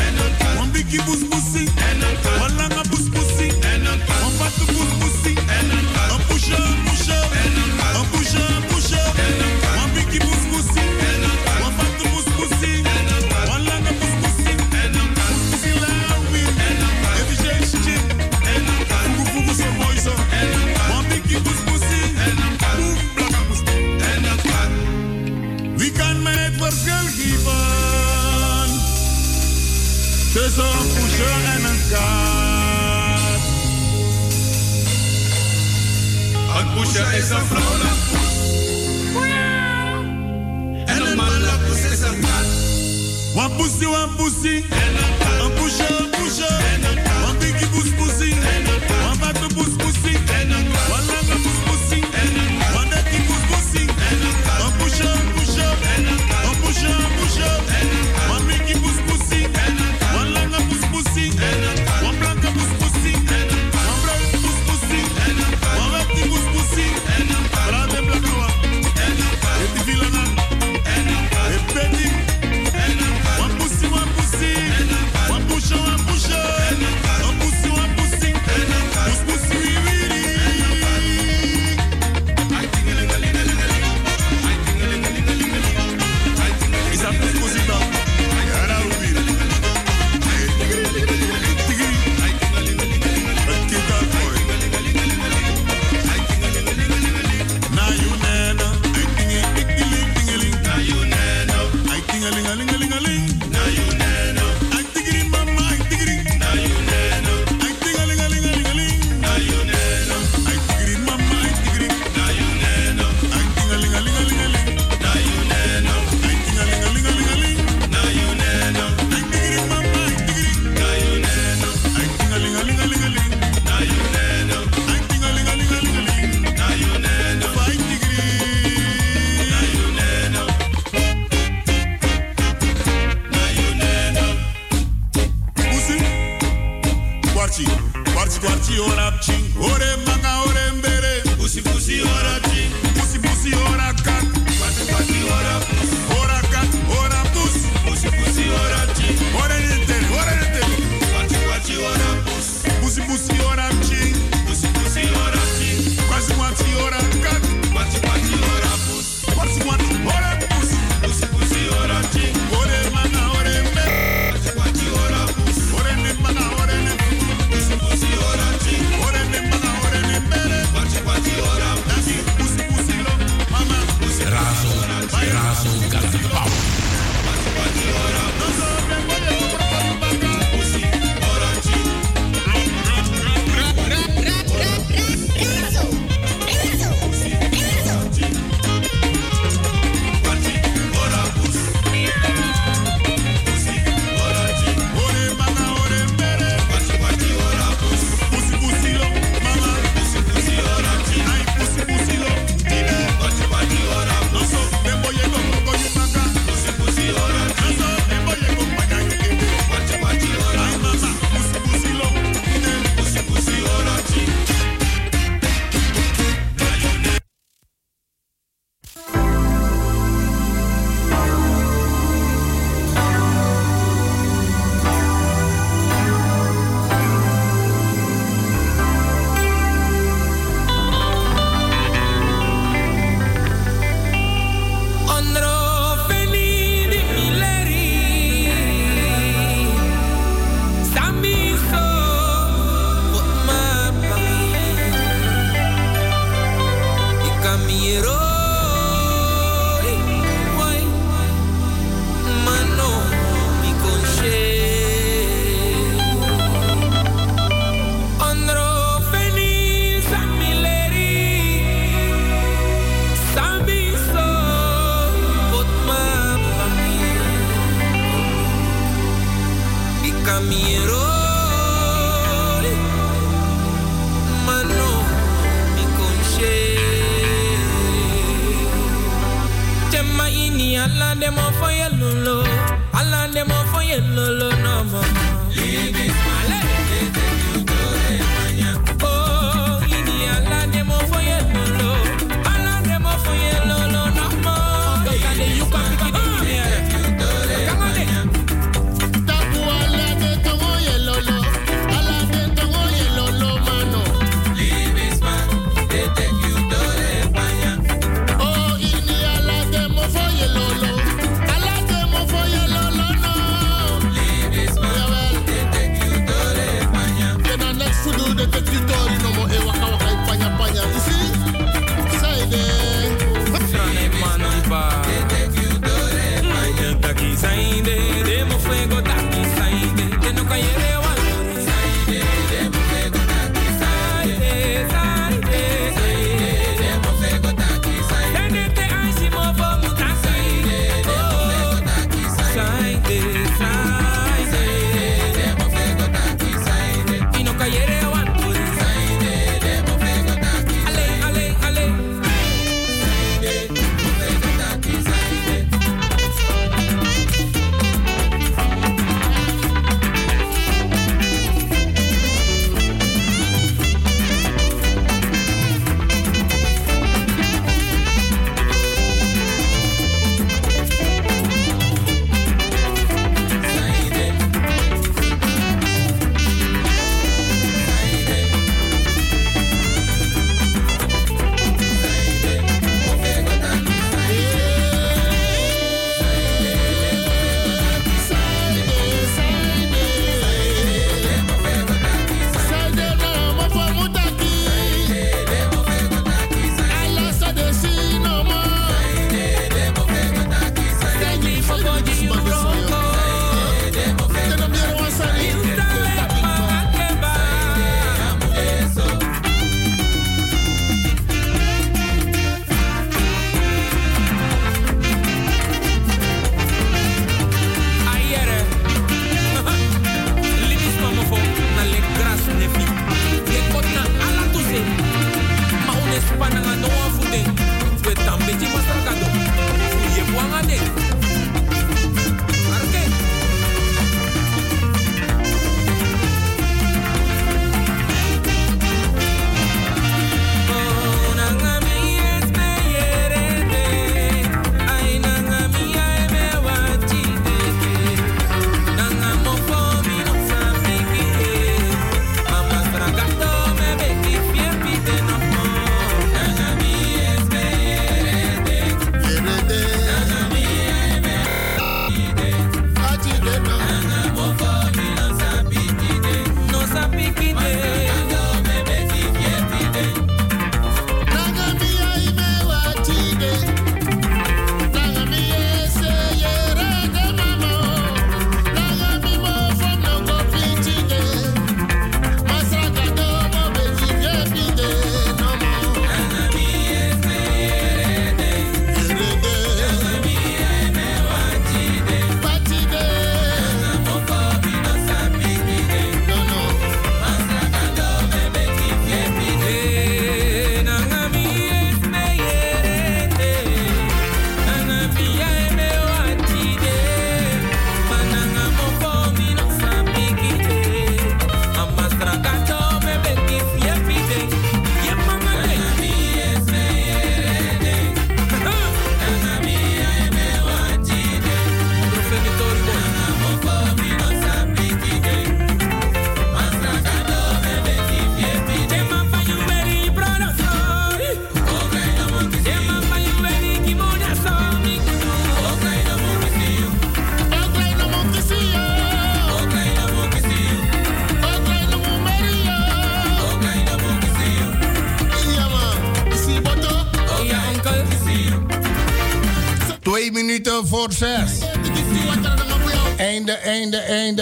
Een 0.60 0.72
bikkie 0.72 1.04
poes 1.04 1.28
poesie. 1.30 1.68
Een 1.68 2.56
lange 2.56 2.82
poes 2.90 3.10
poesie. 3.10 3.52
Een 3.52 3.88
vatte 4.38 4.66
poes 4.66 4.98
poesie. 5.00 5.38
Een 6.10 6.26
poesje. 6.28 6.93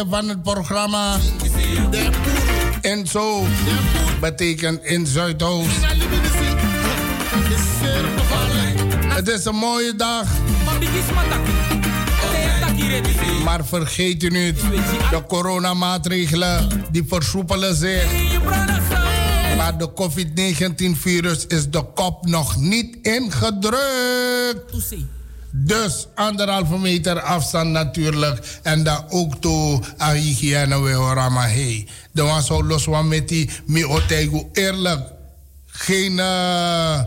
Van 0.09 0.29
het 0.29 0.43
programma. 0.43 1.17
En 2.81 3.07
zo 3.07 3.45
betekent 4.19 4.83
in 4.83 5.07
Zuidoost. 5.07 5.69
Het 9.07 9.27
is 9.27 9.45
een 9.45 9.55
mooie 9.55 9.95
dag. 9.95 10.27
Maar 13.43 13.65
vergeet 13.65 14.23
u 14.23 14.29
niet, 14.29 14.59
de 15.11 15.23
coronamaatregelen 15.27 16.85
die 16.91 17.03
versoepelen 17.07 17.75
zich. 17.75 18.05
Maar 19.57 19.77
de 19.77 19.93
COVID-19-virus 19.93 21.45
is 21.47 21.69
de 21.69 21.83
kop 21.93 22.25
nog 22.25 22.57
niet 22.57 22.97
ingedrukt. 23.01 24.20
Dus 25.65 26.07
anderhalve 26.15 26.77
meter 26.77 27.21
afstand 27.21 27.69
natuurlijk. 27.69 28.59
En 28.63 28.83
dan 28.83 29.05
ook 29.09 29.35
toe 29.35 29.81
aan 29.97 30.15
hygiëne 30.15 30.81
we 30.81 30.93
horen 30.93 31.33
maar 31.33 31.49
hey. 31.49 31.87
De 32.11 32.21
was 32.21 32.45
zo 32.45 32.63
los 32.63 32.83
van 32.83 33.07
met 33.07 33.27
die 33.27 33.49
mi 33.65 33.85
otego 33.85 34.49
eerlijk. 34.53 35.01
Geen 35.65 36.11
uh, 36.11 36.99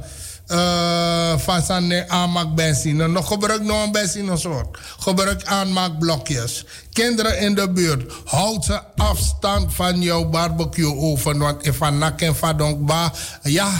uh, 0.48 1.38
van 1.38 2.08
aanmaakbenzine. 2.08 3.08
Nog 3.08 3.28
gebruik 3.28 3.62
nog 3.62 3.84
een 3.84 3.92
benzine 3.92 4.36
soort. 4.36 4.78
Gebruik 4.98 5.44
aanmaakblokjes. 5.44 6.64
Kinderen 6.92 7.38
in 7.38 7.54
de 7.54 7.70
buurt. 7.70 8.12
Houd 8.24 8.64
ze 8.64 8.80
afstand 8.96 9.74
van 9.74 10.02
jouw 10.02 10.28
barbecue 10.28 10.96
oven. 10.96 11.38
Want 11.38 11.66
if 11.66 11.76
van 11.76 11.98
nak 11.98 12.20
en 12.20 12.36
van 12.36 12.80
ja 13.42 13.70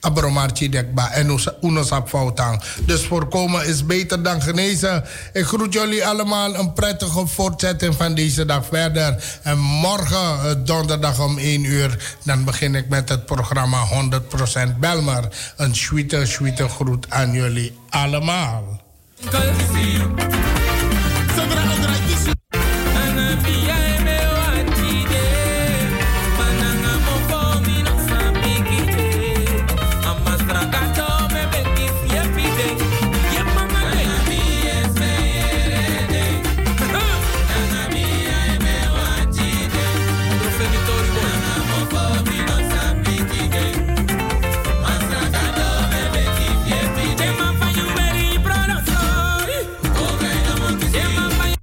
abromarchi 0.00 0.68
dekba 0.68 1.10
en 1.10 1.38
unosap 1.60 2.08
foutang. 2.08 2.62
Dus 2.86 3.06
voorkomen 3.06 3.66
is 3.66 3.86
beter 3.86 4.22
dan 4.22 4.42
genezen. 4.42 5.04
Ik 5.32 5.44
groet 5.44 5.72
jullie 5.72 6.06
allemaal 6.06 6.54
een 6.54 6.72
prettige 6.72 7.26
voortzetting 7.26 7.94
van 7.94 8.14
deze 8.14 8.44
dag 8.44 8.66
verder. 8.66 9.38
En 9.42 9.58
morgen, 9.58 10.16
eh, 10.16 10.50
donderdag 10.64 11.20
om 11.20 11.38
1 11.38 11.64
uur, 11.64 12.16
dan 12.24 12.44
begin 12.44 12.74
ik 12.74 12.88
met 12.88 13.08
het 13.08 13.26
programma 13.26 13.78
100% 13.84 14.80
Belmer. 14.80 15.28
Een 15.56 15.74
sweete, 15.74 16.26
sweete 16.26 16.68
groet 16.68 17.10
aan 17.10 17.32
jullie 17.32 17.78
allemaal. 17.88 18.80